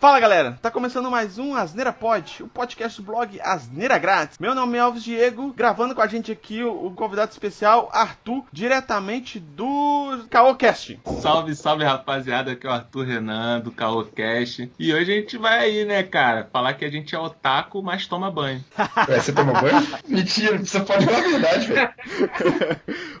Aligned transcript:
Fala 0.00 0.18
galera, 0.18 0.58
tá 0.62 0.70
começando 0.70 1.10
mais 1.10 1.38
um 1.38 1.54
Asneira 1.54 1.92
Pod, 1.92 2.42
o 2.42 2.48
podcast 2.48 2.98
do 2.98 3.04
blog 3.04 3.38
Asneira 3.42 3.98
Grátis. 3.98 4.38
Meu 4.38 4.54
nome 4.54 4.78
é 4.78 4.80
Alves 4.80 5.04
Diego, 5.04 5.52
gravando 5.52 5.94
com 5.94 6.00
a 6.00 6.06
gente 6.06 6.32
aqui 6.32 6.64
o, 6.64 6.86
o 6.86 6.90
convidado 6.92 7.32
especial 7.32 7.90
Arthur, 7.92 8.46
diretamente 8.50 9.38
do 9.38 10.24
Caocast. 10.30 10.98
Salve, 11.20 11.54
salve 11.54 11.84
rapaziada, 11.84 12.52
aqui 12.52 12.66
é 12.66 12.70
o 12.70 12.72
Arthur 12.72 13.04
Renan 13.04 13.60
do 13.60 13.70
Caocast. 13.70 14.72
E 14.78 14.94
hoje 14.94 15.12
a 15.12 15.16
gente 15.16 15.36
vai 15.36 15.58
aí, 15.58 15.84
né, 15.84 16.02
cara, 16.02 16.48
falar 16.50 16.72
que 16.72 16.86
a 16.86 16.90
gente 16.90 17.14
é 17.14 17.18
otaku, 17.18 17.82
mas 17.82 18.06
toma 18.06 18.30
banho. 18.30 18.64
É, 19.06 19.20
você 19.20 19.34
toma 19.34 19.52
banho? 19.60 19.86
Mentira, 20.08 20.56
você 20.56 20.80
pode 20.80 21.04
falar 21.04 21.18
a 21.18 21.28
verdade, 21.28 21.66
velho. 21.66 21.90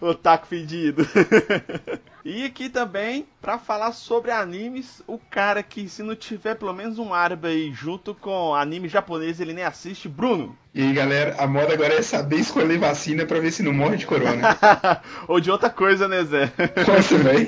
otaku 0.00 0.46
fedido. 0.46 1.06
E 2.24 2.44
aqui 2.44 2.68
também, 2.68 3.26
para 3.40 3.58
falar 3.58 3.92
sobre 3.92 4.30
animes, 4.30 5.02
o 5.06 5.18
cara 5.18 5.62
que 5.62 5.88
se 5.88 6.02
não 6.02 6.14
tiver 6.14 6.54
pelo 6.54 6.74
menos 6.74 6.98
um 6.98 7.14
árabe 7.14 7.48
aí 7.48 7.72
junto 7.72 8.14
com 8.14 8.54
anime 8.54 8.88
japonês, 8.88 9.40
ele 9.40 9.54
nem 9.54 9.64
assiste, 9.64 10.06
Bruno. 10.06 10.54
E 10.74 10.82
aí, 10.82 10.92
galera, 10.92 11.34
a 11.38 11.46
moda 11.46 11.72
agora 11.72 11.94
é 11.94 12.02
saber 12.02 12.36
escolher 12.36 12.78
vacina 12.78 13.24
para 13.24 13.40
ver 13.40 13.50
se 13.50 13.62
não 13.62 13.72
morre 13.72 13.96
de 13.96 14.06
corona. 14.06 14.56
Ou 15.26 15.40
de 15.40 15.50
outra 15.50 15.70
coisa, 15.70 16.06
né, 16.06 16.22
Zé? 16.24 16.52
Nossa, 16.86 17.16
velho. 17.16 17.46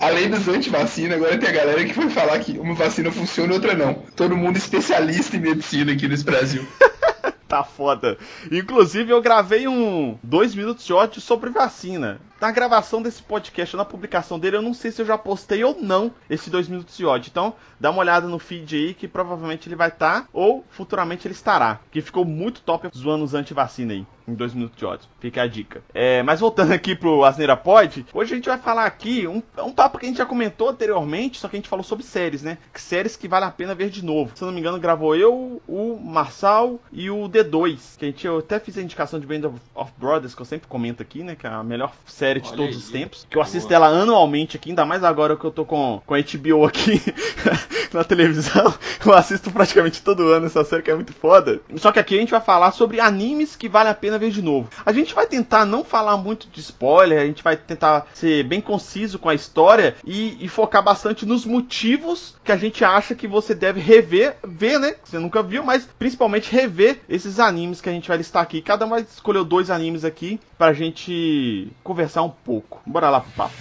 Além 0.00 0.30
dos 0.30 0.48
anti-vacina, 0.48 1.14
agora 1.14 1.38
tem 1.38 1.48
a 1.48 1.52
galera 1.52 1.84
que 1.84 1.92
vai 1.92 2.08
falar 2.08 2.38
que 2.38 2.58
uma 2.58 2.74
vacina 2.74 3.12
funciona 3.12 3.52
e 3.52 3.56
outra 3.56 3.74
não. 3.74 3.94
Todo 4.16 4.36
mundo 4.36 4.56
especialista 4.56 5.36
em 5.36 5.40
medicina 5.40 5.92
aqui 5.92 6.08
nesse 6.08 6.24
Brasil. 6.24 6.66
tá 7.46 7.62
foda. 7.62 8.16
Inclusive, 8.50 9.12
eu 9.12 9.20
gravei 9.20 9.68
um 9.68 10.18
dois 10.22 10.54
minutos 10.54 10.84
de 10.84 10.92
ódio 10.92 11.20
sobre 11.20 11.50
vacina 11.50 12.18
na 12.40 12.50
gravação 12.50 13.00
desse 13.00 13.22
podcast, 13.22 13.76
na 13.76 13.84
publicação 13.84 14.38
dele, 14.38 14.56
eu 14.56 14.62
não 14.62 14.74
sei 14.74 14.90
se 14.90 15.00
eu 15.00 15.06
já 15.06 15.16
postei 15.16 15.64
ou 15.64 15.76
não 15.80 16.12
esse 16.28 16.50
2 16.50 16.68
minutos 16.68 16.96
de 16.96 17.04
ódio. 17.04 17.30
Então, 17.30 17.54
dá 17.80 17.90
uma 17.90 18.00
olhada 18.00 18.26
no 18.26 18.38
feed 18.38 18.76
aí 18.76 18.94
que 18.94 19.08
provavelmente 19.08 19.68
ele 19.68 19.76
vai 19.76 19.88
estar 19.88 20.22
tá, 20.22 20.28
ou 20.32 20.64
futuramente 20.70 21.26
ele 21.26 21.34
estará. 21.34 21.80
Que 21.90 22.00
ficou 22.00 22.24
muito 22.24 22.60
top 22.60 22.88
zoando 22.96 23.24
os 23.24 23.34
anti-vacina 23.34 23.92
aí. 23.92 24.06
Em 24.28 24.34
2 24.34 24.54
minutos 24.54 24.76
de 24.76 24.84
ódio. 24.84 25.08
Fica 25.20 25.42
a 25.42 25.46
dica. 25.46 25.84
É, 25.94 26.20
mas 26.24 26.40
voltando 26.40 26.72
aqui 26.72 26.96
pro 26.96 27.22
Asneira 27.22 27.56
Pod, 27.56 28.04
hoje 28.12 28.32
a 28.32 28.36
gente 28.36 28.48
vai 28.48 28.58
falar 28.58 28.84
aqui 28.84 29.24
um, 29.26 29.40
um 29.58 29.72
papo 29.72 29.98
que 29.98 30.06
a 30.06 30.08
gente 30.08 30.18
já 30.18 30.26
comentou 30.26 30.68
anteriormente, 30.68 31.38
só 31.38 31.46
que 31.46 31.54
a 31.54 31.58
gente 31.58 31.68
falou 31.68 31.84
sobre 31.84 32.04
séries, 32.04 32.42
né? 32.42 32.58
Que 32.72 32.80
séries 32.80 33.16
que 33.16 33.28
vale 33.28 33.44
a 33.44 33.52
pena 33.52 33.72
ver 33.72 33.88
de 33.88 34.04
novo. 34.04 34.32
Se 34.34 34.42
eu 34.42 34.46
não 34.46 34.52
me 34.52 34.58
engano, 34.58 34.80
gravou 34.80 35.14
eu, 35.14 35.62
o 35.68 35.96
Marçal 36.02 36.80
e 36.92 37.08
o 37.08 37.28
D2. 37.28 37.96
Que 37.96 38.04
a 38.04 38.08
gente 38.08 38.26
eu 38.26 38.38
até 38.38 38.58
fiz 38.58 38.76
a 38.76 38.82
indicação 38.82 39.20
de 39.20 39.26
Band 39.26 39.48
of 39.74 39.92
Brothers, 39.96 40.34
que 40.34 40.42
eu 40.42 40.46
sempre 40.46 40.66
comento 40.66 41.00
aqui, 41.00 41.22
né? 41.22 41.36
Que 41.36 41.46
é 41.46 41.50
a 41.50 41.62
melhor 41.62 41.92
série 42.04 42.25
série 42.26 42.40
de 42.40 42.48
Olha 42.48 42.56
todos 42.56 42.74
aí. 42.74 42.82
os 42.82 42.88
tempos. 42.90 43.26
Que 43.30 43.38
eu 43.38 43.42
assisto 43.42 43.68
Boa. 43.68 43.76
ela 43.76 44.02
anualmente 44.02 44.56
aqui, 44.56 44.70
ainda 44.70 44.84
mais 44.84 45.04
agora 45.04 45.36
que 45.36 45.44
eu 45.44 45.50
tô 45.50 45.64
com, 45.64 46.02
com 46.04 46.14
a 46.14 46.18
HBO 46.18 46.64
aqui 46.64 47.00
na 47.92 48.02
televisão. 48.04 48.74
Eu 49.04 49.14
assisto 49.14 49.50
praticamente 49.50 50.02
todo 50.02 50.28
ano 50.28 50.46
essa 50.46 50.64
série 50.64 50.82
que 50.82 50.90
é 50.90 50.94
muito 50.94 51.12
foda. 51.12 51.60
Só 51.76 51.92
que 51.92 51.98
aqui 51.98 52.16
a 52.16 52.20
gente 52.20 52.30
vai 52.30 52.40
falar 52.40 52.72
sobre 52.72 53.00
animes 53.00 53.54
que 53.54 53.68
vale 53.68 53.88
a 53.88 53.94
pena 53.94 54.18
ver 54.18 54.30
de 54.30 54.42
novo. 54.42 54.68
A 54.84 54.92
gente 54.92 55.14
vai 55.14 55.26
tentar 55.26 55.64
não 55.64 55.84
falar 55.84 56.16
muito 56.16 56.48
de 56.48 56.60
spoiler, 56.60 57.20
a 57.20 57.26
gente 57.26 57.42
vai 57.42 57.56
tentar 57.56 58.06
ser 58.12 58.42
bem 58.44 58.60
conciso 58.60 59.18
com 59.18 59.28
a 59.28 59.34
história 59.34 59.94
e, 60.04 60.44
e 60.44 60.48
focar 60.48 60.82
bastante 60.82 61.24
nos 61.24 61.44
motivos 61.44 62.34
que 62.44 62.52
a 62.52 62.56
gente 62.56 62.84
acha 62.84 63.14
que 63.14 63.26
você 63.26 63.54
deve 63.54 63.80
rever, 63.80 64.36
ver, 64.44 64.78
né? 64.78 64.94
Você 65.04 65.18
nunca 65.18 65.42
viu, 65.42 65.62
mas 65.62 65.88
principalmente 65.98 66.50
rever 66.50 67.00
esses 67.08 67.38
animes 67.38 67.80
que 67.80 67.88
a 67.88 67.92
gente 67.92 68.08
vai 68.08 68.16
listar 68.16 68.42
aqui. 68.42 68.60
Cada 68.60 68.86
um 68.86 68.90
vai 68.90 69.02
escolher 69.02 69.44
dois 69.44 69.70
animes 69.70 70.04
aqui 70.04 70.40
pra 70.58 70.72
gente 70.72 71.68
conversar 71.82 72.15
um 72.22 72.30
pouco. 72.30 72.80
Bora 72.86 73.10
lá 73.10 73.20
pro 73.20 73.30
papo. 73.32 73.54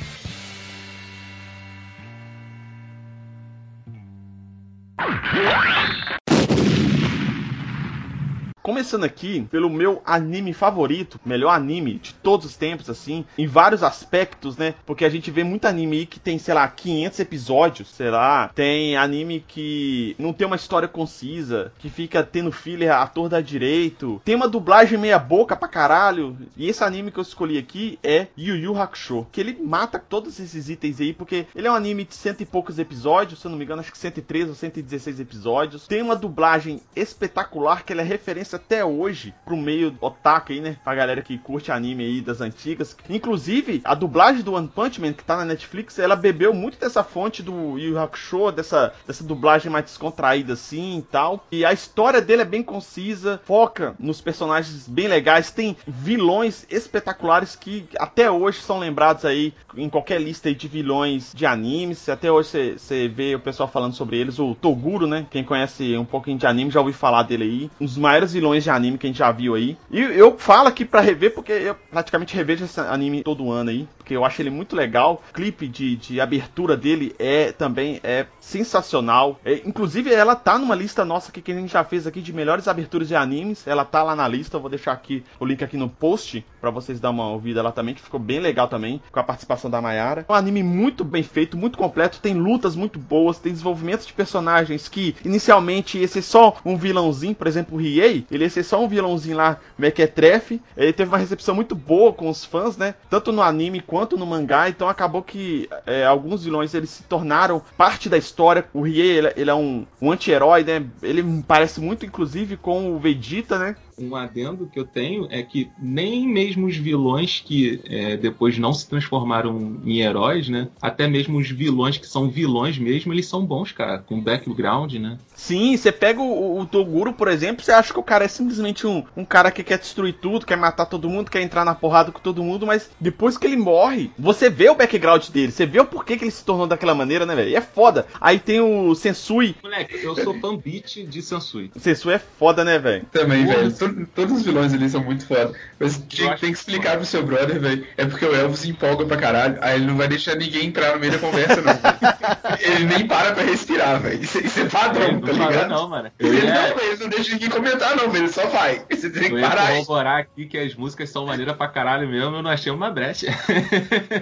Começando 8.66 9.04
aqui 9.04 9.48
pelo 9.52 9.70
meu 9.70 10.02
anime 10.04 10.52
favorito, 10.52 11.20
melhor 11.24 11.52
anime 11.52 12.00
de 12.00 12.16
todos 12.16 12.48
os 12.48 12.58
tempos, 12.58 12.90
assim, 12.90 13.24
em 13.38 13.46
vários 13.46 13.84
aspectos, 13.84 14.58
né? 14.58 14.74
Porque 14.88 15.06
a 15.06 15.10
gente 15.10 15.30
vê 15.30 15.44
muito 15.44 15.68
anime 15.68 16.08
que 16.08 16.20
tem, 16.20 16.40
sei 16.40 16.56
lá, 16.56 16.68
500 16.68 17.20
episódios, 17.20 17.90
sei 17.90 18.10
lá. 18.10 18.50
Tem 18.56 18.98
anime 18.98 19.46
que 19.48 20.16
não 20.18 20.34
tem 20.34 20.48
uma 20.48 20.56
história 20.56 20.88
concisa, 20.88 21.72
que 21.78 21.92
fica 21.92 22.24
tendo 22.24 22.52
filler 22.52 22.92
ator 22.92 23.30
da 23.30 23.40
direito. 23.40 24.20
Tem 24.26 24.34
uma 24.34 24.48
dublagem 24.48 24.98
meia 24.98 25.20
boca 25.20 25.56
pra 25.56 25.68
caralho. 25.68 26.36
E 26.58 26.68
esse 26.68 26.84
anime 26.84 27.12
que 27.12 27.20
eu 27.20 27.22
escolhi 27.22 27.60
aqui 27.60 28.00
é 28.02 28.26
Yu 28.36 28.56
Yu 28.56 28.82
Hakusho, 28.82 29.28
que 29.32 29.42
ele 29.42 29.60
mata 29.64 30.00
todos 30.00 30.40
esses 30.40 30.70
itens 30.70 31.00
aí, 31.00 31.14
porque 31.14 31.46
ele 31.56 31.68
é 31.68 31.72
um 31.72 31.76
anime 31.76 32.04
de 32.04 32.16
cento 32.16 32.42
e 32.42 32.46
poucos 32.48 32.80
episódios, 32.80 33.42
se 33.42 33.46
eu 33.46 33.52
não 33.52 33.60
me 33.60 33.64
engano, 33.64 33.82
acho 33.82 33.92
que 33.92 33.98
103 34.00 34.50
ou 34.50 34.56
116 34.56 35.20
episódios. 35.20 35.86
Tem 35.86 36.02
uma 36.02 36.16
dublagem 36.16 36.82
espetacular, 36.96 37.86
que 37.86 37.94
ele 37.94 38.02
é 38.02 38.04
referência 38.04 38.55
até 38.56 38.84
hoje 38.84 39.34
pro 39.44 39.58
meio 39.58 39.96
otaku 40.02 40.52
aí, 40.52 40.62
né? 40.62 40.78
Pra 40.84 40.96
galera 40.96 41.22
que 41.22 41.38
curte 41.38 41.72
anime 41.72 42.04
aí 42.04 42.22
das 42.22 42.42
antigas. 42.42 42.96
Inclusive, 43.10 43.82
a 43.84 43.94
dublagem 43.96 44.42
do 44.42 44.54
One 44.54 44.68
Punch 44.68 45.00
Man, 45.00 45.14
que 45.14 45.24
tá 45.24 45.38
na 45.38 45.46
Netflix, 45.46 46.00
ela 46.00 46.16
bebeu 46.16 46.54
muito 46.54 46.80
dessa 46.80 47.04
fonte 47.04 47.42
do 47.42 47.78
Yu 47.78 48.00
Hakusho, 48.00 48.52
dessa, 48.52 48.94
dessa 49.06 49.24
dublagem 49.24 49.72
mais 49.72 49.86
descontraída 49.86 50.54
assim 50.54 51.00
e 51.00 51.02
tal. 51.02 51.46
E 51.52 51.66
a 51.66 51.74
história 51.74 52.22
dele 52.22 52.42
é 52.42 52.46
bem 52.46 52.64
concisa, 52.64 53.42
foca 53.46 53.96
nos 54.00 54.22
personagens 54.22 54.88
bem 54.88 55.08
legais, 55.08 55.52
tem 55.52 55.78
vilões 55.88 56.66
espetaculares 56.70 57.56
que 57.56 57.88
até 57.98 58.30
hoje 58.30 58.60
são 58.60 58.80
lembrados 58.80 59.26
aí 59.26 59.54
em 59.76 59.90
qualquer 59.90 60.22
lista 60.22 60.54
de 60.54 60.68
vilões 60.68 61.32
de 61.34 61.46
animes. 61.46 62.08
Até 62.10 62.32
hoje 62.32 62.78
você 62.78 63.08
vê 63.08 63.36
o 63.36 63.40
pessoal 63.40 63.68
falando 63.68 63.94
sobre 63.94 64.18
eles. 64.18 64.40
O 64.40 64.56
Toguro, 64.56 65.08
né? 65.08 65.26
Quem 65.30 65.44
conhece 65.44 65.98
um 65.98 66.06
pouquinho 66.06 66.38
de 66.38 66.46
anime 66.46 66.72
já 66.72 66.80
ouviu 66.80 66.94
falar 66.94 67.24
dele 67.24 67.44
aí. 67.44 67.72
Um 67.80 67.86
dos 67.86 67.98
maiores 67.98 68.34
vilões 68.34 68.45
vilões 68.46 68.64
de 68.64 68.70
anime 68.70 68.98
que 68.98 69.08
a 69.08 69.10
gente 69.10 69.18
já 69.18 69.32
viu 69.32 69.56
aí. 69.56 69.76
E 69.90 70.00
eu 70.00 70.38
falo 70.38 70.68
aqui 70.68 70.86
para 70.86 71.02
rever 71.02 71.34
porque 71.34 71.52
eu 71.52 71.76
praticamente 71.92 72.36
revejo 72.36 72.66
esse 72.66 72.80
anime 72.80 73.24
todo 73.24 73.52
ano 73.52 73.72
aí, 73.72 73.88
porque 74.06 74.16
eu 74.16 74.24
acho 74.24 74.40
ele 74.40 74.52
muito 74.52 74.76
legal. 74.76 75.24
O 75.32 75.34
clipe 75.34 75.68
de, 75.68 75.96
de 75.96 76.22
abertura 76.22 76.78
dele 76.78 77.16
é 77.18 77.52
também 77.52 78.00
é 78.04 78.28
sensacional. 78.40 79.40
É, 79.44 79.64
inclusive 79.66 80.14
ela 80.14 80.36
tá 80.36 80.60
numa 80.60 80.76
lista 80.76 81.04
nossa 81.04 81.32
aqui 81.32 81.42
que 81.42 81.52
a 81.52 81.56
gente 81.56 81.74
já 81.74 81.84
fez 81.84 82.06
aqui 82.06 82.22
de 82.22 82.32
melhores 82.32 82.68
aberturas 82.68 83.08
de 83.08 83.16
animes. 83.16 83.66
Ela 83.66 83.84
tá 83.84 84.04
lá 84.04 84.16
na 84.16 84.28
lista, 84.28 84.58
eu 84.58 84.62
vou 84.62 84.70
deixar 84.70 84.92
aqui 84.92 85.24
o 85.40 85.46
link 85.46 85.64
aqui 85.64 85.76
no 85.76 85.90
post 85.90 86.46
para 86.62 86.70
vocês 86.70 87.00
dar 87.00 87.10
uma 87.10 87.30
ouvida 87.30 87.64
lá 87.64 87.72
também, 87.72 87.96
que 87.96 88.02
ficou 88.02 88.20
bem 88.20 88.40
legal 88.40 88.68
também, 88.68 89.02
com 89.12 89.20
a 89.20 89.24
participação 89.24 89.72
da 89.72 89.82
Mayara. 89.82 90.24
É 90.28 90.32
um 90.32 90.36
anime 90.36 90.62
muito 90.62 91.04
bem 91.04 91.24
feito, 91.24 91.58
muito 91.58 91.78
completo, 91.78 92.20
tem 92.20 92.36
lutas 92.36 92.76
muito 92.76 93.00
boas, 93.00 93.40
tem 93.40 93.52
desenvolvimento 93.52 94.06
de 94.06 94.14
personagens 94.14 94.88
que 94.88 95.16
inicialmente 95.26 95.98
esse 95.98 96.20
é 96.20 96.22
só 96.22 96.58
um 96.64 96.78
vilãozinho, 96.78 97.34
por 97.34 97.48
exemplo, 97.48 97.76
o 97.76 97.82
Riei, 97.82 98.26
ele 98.30 98.44
ia 98.44 98.50
ser 98.50 98.64
só 98.64 98.84
um 98.84 98.88
vilãozinho 98.88 99.38
lá, 99.38 99.60
mequetrefe. 99.78 100.62
Ele 100.78 100.94
teve 100.94 101.10
uma 101.10 101.18
recepção 101.18 101.56
muito 101.56 101.74
boa 101.74 102.14
com 102.14 102.30
os 102.30 102.46
fãs, 102.46 102.78
né? 102.78 102.94
Tanto 103.10 103.32
no 103.32 103.42
anime 103.42 103.80
quanto 103.80 103.95
no 104.18 104.26
mangá. 104.26 104.70
Então 104.70 104.90
acabou 104.90 105.24
que 105.24 105.70
é, 105.86 106.06
alguns 106.06 106.44
vilões 106.44 106.74
eles 106.74 106.90
se 106.90 107.04
tornaram 107.04 107.62
parte 107.78 108.10
da 108.10 108.18
história. 108.18 108.66
O 108.74 108.82
Rie, 108.82 109.02
ele, 109.02 109.34
ele, 109.36 109.50
é 109.50 109.56
um, 109.56 109.86
um 110.02 110.12
anti-herói, 110.12 110.64
né? 110.64 110.86
Ele 111.02 111.44
parece 111.48 111.80
muito, 111.80 112.06
inclusive, 112.06 112.58
com 112.58 112.94
o 112.94 113.00
Vegeta, 113.00 113.58
né? 113.58 113.76
Um 113.98 114.16
adendo 114.16 114.70
que 114.72 114.80
eu 114.80 114.86
tenho 114.86 115.28
é 115.30 115.42
que 115.42 115.70
nem 115.80 116.28
mesmo 116.28 116.68
os 116.68 116.76
vilões 116.76 117.42
que 117.46 117.82
é, 117.86 118.18
depois 118.18 118.58
não 118.58 118.74
se 118.74 118.88
transformaram 118.88 119.80
em 119.86 120.00
heróis, 120.00 120.50
né? 120.50 120.68
Até 120.82 121.08
mesmo 121.08 121.38
os 121.38 121.50
vilões 121.50 121.98
que 121.98 122.08
são 122.08 122.30
vilões 122.30 122.78
mesmo, 122.78 123.14
eles 123.14 123.28
são 123.28 123.46
bons, 123.46 123.72
cara, 123.72 124.00
com 124.00 124.20
background, 124.20 124.94
né? 124.96 125.18
Sim, 125.34 125.76
você 125.76 125.92
pega 125.92 126.22
o, 126.22 126.60
o 126.60 126.66
Toguro, 126.66 127.14
por 127.14 127.28
exemplo, 127.28 127.64
você 127.64 127.72
acha 127.72 127.94
que 127.94 128.00
o 128.00 128.04
cara 128.04 128.26
é 128.26 128.28
simplesmente 128.28 128.86
um, 128.86 129.04
um 129.16 129.26
cara 129.26 129.52
que 129.52 129.64
quer 129.64 129.78
destruir 129.78 130.14
tudo, 130.14 130.46
quer 130.46 130.58
matar 130.58 130.86
todo 130.86 131.10
mundo, 131.10 131.32
quer 131.32 131.42
entrar 131.42 131.64
na 131.64 131.76
porrada 131.76 132.12
com 132.12 132.20
todo 132.20 132.44
mundo, 132.44 132.66
mas 132.66 132.90
depois 133.00 133.38
que 133.38 133.48
ele 133.48 133.58
morre, 133.58 134.12
você 134.18 134.50
vê 134.50 134.70
o 134.70 134.76
background 134.76 135.28
dele, 135.30 135.52
você 135.52 135.66
vê 135.66 135.80
o 135.80 135.86
porquê 135.86 136.18
que 136.18 136.24
ele 136.24 136.32
se 136.32 136.44
tornou 136.44 136.68
daquela 136.68 136.96
maneira, 136.96 137.26
né, 137.26 137.36
velho? 137.36 137.50
E 137.50 137.56
é 137.56 137.62
foda. 137.62 138.08
Aí 138.20 138.40
tem 138.40 138.60
o 138.60 138.94
Sensui. 138.96 139.56
Moleque, 139.64 140.04
eu 140.04 140.16
sou 140.16 140.34
fanbit 140.40 141.04
de 141.06 141.22
Sensui. 141.22 141.72
Sensui 141.78 142.14
é 142.14 142.20
foda, 142.20 142.64
né, 142.64 142.80
velho? 142.80 143.06
Também, 143.12 143.46
velho 143.46 143.72
todos 144.14 144.38
os 144.38 144.44
vilões 144.44 144.74
ali 144.74 144.90
são 144.90 145.04
muito 145.04 145.26
foda. 145.26 145.54
Mas 145.80 145.98
tem, 145.98 146.28
tem 146.38 146.52
que 146.52 146.58
explicar 146.58 146.92
que... 146.92 146.98
pro 146.98 147.06
seu 147.06 147.26
brother, 147.26 147.60
velho. 147.60 147.86
É 147.98 148.06
porque 148.06 148.26
o 148.26 148.36
Elvis 148.36 148.60
se 148.60 148.70
empolga 148.70 149.06
pra 149.06 149.18
caralho. 149.18 149.58
Aí 149.62 149.76
ele 149.76 149.86
não 149.86 149.98
vai 149.98 150.08
deixar 150.08 150.36
ninguém 150.36 150.68
entrar 150.68 150.94
no 150.94 151.00
meio 151.00 151.12
da 151.12 151.20
conversa, 151.20 151.62
não. 151.62 151.74
ele 152.60 152.86
nem 152.86 153.08
para 153.08 153.34
pra 153.34 153.44
respirar, 153.44 154.00
velho. 154.00 154.24
Isso, 154.24 154.40
isso, 154.40 154.62
é 154.62 154.66
padrão, 154.66 155.20
tá 155.22 155.32
ligado? 155.32 155.70
Não, 155.70 155.90
mano. 155.90 156.12
Ele, 156.20 156.38
ia... 156.38 156.54
não, 156.54 156.80
ele 156.80 156.98
não 156.98 157.10
deixa 157.10 157.34
ninguém 157.34 157.50
comentar, 157.50 157.96
não, 157.96 158.16
ele 158.16 158.28
só 158.28 158.46
vai. 158.48 158.84
Você 158.90 159.10
tem 159.10 159.30
que 159.30 159.42
parar. 159.42 159.72
Eu 159.72 159.86
corroborar 159.86 160.20
aqui 160.20 160.46
que 160.46 160.58
as 160.58 160.76
músicas 160.76 161.10
são 161.10 161.26
maneira 161.26 161.54
pra 161.54 161.68
caralho 161.68 162.08
mesmo, 162.08 162.36
eu 162.36 162.42
não 162.44 162.50
achei 162.50 162.72
uma 162.72 162.90
brecha. 162.90 163.28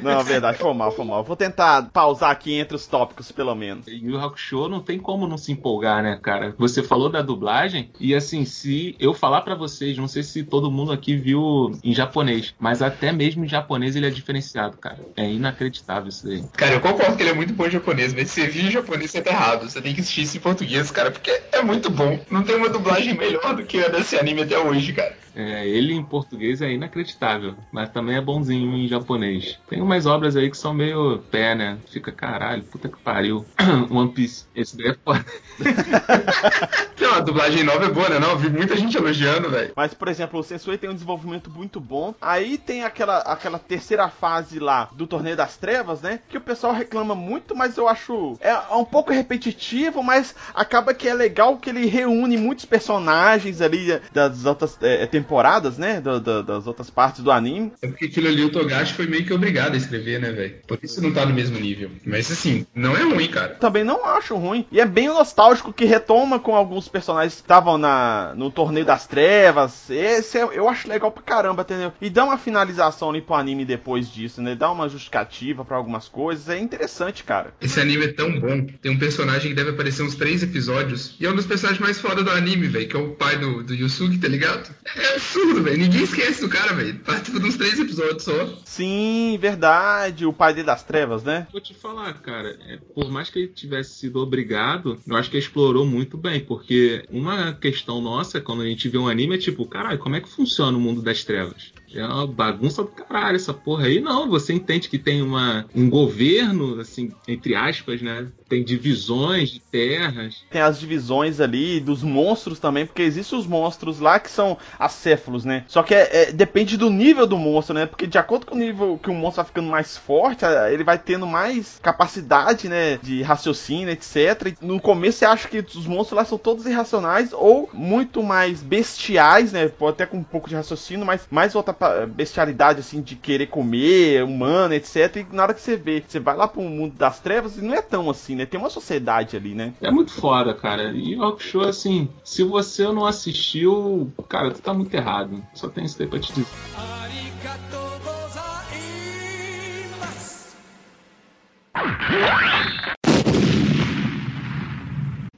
não, 0.02 0.20
é 0.20 0.24
verdade, 0.24 0.58
foi 0.58 0.74
mal, 0.74 0.92
foi 0.92 1.06
mal. 1.06 1.24
Vou 1.24 1.36
tentar 1.36 1.90
pausar 1.92 2.32
aqui 2.32 2.54
entre 2.54 2.76
os 2.76 2.88
tópicos, 2.88 3.32
pelo 3.32 3.56
menos. 3.56 3.86
E 3.88 4.10
o 4.10 4.18
Rock 4.18 4.40
Show 4.40 4.70
não 4.70 4.80
tem 4.80 5.00
como 5.00 5.28
não 5.28 5.38
se 5.38 5.52
empolgar, 5.52 6.02
né, 6.04 6.20
cara? 6.22 6.56
Você 6.58 6.82
falou 6.82 7.10
da 7.10 7.22
dublagem, 7.22 7.92
e 8.00 8.16
assim, 8.16 8.46
se 8.46 8.96
eu 9.00 9.14
falar 9.14 9.42
pra 9.42 9.53
para 9.54 9.68
vocês, 9.68 9.98
não 9.98 10.08
sei 10.08 10.24
se 10.24 10.44
todo 10.44 10.72
mundo 10.72 10.92
aqui 10.92 11.16
viu 11.16 11.72
em 11.84 11.94
japonês, 11.94 12.54
mas 12.60 12.82
até 12.82 13.12
mesmo 13.12 13.46
em 13.46 13.48
japonês 13.48 13.96
ele 13.96 14.08
é 14.08 14.10
diferenciado, 14.10 14.78
cara. 14.78 15.00
É 15.16 15.30
inacreditável 15.30 16.10
isso 16.10 16.28
daí. 16.28 16.44
Cara, 16.54 16.74
eu 16.74 16.82
concordo 16.82 17.16
que 17.16 17.24
ele 17.24 17.30
é 17.30 17.34
muito 17.34 17.54
bom 17.54 17.68
em 17.68 17.72
japonês, 17.72 18.14
mas 18.14 18.30
se 18.30 18.42
você 18.42 18.48
viu 18.48 18.68
em 18.68 18.72
japonês, 18.72 19.12
você 19.12 19.22
tá 19.22 19.32
errado. 19.32 19.70
Você 19.70 19.82
tem 19.82 19.94
que 19.94 20.02
assistir 20.02 20.24
isso 20.24 20.38
em 20.38 20.42
português, 20.42 20.92
cara, 20.92 21.12
porque 21.12 21.42
é 21.52 21.62
muito 21.62 21.90
bom. 21.90 22.20
Não 22.30 22.44
tem 22.44 22.56
uma 22.56 22.70
dublagem 22.70 23.14
melhor 23.14 23.56
do 23.56 23.64
que 23.64 23.84
a 23.84 23.90
desse 23.90 24.18
anime 24.18 24.42
até 24.42 24.58
hoje, 24.58 24.94
cara. 24.94 25.23
É, 25.36 25.68
ele 25.68 25.94
em 25.94 26.04
português 26.04 26.62
é 26.62 26.72
inacreditável, 26.72 27.56
mas 27.72 27.90
também 27.90 28.16
é 28.16 28.22
bonzinho 28.22 28.76
em 28.76 28.88
japonês. 28.88 29.60
Tem 29.68 29.82
umas 29.82 30.06
obras 30.06 30.36
aí 30.36 30.50
que 30.50 30.58
são 30.58 30.74
meio 30.74 31.20
pé, 31.32 31.56
né? 31.56 31.78
Fica 31.92 32.12
caralho, 32.12 32.64
puta 32.64 32.88
que 32.88 32.98
pariu. 32.98 33.46
One 33.90 34.12
Piece, 34.12 34.46
esse 34.56 34.78
daí 34.78 34.92
é 34.92 34.94
foda. 34.94 35.26
Não, 37.00 37.16
a 37.16 37.20
dublagem 37.20 37.64
nova 37.64 37.86
é 37.86 37.90
boa, 37.90 38.10
né? 38.10 38.20
Não, 38.20 38.38
vi 38.38 38.50
muita 38.50 38.78
gente 38.78 38.96
elogiando, 38.96 39.50
velho. 39.50 39.74
Mas, 39.76 39.94
por 39.94 40.08
exemplo, 40.08 40.40
o 40.40 40.44
Sensui 40.44 40.78
tem 40.78 40.90
um 40.90 40.94
desenvolvimento 40.94 41.50
muito 41.50 41.80
bom. 41.80 42.14
Aí 42.22 42.58
tem 42.58 42.84
aquela, 42.84 43.20
aquela 43.20 43.60
terceira 43.60 44.08
fase 44.10 44.60
lá 44.60 44.90
do 44.94 45.06
Torneio 45.06 45.36
das 45.36 45.58
Trevas, 45.58 46.02
né? 46.02 46.20
Que 46.30 46.38
o 46.38 46.42
pessoal 46.42 46.74
reclama 46.74 47.14
muito, 47.14 47.56
mas 47.56 47.78
eu 47.78 47.88
acho. 47.88 48.38
É, 48.40 48.52
é 48.52 48.76
um 48.76 48.86
pouco 48.86 49.12
repetitivo, 49.12 50.02
mas 50.02 50.36
acaba 50.54 50.94
que 50.94 51.08
é 51.08 51.14
legal 51.14 51.58
que 51.58 51.70
ele 51.70 51.86
reúne 51.86 52.38
muitos 52.38 52.66
personagens 52.66 53.62
ali 53.62 54.00
das 54.12 54.46
outras 54.46 54.78
é, 54.82 55.04
temporadas, 55.24 55.78
né? 55.78 56.02
Das 56.02 56.68
outras 56.68 56.90
partes 56.90 57.24
do 57.24 57.32
anime. 57.32 57.72
É 57.82 57.88
porque 57.88 58.06
aquilo 58.06 58.28
ali 58.28 58.44
o 58.44 58.52
Togashi 58.52 58.94
foi 58.94 59.08
meio 59.08 59.26
que 59.26 59.34
obrigado 59.34 59.74
a 59.74 59.78
escrever, 59.78 60.20
né, 60.20 60.32
velho? 60.32 60.56
Por 60.68 60.78
isso 60.84 61.02
não 61.02 61.12
tá 61.12 61.26
no 61.26 61.34
mesmo 61.34 61.58
nível. 61.58 61.90
Mas 62.06 62.30
assim, 62.30 62.66
não 62.76 62.96
é 62.96 63.04
ruim, 63.04 63.28
cara. 63.28 63.56
Também 63.56 63.84
não 63.84 64.06
acho 64.06 64.36
ruim. 64.36 64.66
E 64.72 64.80
é 64.80 64.86
bem 64.86 65.08
nostálgico 65.08 65.72
que 65.72 65.86
retoma 65.86 66.40
com 66.40 66.56
alguns 66.56 66.88
personagens 66.88 67.36
que 67.36 67.42
estavam 67.42 67.78
na, 67.78 68.34
no 68.36 68.52
Torneio 68.52 68.86
das 68.86 69.08
Trevas. 69.08 69.90
Esse 69.90 70.38
é, 70.38 70.44
eu 70.44 70.68
acho 70.68 70.88
legal 70.88 71.12
pra 71.12 71.24
caramba, 71.24 71.62
entendeu? 71.62 71.94
E 72.02 72.10
dá 72.10 72.26
uma 72.26 72.38
finalização 72.38 73.10
ali 73.10 73.22
pro 73.22 73.36
anime 73.36 73.64
depois 73.64 74.12
disso, 74.12 74.42
né? 74.42 74.56
Dá 74.56 74.72
uma 74.72 74.90
justificativa 74.90 75.64
para 75.64 75.78
algumas 75.78 76.08
coisas. 76.08 76.50
É 76.50 76.60
interessante, 76.60 77.24
cara. 77.24 77.54
Esse 77.62 77.80
anime 77.80 78.06
é 78.06 78.14
tão 78.14 78.40
bom. 78.40 78.66
Tem 78.82 78.92
um 78.92 79.00
personagem 79.00 79.50
que 79.50 79.56
deve 79.56 79.72
aparecer 79.72 80.04
uns 80.04 80.16
três 80.16 80.44
episódios. 80.44 81.16
E 81.20 81.26
é 81.26 81.30
um 81.30 81.36
dos 81.36 81.46
personagens 81.46 81.82
mais 81.82 82.00
foda 82.00 82.24
do 82.24 82.32
anime, 82.32 82.68
velho. 82.68 82.88
Que 82.88 82.96
é 82.96 83.00
o 83.00 83.12
pai 83.12 83.38
do, 83.38 83.64
do 83.64 83.74
Yusuke, 83.74 84.18
tá 84.18 84.28
ligado? 84.28 84.70
É 84.96 85.13
absurdo, 85.14 85.64
velho. 85.64 85.78
Ninguém 85.78 86.04
esquece 86.04 86.42
do 86.42 86.50
cara, 86.50 86.74
velho. 86.74 87.00
Participa 87.00 87.40
de 87.40 87.46
uns 87.46 87.58
três 87.58 87.80
episódios 87.80 88.24
só. 88.24 88.62
Sim, 88.66 89.38
verdade. 89.40 90.26
O 90.26 90.34
pai 90.34 90.54
dele 90.54 90.68
das 90.68 90.84
trevas, 90.84 91.24
né? 91.24 91.48
Vou 91.52 91.62
te 91.62 91.74
falar, 91.74 92.14
cara. 92.22 92.58
É, 92.68 92.78
por 92.94 93.10
mais 93.12 93.30
que 93.30 93.40
ele 93.40 93.48
tivesse 93.48 93.96
sido 93.96 94.20
obrigado, 94.20 95.00
eu 95.08 95.16
acho 95.16 95.30
que 95.30 95.38
explorou 95.38 95.86
muito 95.86 96.18
bem. 96.18 96.40
Porque 96.40 97.06
uma 97.10 97.54
questão 97.54 98.02
nossa, 98.02 98.42
quando 98.42 98.62
a 98.62 98.66
gente 98.66 98.90
vê 98.90 98.98
um 98.98 99.08
anime, 99.08 99.36
é 99.36 99.40
tipo, 99.40 99.66
caralho, 99.66 100.00
como 100.00 100.16
é 100.16 100.22
que 100.22 100.30
funciona 100.30 100.78
o 100.78 100.82
mundo 100.82 101.02
das 101.02 101.24
trevas? 101.24 101.74
É 101.96 102.06
uma 102.06 102.28
bagunça 102.28 102.84
do 102.84 102.90
caralho 102.90 103.36
essa 103.36 103.54
porra 103.54 103.86
aí. 103.86 104.00
Não, 104.00 104.30
você 104.30 104.54
entende 104.54 104.90
que 104.90 104.98
tem 104.98 105.22
uma, 105.22 105.66
um 105.76 105.90
governo, 105.90 106.80
assim, 106.80 107.12
entre 107.28 107.56
aspas, 107.56 108.02
né? 108.02 108.28
Tem 108.50 108.64
divisões 108.64 109.50
de 109.50 109.60
terras. 109.60 110.44
Tem 110.50 110.62
as 110.62 110.80
divisões 110.80 111.40
ali 111.40 111.80
dos 111.80 112.04
monstros 112.04 112.60
também, 112.60 112.86
porque 112.86 113.02
existem 113.02 113.38
os 113.38 113.48
monstros 113.48 114.00
lá 114.00 114.20
que 114.20 114.30
são 114.30 114.58
acéfalos, 114.78 115.46
né? 115.46 115.66
Só 115.68 115.84
que 115.84 115.94
é, 115.94 116.30
é, 116.30 116.32
depende 116.32 116.78
do 116.78 116.90
nível 116.90 117.28
do 117.28 117.38
monstro, 117.38 117.74
né? 117.74 117.86
Porque 117.86 118.08
de 118.08 118.18
acordo 118.18 118.46
com 118.46 118.56
o 118.56 118.60
nível 118.60 119.00
que 119.02 119.10
o 119.10 119.14
monstro 119.14 119.44
vai 119.44 119.46
ficando 119.46 119.70
mais 119.70 119.98
forte, 119.98 120.46
ele 120.72 120.84
vai 120.84 120.98
tendo 120.98 121.26
mais 121.28 121.80
capacidade, 121.82 122.68
né? 122.70 122.98
De 122.98 123.22
raciocínio, 123.22 123.90
etc. 123.90 124.54
E 124.62 124.66
no 124.66 124.80
começo 124.80 125.20
você 125.20 125.26
acha 125.26 125.48
que 125.48 125.60
os 125.60 125.88
monstros 125.88 126.18
lá 126.18 126.26
são 126.26 126.38
todos 126.38 126.66
irracionais 126.66 127.32
ou 127.34 127.70
muito 127.74 128.24
mais 128.24 128.62
bestiais, 128.62 129.52
né? 129.52 129.72
Até 129.90 130.06
com 130.06 130.18
um 130.18 130.24
pouco 130.24 130.50
de 130.50 130.56
raciocínio, 130.56 131.06
mas 131.06 131.28
mais 131.30 131.54
volta 131.54 131.74
bestialidade, 132.08 132.80
assim, 132.80 133.02
de 133.02 133.16
querer 133.16 133.48
comer, 133.48 134.24
humano, 134.24 134.74
etc. 134.74 135.18
E 135.18 135.36
na 135.36 135.44
hora 135.44 135.54
que 135.54 135.62
você 135.62 135.76
vê, 135.76 136.04
você 136.06 136.20
vai 136.20 136.36
lá 136.36 136.48
pro 136.48 136.62
mundo 136.62 136.96
das 136.96 137.20
trevas 137.20 137.58
e 137.58 137.62
não 137.62 137.74
é 137.74 137.82
tão 137.82 138.10
assim, 138.10 138.36
né? 138.36 138.46
Tem 138.46 138.60
uma 138.60 138.70
sociedade 138.70 139.36
ali, 139.36 139.54
né? 139.54 139.74
É 139.82 139.92
muito 139.92 140.12
foda, 140.12 140.54
cara. 140.54 140.92
E 140.92 141.16
o 141.18 141.38
Show, 141.40 141.64
assim, 141.64 142.10
se 142.24 142.44
você 142.44 142.84
não 142.84 143.06
assistiu, 143.06 144.12
cara, 144.30 144.52
tu 144.52 144.62
tá 144.62 144.74
muito 144.74 144.94
errado. 144.94 145.44
Só 145.54 145.68
tem 145.70 145.86
isso 145.86 145.98
daí 145.98 146.08
pra 146.08 146.20
te 146.20 146.34
dizer. 146.34 146.48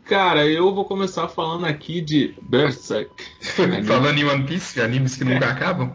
Cara, 0.06 0.46
eu 0.46 0.74
vou 0.74 0.86
começar 0.86 1.28
falando 1.28 1.66
aqui 1.66 2.00
de 2.00 2.36
Berserk. 2.44 3.10
falando 3.86 4.18
em 4.18 4.24
One 4.24 4.44
Piece, 4.44 4.80
animes 4.80 5.16
que 5.16 5.24
nunca 5.24 5.48
acabam. 5.48 5.92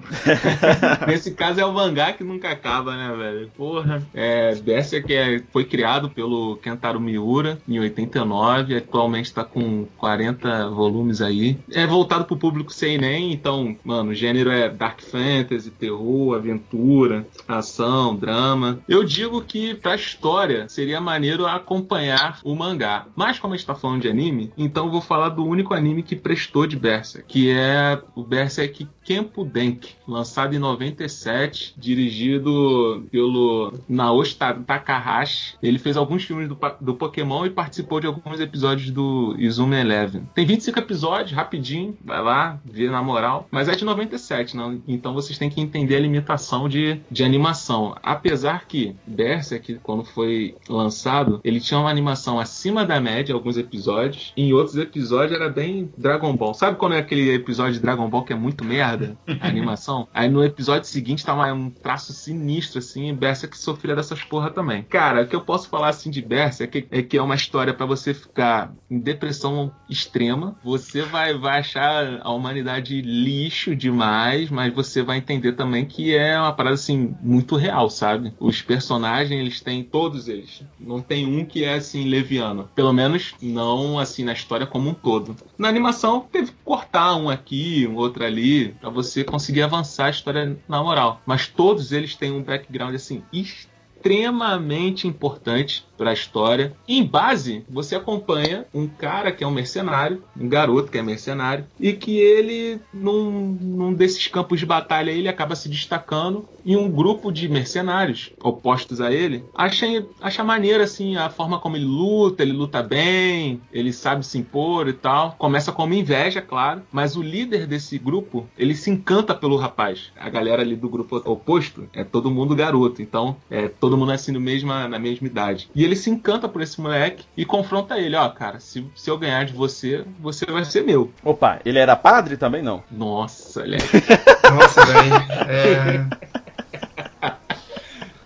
Nesse 1.06 1.30
caso 1.30 1.60
é 1.60 1.64
o 1.64 1.72
mangá 1.72 2.12
que 2.12 2.24
nunca 2.24 2.50
acaba, 2.50 2.96
né, 2.96 3.14
velho? 3.16 3.50
Porra. 3.56 4.02
É, 4.12 4.56
Berserk 4.56 5.14
é, 5.14 5.40
foi 5.52 5.64
criado 5.64 6.10
pelo 6.10 6.56
Kentaro 6.56 6.98
Miura 6.98 7.60
em 7.68 7.78
89, 7.78 8.76
atualmente 8.76 9.26
está 9.26 9.44
com 9.44 9.86
40 9.96 10.70
volumes 10.70 11.20
aí. 11.20 11.56
É 11.70 11.86
voltado 11.86 12.24
pro 12.24 12.36
público 12.36 12.72
sem 12.72 12.98
nem, 12.98 13.32
então, 13.32 13.76
mano, 13.84 14.10
o 14.10 14.14
gênero 14.14 14.50
é 14.50 14.68
dark 14.68 15.00
fantasy, 15.02 15.70
terror, 15.70 16.34
aventura, 16.34 17.24
ação, 17.46 18.16
drama. 18.16 18.80
Eu 18.88 19.04
digo 19.04 19.40
que 19.40 19.72
pra 19.76 19.94
história 19.94 20.68
seria 20.68 21.00
maneiro 21.00 21.46
acompanhar 21.46 22.40
o 22.42 22.56
mangá. 22.56 23.06
Mas 23.14 23.38
como 23.38 23.54
a 23.54 23.56
gente 23.56 23.66
tá 23.66 23.74
falando 23.76 23.99
de 24.00 24.08
anime, 24.08 24.52
então 24.56 24.90
vou 24.90 25.00
falar 25.00 25.28
do 25.30 25.44
único 25.44 25.74
anime 25.74 26.02
que 26.02 26.16
prestou 26.16 26.66
de 26.66 26.76
Berserk, 26.76 27.26
que 27.28 27.50
é 27.50 28.00
o 28.14 28.22
Berserk 28.22 28.88
Kempo 29.04 29.44
Denk, 29.44 29.88
lançado 30.06 30.54
em 30.54 30.58
97, 30.58 31.74
dirigido 31.76 33.04
pelo 33.10 33.72
Naoshi 33.88 34.36
Takahashi. 34.36 35.56
Ele 35.62 35.78
fez 35.78 35.96
alguns 35.96 36.24
filmes 36.24 36.48
do, 36.48 36.58
do 36.80 36.94
Pokémon 36.94 37.44
e 37.44 37.50
participou 37.50 38.00
de 38.00 38.06
alguns 38.06 38.40
episódios 38.40 38.90
do 38.90 39.34
Izumi 39.38 39.76
Eleven. 39.76 40.28
Tem 40.34 40.46
25 40.46 40.78
episódios, 40.78 41.32
rapidinho, 41.32 41.96
vai 42.04 42.22
lá, 42.22 42.60
vê 42.64 42.88
na 42.88 43.02
moral. 43.02 43.48
Mas 43.50 43.68
é 43.68 43.72
de 43.72 43.84
97, 43.84 44.56
não? 44.56 44.80
então 44.86 45.12
vocês 45.12 45.38
têm 45.38 45.50
que 45.50 45.60
entender 45.60 45.96
a 45.96 46.00
limitação 46.00 46.68
de, 46.68 47.00
de 47.10 47.24
animação. 47.24 47.96
Apesar 48.02 48.66
que 48.66 48.94
Berserk, 49.06 49.80
quando 49.82 50.04
foi 50.04 50.54
lançado, 50.68 51.40
ele 51.42 51.60
tinha 51.60 51.80
uma 51.80 51.90
animação 51.90 52.38
acima 52.38 52.84
da 52.84 53.00
média, 53.00 53.34
alguns 53.34 53.56
episódios 53.56 53.89
episódios. 53.90 54.32
Em 54.36 54.52
outros 54.52 54.76
episódios 54.76 55.38
era 55.38 55.48
bem 55.48 55.92
Dragon 55.96 56.34
Ball. 56.36 56.54
Sabe 56.54 56.78
quando 56.78 56.94
é 56.94 56.98
aquele 56.98 57.32
episódio 57.34 57.74
de 57.74 57.80
Dragon 57.80 58.08
Ball 58.08 58.24
que 58.24 58.32
é 58.32 58.36
muito 58.36 58.64
merda? 58.64 59.16
A 59.40 59.48
animação? 59.48 60.08
Aí 60.14 60.28
no 60.28 60.44
episódio 60.44 60.88
seguinte 60.88 61.24
tá 61.24 61.34
um 61.52 61.70
traço 61.70 62.12
sinistro, 62.12 62.78
assim. 62.78 63.12
Berserk 63.14 63.56
sofria 63.56 63.96
dessas 63.96 64.22
porra 64.22 64.50
também. 64.50 64.82
Cara, 64.82 65.22
o 65.22 65.26
que 65.26 65.34
eu 65.34 65.40
posso 65.40 65.68
falar 65.68 65.88
assim 65.88 66.10
de 66.10 66.22
Berserk 66.22 66.86
é 66.90 67.02
que 67.02 67.16
é, 67.16 67.20
é 67.20 67.22
uma 67.22 67.34
história 67.34 67.74
para 67.74 67.86
você 67.86 68.14
ficar 68.14 68.72
em 68.90 68.98
depressão 68.98 69.72
extrema. 69.88 70.56
Você 70.62 71.02
vai, 71.02 71.36
vai 71.36 71.60
achar 71.60 72.20
a 72.22 72.30
humanidade 72.30 73.00
lixo 73.00 73.74
demais, 73.74 74.50
mas 74.50 74.72
você 74.72 75.02
vai 75.02 75.18
entender 75.18 75.52
também 75.52 75.84
que 75.84 76.14
é 76.14 76.38
uma 76.38 76.52
parada 76.52 76.74
assim 76.74 77.14
muito 77.20 77.56
real, 77.56 77.90
sabe? 77.90 78.32
Os 78.38 78.62
personagens, 78.62 79.38
eles 79.38 79.60
têm 79.60 79.82
todos 79.82 80.28
eles. 80.28 80.62
Não 80.78 81.00
tem 81.00 81.26
um 81.26 81.44
que 81.44 81.64
é 81.64 81.74
assim 81.74 82.08
leviano. 82.08 82.68
Pelo 82.74 82.92
menos 82.92 83.34
não 83.40 83.79
assim 83.98 84.24
na 84.24 84.32
história 84.32 84.66
como 84.66 84.90
um 84.90 84.94
todo. 84.94 85.36
Na 85.58 85.68
animação 85.68 86.20
teve 86.20 86.52
que 86.52 86.58
cortar 86.64 87.16
um 87.16 87.28
aqui, 87.28 87.86
um 87.86 87.96
outro 87.96 88.24
ali, 88.24 88.68
para 88.80 88.90
você 88.90 89.24
conseguir 89.24 89.62
avançar 89.62 90.06
a 90.06 90.10
história 90.10 90.56
na 90.68 90.82
moral. 90.82 91.20
Mas 91.26 91.46
todos 91.46 91.92
eles 91.92 92.14
têm 92.14 92.32
um 92.32 92.42
background 92.42 92.94
assim 92.94 93.22
extremamente 93.32 95.06
importante 95.06 95.86
para 96.00 96.12
a 96.12 96.14
história. 96.14 96.72
Em 96.88 97.04
base, 97.04 97.62
você 97.68 97.94
acompanha 97.94 98.64
um 98.72 98.88
cara 98.88 99.30
que 99.30 99.44
é 99.44 99.46
um 99.46 99.50
mercenário, 99.50 100.24
um 100.34 100.48
garoto 100.48 100.90
que 100.90 100.96
é 100.96 101.02
mercenário, 101.02 101.66
e 101.78 101.92
que 101.92 102.16
ele, 102.16 102.80
num, 102.92 103.30
num 103.60 103.92
desses 103.92 104.26
campos 104.26 104.58
de 104.58 104.64
batalha, 104.64 105.10
ele 105.10 105.28
acaba 105.28 105.54
se 105.54 105.68
destacando 105.68 106.48
e 106.64 106.74
um 106.74 106.90
grupo 106.90 107.30
de 107.30 107.48
mercenários 107.48 108.30
opostos 108.42 109.00
a 109.00 109.12
ele 109.12 109.44
acha, 109.54 109.86
acha 110.20 110.44
maneira 110.44 110.84
assim 110.84 111.16
a 111.16 111.28
forma 111.28 111.58
como 111.58 111.76
ele 111.76 111.84
luta, 111.84 112.42
ele 112.42 112.52
luta 112.52 112.82
bem, 112.82 113.60
ele 113.72 113.92
sabe 113.92 114.24
se 114.24 114.38
impor 114.38 114.88
e 114.88 114.92
tal. 114.92 115.34
Começa 115.38 115.70
como 115.72 115.92
inveja, 115.92 116.40
claro, 116.40 116.82
mas 116.90 117.16
o 117.16 117.22
líder 117.22 117.66
desse 117.66 117.98
grupo, 117.98 118.48
ele 118.56 118.74
se 118.74 118.90
encanta 118.90 119.34
pelo 119.34 119.56
rapaz. 119.56 120.12
A 120.16 120.28
galera 120.30 120.62
ali 120.62 120.76
do 120.76 120.88
grupo 120.88 121.16
oposto 121.24 121.88
é 121.92 122.04
todo 122.04 122.30
mundo 122.30 122.54
garoto, 122.54 123.02
então 123.02 123.36
é 123.50 123.68
todo 123.68 123.96
mundo 123.96 124.12
assim 124.12 124.32
no 124.32 124.40
mesma, 124.40 124.88
na 124.88 124.98
mesma 124.98 125.26
idade. 125.26 125.68
E 125.74 125.84
ele 125.84 125.89
se 125.96 126.10
encanta 126.10 126.48
por 126.48 126.62
esse 126.62 126.80
moleque 126.80 127.24
e 127.36 127.44
confronta 127.44 127.98
ele, 127.98 128.16
ó, 128.16 128.28
cara, 128.28 128.60
se, 128.60 128.86
se 128.94 129.10
eu 129.10 129.18
ganhar 129.18 129.44
de 129.44 129.52
você, 129.52 130.04
você 130.18 130.46
vai 130.46 130.64
ser 130.64 130.82
meu. 130.82 131.12
Opa, 131.24 131.60
ele 131.64 131.78
era 131.78 131.96
padre 131.96 132.36
também 132.36 132.62
não? 132.62 132.82
Nossa, 132.90 133.62
ele 133.62 133.76
é... 133.76 133.78
Nossa, 134.50 134.84
velho. 134.84 135.14
É... 135.48 136.29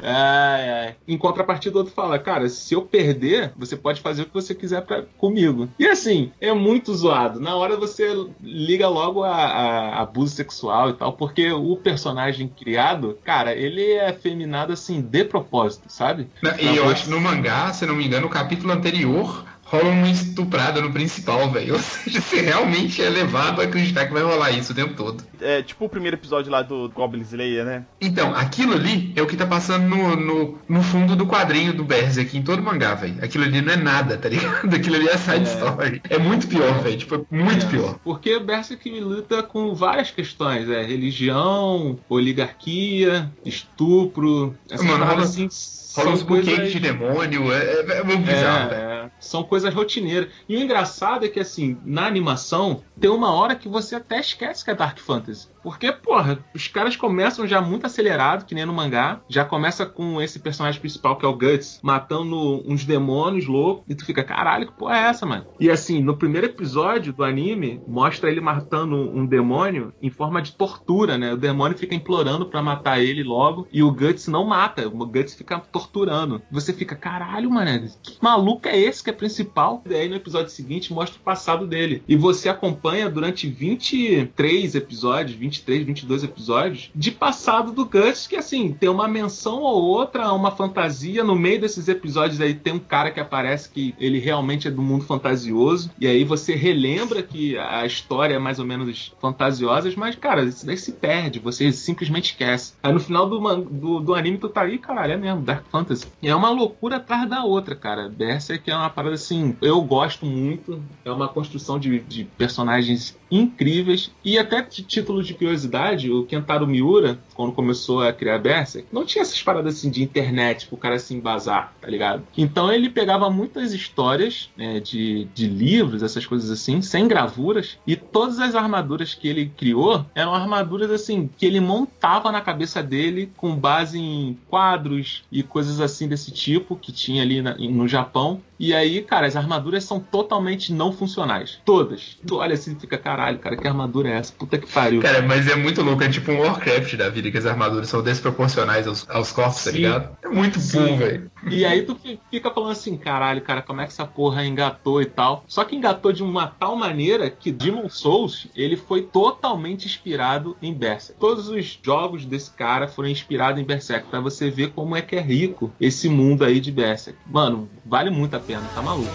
É, 0.04 0.86
é. 0.88 0.96
Em 1.08 1.16
contrapartida, 1.16 1.76
o 1.76 1.78
outro 1.78 1.94
fala, 1.94 2.18
cara, 2.18 2.48
se 2.48 2.74
eu 2.74 2.82
perder, 2.82 3.52
você 3.56 3.76
pode 3.76 4.00
fazer 4.00 4.22
o 4.22 4.26
que 4.26 4.34
você 4.34 4.54
quiser 4.54 4.82
pra, 4.82 5.02
comigo. 5.16 5.68
E 5.78 5.86
assim, 5.86 6.30
é 6.40 6.52
muito 6.52 6.94
zoado. 6.94 7.40
Na 7.40 7.56
hora 7.56 7.76
você 7.76 8.14
liga 8.42 8.88
logo 8.88 9.24
a, 9.24 9.34
a 9.34 10.02
abuso 10.02 10.34
sexual 10.34 10.90
e 10.90 10.92
tal, 10.92 11.14
porque 11.14 11.50
o 11.50 11.76
personagem 11.76 12.48
criado, 12.48 13.18
cara, 13.24 13.54
ele 13.54 13.92
é 13.92 14.12
feminado 14.12 14.72
assim, 14.72 15.00
de 15.00 15.24
propósito, 15.24 15.84
sabe? 15.88 16.28
E 16.60 16.76
eu 16.76 16.88
acho 16.88 17.04
que 17.04 17.10
no 17.10 17.20
mangá, 17.20 17.72
se 17.72 17.86
não 17.86 17.96
me 17.96 18.04
engano, 18.04 18.26
o 18.26 18.30
capítulo 18.30 18.72
anterior 18.72 19.44
rola 19.64 19.90
uma 19.90 20.10
estuprada 20.10 20.80
no 20.80 20.92
principal, 20.92 21.50
velho. 21.50 21.74
Ou 21.74 21.80
seja, 21.80 22.20
você 22.20 22.40
realmente 22.40 23.02
é 23.02 23.08
levado 23.08 23.60
a 23.60 23.64
acreditar 23.64 24.06
que 24.06 24.12
vai 24.12 24.22
rolar 24.22 24.50
isso 24.52 24.72
o 24.72 24.74
tempo 24.74 24.94
todo. 24.94 25.24
É 25.40 25.62
tipo 25.62 25.84
o 25.84 25.88
primeiro 25.88 26.16
episódio 26.16 26.50
lá 26.50 26.62
do 26.62 26.88
Goblin 26.90 27.22
Slayer, 27.22 27.64
né? 27.64 27.84
Então, 28.00 28.34
aquilo 28.34 28.74
ali 28.74 29.12
é 29.16 29.22
o 29.22 29.26
que 29.26 29.36
tá 29.36 29.46
passando 29.46 29.88
no, 29.88 30.16
no, 30.16 30.58
no 30.68 30.82
fundo 30.82 31.16
do 31.16 31.26
quadrinho 31.26 31.72
do 31.72 31.84
Berserk 31.84 32.36
em 32.36 32.42
todo 32.42 32.62
mangá, 32.62 32.94
velho. 32.94 33.16
Aquilo 33.22 33.44
ali 33.44 33.60
não 33.60 33.72
é 33.72 33.76
nada, 33.76 34.16
tá 34.16 34.28
ligado? 34.28 34.72
Aquilo 34.74 34.96
ali 34.96 35.08
é 35.08 35.16
side 35.16 35.48
é. 35.48 35.54
story. 35.54 36.02
É 36.08 36.18
muito 36.18 36.46
pior, 36.46 36.80
velho. 36.80 36.96
Tipo, 36.96 37.14
é 37.14 37.36
muito 37.36 37.66
é. 37.66 37.68
pior. 37.68 37.98
Porque 38.04 38.38
Berserk 38.38 38.88
luta 39.00 39.42
com 39.42 39.74
várias 39.74 40.10
questões, 40.10 40.68
é 40.68 40.82
religião, 40.82 41.98
oligarquia, 42.08 43.32
estupro, 43.44 44.54
essas 44.70 44.86
Mano, 44.86 45.04
rola, 45.04 45.22
assim, 45.22 45.48
rola 45.94 46.10
uns 46.10 46.22
coisas... 46.22 46.72
de 46.72 46.80
demônio, 46.80 47.52
é, 47.52 47.58
é, 47.58 47.98
é 47.98 48.02
muito 48.02 48.24
bizarro, 48.24 48.70
velho. 48.70 48.82
É, 48.82 49.10
são 49.20 49.42
coisas 49.42 49.72
rotineiras. 49.72 50.30
E 50.48 50.56
o 50.56 50.60
engraçado 50.60 51.24
é 51.24 51.28
que, 51.28 51.40
assim, 51.40 51.78
na 51.84 52.06
animação, 52.06 52.82
tem 53.00 53.10
uma 53.10 53.32
hora 53.32 53.54
que 53.54 53.68
você 53.68 53.96
até 53.96 54.18
esquece 54.18 54.64
que 54.64 54.70
é 54.70 54.74
Dark 54.74 54.98
Fantasy. 54.98 55.48
Porque, 55.64 55.90
porra, 55.90 56.44
os 56.54 56.68
caras 56.68 56.94
começam 56.94 57.46
já 57.46 57.58
muito 57.58 57.86
acelerado, 57.86 58.44
que 58.44 58.54
nem 58.54 58.66
no 58.66 58.72
mangá. 58.74 59.22
Já 59.30 59.46
começa 59.46 59.86
com 59.86 60.20
esse 60.20 60.38
personagem 60.38 60.78
principal, 60.78 61.16
que 61.16 61.24
é 61.24 61.28
o 61.28 61.32
Guts, 61.32 61.80
matando 61.82 62.62
uns 62.70 62.84
demônios 62.84 63.46
loucos. 63.46 63.82
E 63.88 63.94
tu 63.94 64.04
fica, 64.04 64.22
caralho, 64.22 64.66
que 64.66 64.74
porra 64.74 64.96
é 64.98 65.08
essa, 65.08 65.24
mano? 65.24 65.46
E 65.58 65.70
assim, 65.70 66.02
no 66.02 66.18
primeiro 66.18 66.48
episódio 66.48 67.14
do 67.14 67.24
anime, 67.24 67.80
mostra 67.88 68.30
ele 68.30 68.42
matando 68.42 68.94
um 68.94 69.24
demônio 69.24 69.94
em 70.02 70.10
forma 70.10 70.42
de 70.42 70.52
tortura, 70.52 71.16
né? 71.16 71.32
O 71.32 71.38
demônio 71.38 71.78
fica 71.78 71.94
implorando 71.94 72.44
para 72.44 72.62
matar 72.62 73.00
ele 73.00 73.22
logo. 73.22 73.66
E 73.72 73.82
o 73.82 73.90
Guts 73.90 74.28
não 74.28 74.44
mata. 74.44 74.86
O 74.86 75.06
Guts 75.06 75.34
fica 75.34 75.58
torturando. 75.58 76.42
Você 76.50 76.74
fica, 76.74 76.94
caralho, 76.94 77.50
mano, 77.50 77.88
que 78.02 78.18
maluco 78.20 78.68
é 78.68 78.78
esse 78.78 79.02
que 79.02 79.08
é 79.08 79.14
principal? 79.14 79.82
E 79.88 79.94
aí 79.94 80.10
no 80.10 80.16
episódio 80.16 80.50
seguinte 80.50 80.92
mostra 80.92 81.18
o 81.18 81.24
passado 81.24 81.66
dele. 81.66 82.02
E 82.06 82.16
você 82.16 82.50
acompanha 82.50 83.08
durante 83.08 83.48
23 83.48 84.74
episódios, 84.74 85.38
20 85.38 85.53
23, 85.54 85.86
22 85.86 86.24
episódios 86.24 86.90
de 86.94 87.10
passado 87.10 87.72
do 87.72 87.84
Guts, 87.84 88.26
que 88.26 88.36
assim, 88.36 88.72
tem 88.72 88.88
uma 88.88 89.08
menção 89.08 89.60
ou 89.60 89.82
outra, 89.82 90.32
uma 90.32 90.50
fantasia. 90.50 91.22
No 91.22 91.36
meio 91.36 91.60
desses 91.60 91.88
episódios 91.88 92.40
aí 92.40 92.54
tem 92.54 92.74
um 92.74 92.78
cara 92.78 93.10
que 93.10 93.20
aparece 93.20 93.70
que 93.70 93.94
ele 93.98 94.18
realmente 94.18 94.68
é 94.68 94.70
do 94.70 94.82
mundo 94.82 95.04
fantasioso. 95.04 95.90
E 95.98 96.06
aí 96.06 96.24
você 96.24 96.54
relembra 96.54 97.22
que 97.22 97.56
a 97.58 97.84
história 97.86 98.34
é 98.34 98.38
mais 98.38 98.58
ou 98.58 98.64
menos 98.64 99.14
fantasiosa, 99.20 99.92
mas, 99.96 100.16
cara, 100.16 100.44
isso 100.44 100.66
daí 100.66 100.76
se 100.76 100.92
perde, 100.92 101.38
você 101.38 101.70
simplesmente 101.72 102.32
esquece. 102.32 102.74
Aí 102.82 102.92
no 102.92 103.00
final 103.00 103.28
do, 103.28 103.38
do, 103.62 104.00
do 104.00 104.14
anime 104.14 104.38
tu 104.38 104.48
tá 104.48 104.62
aí, 104.62 104.78
caralho, 104.78 105.12
é 105.12 105.16
mesmo, 105.16 105.42
Dark 105.42 105.64
Fantasy. 105.70 106.06
E 106.22 106.28
é 106.28 106.34
uma 106.34 106.50
loucura 106.50 106.96
atrás 106.96 107.28
da 107.28 107.44
outra, 107.44 107.74
cara. 107.74 108.08
Berserk 108.08 108.70
é 108.70 108.76
uma 108.76 108.90
parada 108.90 109.14
assim, 109.14 109.56
eu 109.60 109.80
gosto 109.82 110.26
muito. 110.26 110.82
É 111.04 111.10
uma 111.10 111.28
construção 111.28 111.78
de, 111.78 112.00
de 112.00 112.24
personagens 112.24 113.16
incríveis 113.30 114.10
e 114.24 114.38
até 114.38 114.62
de 114.62 114.82
título 114.82 115.22
de 115.22 115.34
curiosidade, 115.44 116.10
o 116.10 116.24
Kentaro 116.24 116.66
Miura, 116.66 117.18
quando 117.34 117.52
começou 117.52 118.00
a 118.00 118.12
criar 118.12 118.38
Berserk, 118.38 118.88
não 118.90 119.04
tinha 119.04 119.20
essas 119.20 119.42
paradas 119.42 119.76
assim 119.76 119.90
de 119.90 120.02
internet 120.02 120.66
pro 120.66 120.76
cara 120.76 120.98
se 120.98 121.14
embasar, 121.14 121.74
tá 121.80 121.86
ligado? 121.86 122.22
Então 122.36 122.72
ele 122.72 122.88
pegava 122.88 123.28
muitas 123.28 123.74
histórias 123.74 124.48
né, 124.56 124.80
de, 124.80 125.26
de 125.34 125.46
livros, 125.46 126.02
essas 126.02 126.24
coisas 126.24 126.50
assim, 126.50 126.80
sem 126.80 127.06
gravuras, 127.06 127.78
e 127.86 127.94
todas 127.94 128.38
as 128.38 128.54
armaduras 128.54 129.12
que 129.12 129.28
ele 129.28 129.52
criou 129.54 130.06
eram 130.14 130.34
armaduras 130.34 130.90
assim 130.90 131.28
que 131.36 131.44
ele 131.44 131.60
montava 131.60 132.32
na 132.32 132.40
cabeça 132.40 132.82
dele 132.82 133.30
com 133.36 133.54
base 133.54 133.98
em 133.98 134.38
quadros 134.48 135.24
e 135.30 135.42
coisas 135.42 135.78
assim 135.80 136.08
desse 136.08 136.30
tipo 136.30 136.74
que 136.74 136.90
tinha 136.90 137.22
ali 137.22 137.42
na, 137.42 137.54
no 137.54 137.86
Japão. 137.86 138.40
E 138.58 138.74
aí, 138.74 139.02
cara, 139.02 139.26
as 139.26 139.36
armaduras 139.36 139.84
são 139.84 139.98
totalmente 139.98 140.72
não 140.72 140.92
funcionais. 140.92 141.60
Todas. 141.64 142.18
Tu 142.26 142.36
olha 142.36 142.54
assim 142.54 142.72
e 142.72 142.80
fica, 142.80 142.96
caralho, 142.96 143.38
cara, 143.38 143.56
que 143.56 143.66
armadura 143.66 144.08
é 144.08 144.16
essa? 144.16 144.32
Puta 144.32 144.58
que 144.58 144.70
pariu. 144.70 145.00
Cara, 145.00 145.22
mas 145.22 145.48
é 145.48 145.56
muito 145.56 145.82
louco. 145.82 146.02
É 146.02 146.08
tipo 146.08 146.30
um 146.32 146.40
Warcraft 146.40 146.96
da 146.96 147.08
vida, 147.08 147.30
que 147.30 147.38
as 147.38 147.46
armaduras 147.46 147.88
são 147.88 148.02
desproporcionais 148.02 148.86
aos, 148.86 149.08
aos 149.08 149.32
corpos, 149.32 149.64
tá 149.64 149.70
Sim. 149.70 149.70
tá 149.70 149.76
ligado? 149.76 150.16
É 150.22 150.28
muito 150.28 150.58
bom, 150.60 150.96
velho. 150.96 151.30
E 151.50 151.64
aí 151.64 151.82
tu 151.82 151.96
fica 152.30 152.50
falando 152.50 152.72
assim, 152.72 152.96
caralho, 152.96 153.42
cara, 153.42 153.62
como 153.62 153.80
é 153.80 153.84
que 153.84 153.92
essa 153.92 154.06
porra 154.06 154.44
engatou 154.44 155.02
e 155.02 155.06
tal. 155.06 155.44
Só 155.46 155.64
que 155.64 155.76
engatou 155.76 156.12
de 156.12 156.22
uma 156.22 156.46
tal 156.46 156.76
maneira 156.76 157.28
que 157.30 157.52
Demon 157.52 157.88
Souls, 157.88 158.46
ele 158.54 158.76
foi 158.76 159.02
totalmente 159.02 159.86
inspirado 159.86 160.56
em 160.62 160.72
Berserk. 160.72 161.20
Todos 161.20 161.48
os 161.48 161.78
jogos 161.82 162.24
desse 162.24 162.50
cara 162.50 162.88
foram 162.88 163.08
inspirados 163.08 163.60
em 163.60 163.64
Berserk, 163.64 164.08
pra 164.08 164.20
você 164.20 164.50
ver 164.50 164.72
como 164.72 164.96
é 164.96 165.02
que 165.02 165.16
é 165.16 165.20
rico 165.20 165.72
esse 165.80 166.08
mundo 166.08 166.44
aí 166.44 166.60
de 166.60 166.72
Berserk. 166.72 167.18
Mano, 167.26 167.68
vale 167.84 168.10
muito 168.10 168.34
a 168.34 168.40
pena, 168.40 168.53
tá 168.74 168.82
maluco. 168.82 169.10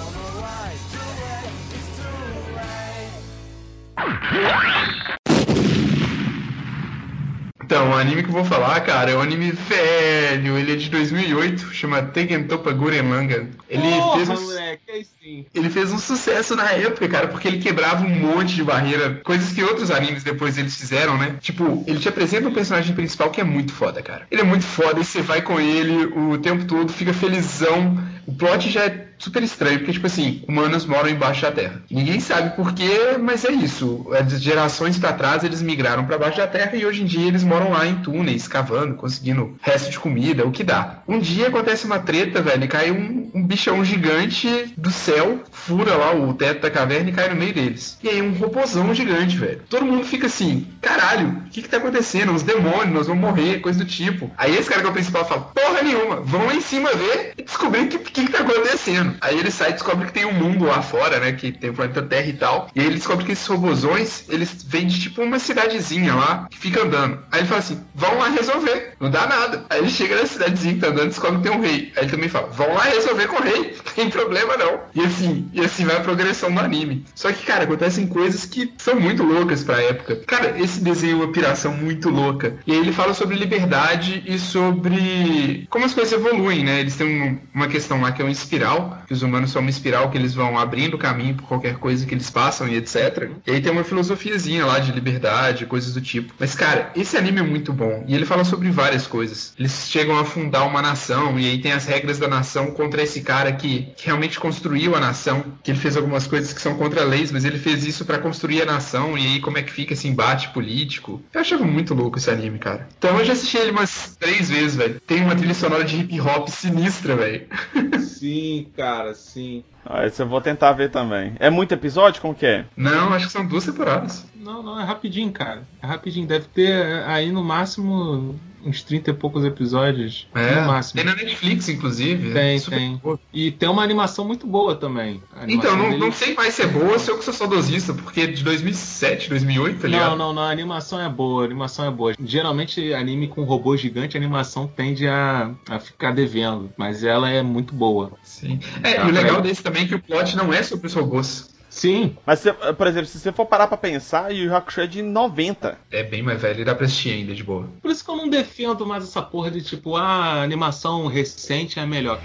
Então, 7.69 7.91
o 7.91 7.93
anime 7.93 8.24
que 8.24 8.29
eu 8.29 8.34
vou 8.34 8.43
falar, 8.43 8.79
cara, 8.81 9.12
é 9.12 9.15
um 9.15 9.22
anime 9.22 9.51
velho. 9.51 10.58
Ele 10.58 10.74
é 10.74 10.75
de 10.75 10.89
2008, 10.89 11.72
chama 11.72 12.01
Tegen 12.01 12.46
Topa 12.46 12.72
Guren 12.72 13.03
Manga. 13.03 13.48
Ele 13.69 13.91
Porra, 13.91 14.15
fez 14.15 14.29
um... 14.29 14.43
moleque, 14.43 15.08
sim. 15.22 15.46
Ele 15.53 15.69
fez 15.69 15.93
um 15.93 16.00
sucesso 16.00 16.55
na 16.55 16.72
época, 16.72 17.08
cara, 17.08 17.27
porque 17.27 17.48
ele 17.48 17.60
quebrava 17.60 18.03
um 18.03 18.10
monte 18.10 18.55
de 18.55 18.63
barreira, 18.63 19.22
coisas 19.24 19.53
que 19.53 19.63
outros 19.63 19.91
animes 19.91 20.24
depois 20.24 20.58
eles 20.58 20.75
fizeram, 20.75 21.15
né? 21.15 21.36
Tipo, 21.41 21.84
ele 21.86 22.00
te 22.00 22.10
apresenta 22.10 22.48
um 22.50 22.53
personagem 22.53 22.96
principal 22.96 23.29
que 23.29 23.39
é 23.39 23.43
muito 23.43 23.72
foda, 23.72 24.01
cara. 24.01 24.25
Ele 24.31 24.41
é 24.41 24.46
muito 24.46 24.65
foda 24.65 25.00
e 25.00 25.05
você 25.05 25.22
vai 25.22 25.43
com 25.43 25.60
ele 25.60 26.05
o 26.05 26.39
tempo 26.39 26.65
todo, 26.65 26.91
fica 26.91 27.13
felizão. 27.13 28.03
O 28.25 28.34
plot 28.34 28.67
já 28.72 28.86
é 28.86 29.08
super 29.19 29.43
estranho, 29.43 29.79
porque, 29.79 29.93
tipo 29.93 30.07
assim, 30.07 30.43
humanos 30.47 30.85
moram 30.85 31.09
embaixo 31.09 31.41
da 31.41 31.51
Terra. 31.51 31.81
Ninguém 31.91 32.19
sabe 32.19 32.55
porquê, 32.55 33.17
mas 33.19 33.45
é 33.45 33.51
isso. 33.51 34.07
As 34.17 34.41
gerações 34.41 34.97
para 34.97 35.13
trás 35.13 35.43
eles 35.43 35.61
migraram 35.61 36.05
para 36.05 36.17
baixo 36.17 36.38
da 36.38 36.47
Terra 36.47 36.75
e 36.75 36.85
hoje 36.85 37.03
em 37.03 37.05
dia 37.05 37.27
eles 37.27 37.43
moram 37.43 37.71
lá 37.71 37.85
em 37.85 37.95
túneis, 37.95 38.47
cavando, 38.47 38.95
conseguindo 38.95 39.57
resto 39.61 39.91
de 39.91 39.99
comida, 39.99 40.47
o 40.47 40.51
que 40.51 40.63
dá. 40.63 41.03
Um 41.07 41.19
dia 41.19 41.47
acontece 41.47 41.85
uma 41.85 41.99
treta, 41.99 42.41
velho, 42.41 42.63
e 42.63 42.67
cai 42.67 42.91
um, 42.91 43.29
um 43.33 43.45
bichão 43.45 43.83
gigante 43.83 44.73
do 44.77 44.89
céu, 44.89 45.43
fura 45.51 45.95
lá 45.95 46.15
o 46.15 46.33
teto 46.33 46.61
da 46.61 46.71
caverna 46.71 47.09
e 47.09 47.13
cai 47.13 47.29
no 47.29 47.35
meio 47.35 47.53
deles. 47.53 47.97
E 48.01 48.07
aí 48.07 48.21
um 48.21 48.33
robozão 48.33 48.93
gigante, 48.93 49.38
velho. 49.38 49.61
Todo 49.69 49.85
mundo 49.85 50.05
fica 50.05 50.27
assim, 50.27 50.67
caralho, 50.81 51.43
o 51.45 51.49
que 51.49 51.61
que 51.61 51.69
tá 51.69 51.77
acontecendo? 51.77 52.33
Os 52.33 52.43
demônios, 52.43 52.93
nós 52.93 53.07
vamos 53.07 53.21
morrer, 53.21 53.59
coisa 53.59 53.79
do 53.79 53.85
tipo. 53.85 54.31
Aí 54.38 54.55
esse 54.55 54.69
cara 54.69 54.81
que 54.81 54.88
é 54.88 54.89
o 54.89 54.93
principal 54.93 55.27
fala, 55.27 55.41
porra 55.41 55.81
nenhuma, 55.81 56.17
vão 56.17 56.45
lá 56.45 56.55
em 56.55 56.61
cima 56.61 56.89
ver 56.93 57.33
e 57.38 57.43
descobrir 57.43 57.81
o 57.81 57.88
que, 57.88 57.99
que, 57.99 58.25
que 58.25 58.31
tá 58.31 58.39
acontecendo. 58.39 59.08
Aí 59.21 59.37
ele 59.37 59.51
sai 59.51 59.69
e 59.69 59.73
descobre 59.73 60.07
que 60.07 60.13
tem 60.13 60.25
um 60.25 60.33
mundo 60.33 60.65
lá 60.65 60.81
fora, 60.81 61.19
né? 61.19 61.31
Que 61.31 61.51
tem 61.51 61.69
o 61.69 61.73
planeta 61.73 62.01
Terra 62.01 62.27
e 62.27 62.33
tal. 62.33 62.69
E 62.75 62.79
aí 62.79 62.85
ele 62.85 62.95
descobre 62.95 63.25
que 63.25 63.31
esses 63.31 63.45
robozões, 63.47 64.23
eles 64.29 64.63
vêm 64.63 64.87
de 64.87 64.99
tipo 64.99 65.21
uma 65.21 65.39
cidadezinha 65.39 66.15
lá, 66.15 66.47
que 66.49 66.57
fica 66.57 66.83
andando. 66.83 67.19
Aí 67.31 67.41
ele 67.41 67.47
fala 67.47 67.59
assim: 67.59 67.83
vão 67.95 68.17
lá 68.17 68.29
resolver. 68.29 68.93
Não 68.99 69.09
dá 69.09 69.27
nada. 69.27 69.65
Aí 69.69 69.79
ele 69.79 69.89
chega 69.89 70.15
na 70.15 70.25
cidadezinha 70.25 70.73
que 70.75 70.79
tá 70.79 70.87
andando 70.87 71.05
e 71.05 71.09
descobre 71.09 71.37
que 71.37 71.49
tem 71.49 71.57
um 71.57 71.61
rei. 71.61 71.91
Aí 71.95 72.03
ele 72.03 72.11
também 72.11 72.29
fala: 72.29 72.47
vão 72.47 72.73
lá 72.73 72.83
resolver 72.83 73.27
com 73.27 73.37
o 73.37 73.43
rei. 73.43 73.77
Não 73.89 74.05
tem 74.05 74.09
problema 74.09 74.55
não. 74.55 74.79
E 74.95 75.01
assim, 75.01 75.49
e 75.51 75.59
assim 75.59 75.83
vai 75.83 75.97
a 75.97 75.99
progressão 75.99 76.53
do 76.53 76.59
anime. 76.59 77.05
Só 77.13 77.31
que, 77.33 77.45
cara, 77.45 77.65
acontecem 77.65 78.07
coisas 78.07 78.45
que 78.45 78.73
são 78.77 78.97
muito 78.97 79.23
loucas 79.23 79.63
pra 79.63 79.81
época. 79.81 80.17
Cara, 80.25 80.57
esse 80.57 80.79
desenho 80.79 81.13
é 81.13 81.25
uma 81.25 81.31
piração 81.33 81.73
muito 81.73 82.09
louca. 82.09 82.55
E 82.65 82.71
aí 82.71 82.77
ele 82.77 82.93
fala 82.93 83.13
sobre 83.13 83.35
liberdade 83.35 84.23
e 84.25 84.39
sobre 84.39 85.67
como 85.69 85.85
as 85.85 85.93
coisas 85.93 86.13
evoluem, 86.13 86.63
né? 86.63 86.79
Eles 86.79 86.95
têm 86.95 87.41
uma 87.53 87.67
questão 87.67 88.01
lá 88.01 88.11
que 88.11 88.21
é 88.21 88.25
uma 88.25 88.31
espiral, 88.31 88.99
que 89.09 89.13
os 89.13 89.23
humanos 89.23 89.49
são 89.49 89.61
uma 89.61 89.71
espiral 89.71 90.11
que 90.11 90.17
eles 90.19 90.35
vão 90.35 90.55
abrindo 90.55 90.95
caminho 90.95 91.33
por 91.33 91.47
qualquer 91.47 91.77
coisa 91.77 92.05
que 92.05 92.13
eles 92.13 92.29
passam 92.29 92.67
e 92.67 92.75
etc. 92.75 93.31
E 93.47 93.51
aí 93.51 93.59
tem 93.59 93.71
uma 93.71 93.83
filosofiazinha 93.83 94.67
lá 94.67 94.77
de 94.77 94.91
liberdade, 94.91 95.65
coisas 95.65 95.95
do 95.95 95.99
tipo. 95.99 96.31
Mas, 96.37 96.53
cara, 96.53 96.91
esse 96.95 97.17
anime 97.17 97.39
é 97.39 97.43
muito 97.43 97.73
bom. 97.73 98.03
E 98.07 98.13
ele 98.13 98.23
fala 98.23 98.43
sobre 98.43 98.69
várias 98.69 99.07
coisas. 99.07 99.55
Eles 99.57 99.89
chegam 99.89 100.15
a 100.19 100.23
fundar 100.23 100.63
uma 100.63 100.79
nação, 100.79 101.39
e 101.39 101.49
aí 101.49 101.59
tem 101.59 101.71
as 101.71 101.87
regras 101.87 102.19
da 102.19 102.27
nação 102.27 102.67
contra 102.67 103.01
esse 103.01 103.21
cara 103.21 103.51
que, 103.51 103.87
que 103.97 104.05
realmente 104.05 104.39
construiu 104.39 104.95
a 104.95 104.99
nação. 104.99 105.43
Que 105.63 105.71
ele 105.71 105.79
fez 105.79 105.97
algumas 105.97 106.27
coisas 106.27 106.53
que 106.53 106.61
são 106.61 106.75
contra 106.75 107.03
leis, 107.03 107.31
mas 107.31 107.45
ele 107.45 107.57
fez 107.57 107.83
isso 107.87 108.05
para 108.05 108.19
construir 108.19 108.61
a 108.61 108.65
nação. 108.65 109.17
E 109.17 109.25
aí 109.25 109.41
como 109.41 109.57
é 109.57 109.63
que 109.63 109.71
fica 109.71 109.93
esse 109.93 110.07
embate 110.07 110.49
político. 110.49 111.19
Eu 111.33 111.41
achava 111.41 111.65
muito 111.65 111.95
louco 111.95 112.19
esse 112.19 112.29
anime, 112.29 112.59
cara. 112.59 112.87
Então 112.99 113.17
eu 113.17 113.25
já 113.25 113.33
assisti 113.33 113.57
ele 113.57 113.71
umas 113.71 114.15
três 114.19 114.51
vezes, 114.51 114.75
velho. 114.75 114.99
Tem 114.99 115.23
uma 115.23 115.35
trilha 115.35 115.55
sonora 115.55 115.83
de 115.83 115.97
hip 115.97 116.21
hop 116.21 116.47
sinistra, 116.47 117.15
velho. 117.15 117.47
Sim, 118.19 118.67
cara, 118.75 118.99
sim. 119.13 119.63
Ah, 119.86 120.06
esse 120.06 120.22
eu 120.22 120.27
vou 120.27 120.41
tentar 120.41 120.72
ver 120.74 120.91
também. 120.91 121.36
É 121.39 121.50
muito 121.50 121.74
episódio? 121.74 122.22
Como 122.22 122.36
que 122.36 122.46
é? 122.46 122.65
Não, 122.75 123.13
acho 123.13 123.27
que 123.27 123.32
são 123.32 123.46
duas 123.46 123.65
temporadas. 123.65 124.25
Não, 124.36 124.62
não, 124.63 124.79
é 124.79 124.84
rapidinho, 124.84 125.32
cara. 125.32 125.63
É 125.82 125.88
rapidinho. 125.88 126.27
Deve 126.27 126.48
ter 126.48 127.03
aí 127.06 127.32
no 127.32 127.44
máximo 127.44 128.39
uns 128.65 128.83
30 128.83 129.11
e 129.11 129.13
poucos 129.13 129.43
episódios 129.45 130.27
É, 130.35 130.61
no 130.61 130.67
máximo. 130.67 131.01
tem 131.01 131.05
na 131.05 131.15
Netflix, 131.15 131.69
inclusive. 131.69 132.31
Tem, 132.33 132.59
Super 132.59 132.77
tem. 132.77 132.97
boa. 132.97 133.19
E 133.33 133.51
tem 133.51 133.69
uma 133.69 133.83
animação 133.83 134.25
muito 134.25 134.45
boa 134.47 134.75
também. 134.75 135.21
Então, 135.47 135.75
não, 135.77 135.85
dele- 135.89 135.97
não 135.97 136.11
sei 136.11 136.33
mais 136.33 136.53
se 136.53 136.63
é 136.63 136.67
boa 136.67 136.93
ou 136.93 136.99
se 136.99 137.09
eu 137.11 137.17
que 137.17 137.23
sou 137.25 137.33
saudosista, 137.33 137.93
porque 137.93 138.21
é 138.21 138.27
de 138.27 138.43
2007, 138.43 139.29
2008, 139.29 139.79
tá 139.81 139.87
ligado? 139.87 140.09
Não, 140.11 140.17
não, 140.17 140.33
não, 140.33 140.41
a 140.43 140.49
animação 140.51 140.99
é 141.01 141.07
boa, 141.09 141.43
a 141.43 141.45
animação 141.45 141.85
é 141.85 141.91
boa. 141.91 142.13
Geralmente, 142.23 142.93
anime 142.93 143.27
com 143.27 143.43
robô 143.43 143.75
gigante, 143.77 144.17
a 144.17 144.19
animação 144.19 144.67
tende 144.67 145.07
a, 145.07 145.51
a 145.69 145.79
ficar 145.79 146.11
devendo, 146.11 146.71
mas 146.77 147.03
ela 147.03 147.29
é 147.29 147.41
muito 147.41 147.73
boa. 147.73 148.11
Sim. 148.23 148.59
É, 148.83 148.95
Tá, 148.95 149.05
e 149.05 149.09
o 149.09 149.13
legal 149.13 149.33
pra- 149.35 149.41
desse 149.41 149.63
também 149.63 149.83
é 149.83 149.87
que 149.87 149.95
o 149.95 149.99
plot 150.01 150.35
não 150.35 150.51
é 150.53 150.61
sobre 150.63 150.87
os 150.87 150.93
robôs. 150.93 151.57
Sim, 151.79 152.17
Mas, 152.25 152.39
se- 152.39 152.51
por 152.51 152.88
exemplo, 152.88 153.07
se 153.07 153.17
você 153.19 153.31
for 153.31 153.45
parar 153.45 153.65
pra 153.67 153.77
pensar, 153.77 154.31
Yu 154.33 154.48
Yu 154.48 154.55
Hakusho 154.55 154.81
é 154.81 154.88
de 154.88 155.01
90. 155.01 155.77
É 155.89 156.03
bem 156.03 156.21
mais 156.21 156.41
velho 156.41 156.59
e 156.59 156.65
dá 156.65 156.75
pra 156.75 156.86
assistir 156.86 157.12
ainda 157.13 157.33
de 157.33 157.41
boa. 157.41 157.69
por 157.81 157.89
isso 157.89 158.03
que 158.03 158.12
eu 158.12 158.17
não 158.17 158.27
defendo 158.29 158.86
mais 158.86 159.05
essa 159.05 159.21
porra 159.21 159.50
de 159.50 159.62
tipo, 159.62 159.95
ah, 159.95 160.03
a 160.39 160.43
animação 160.43 161.07
recente 161.07 161.79
é 161.79 161.86
melhor. 161.86 162.19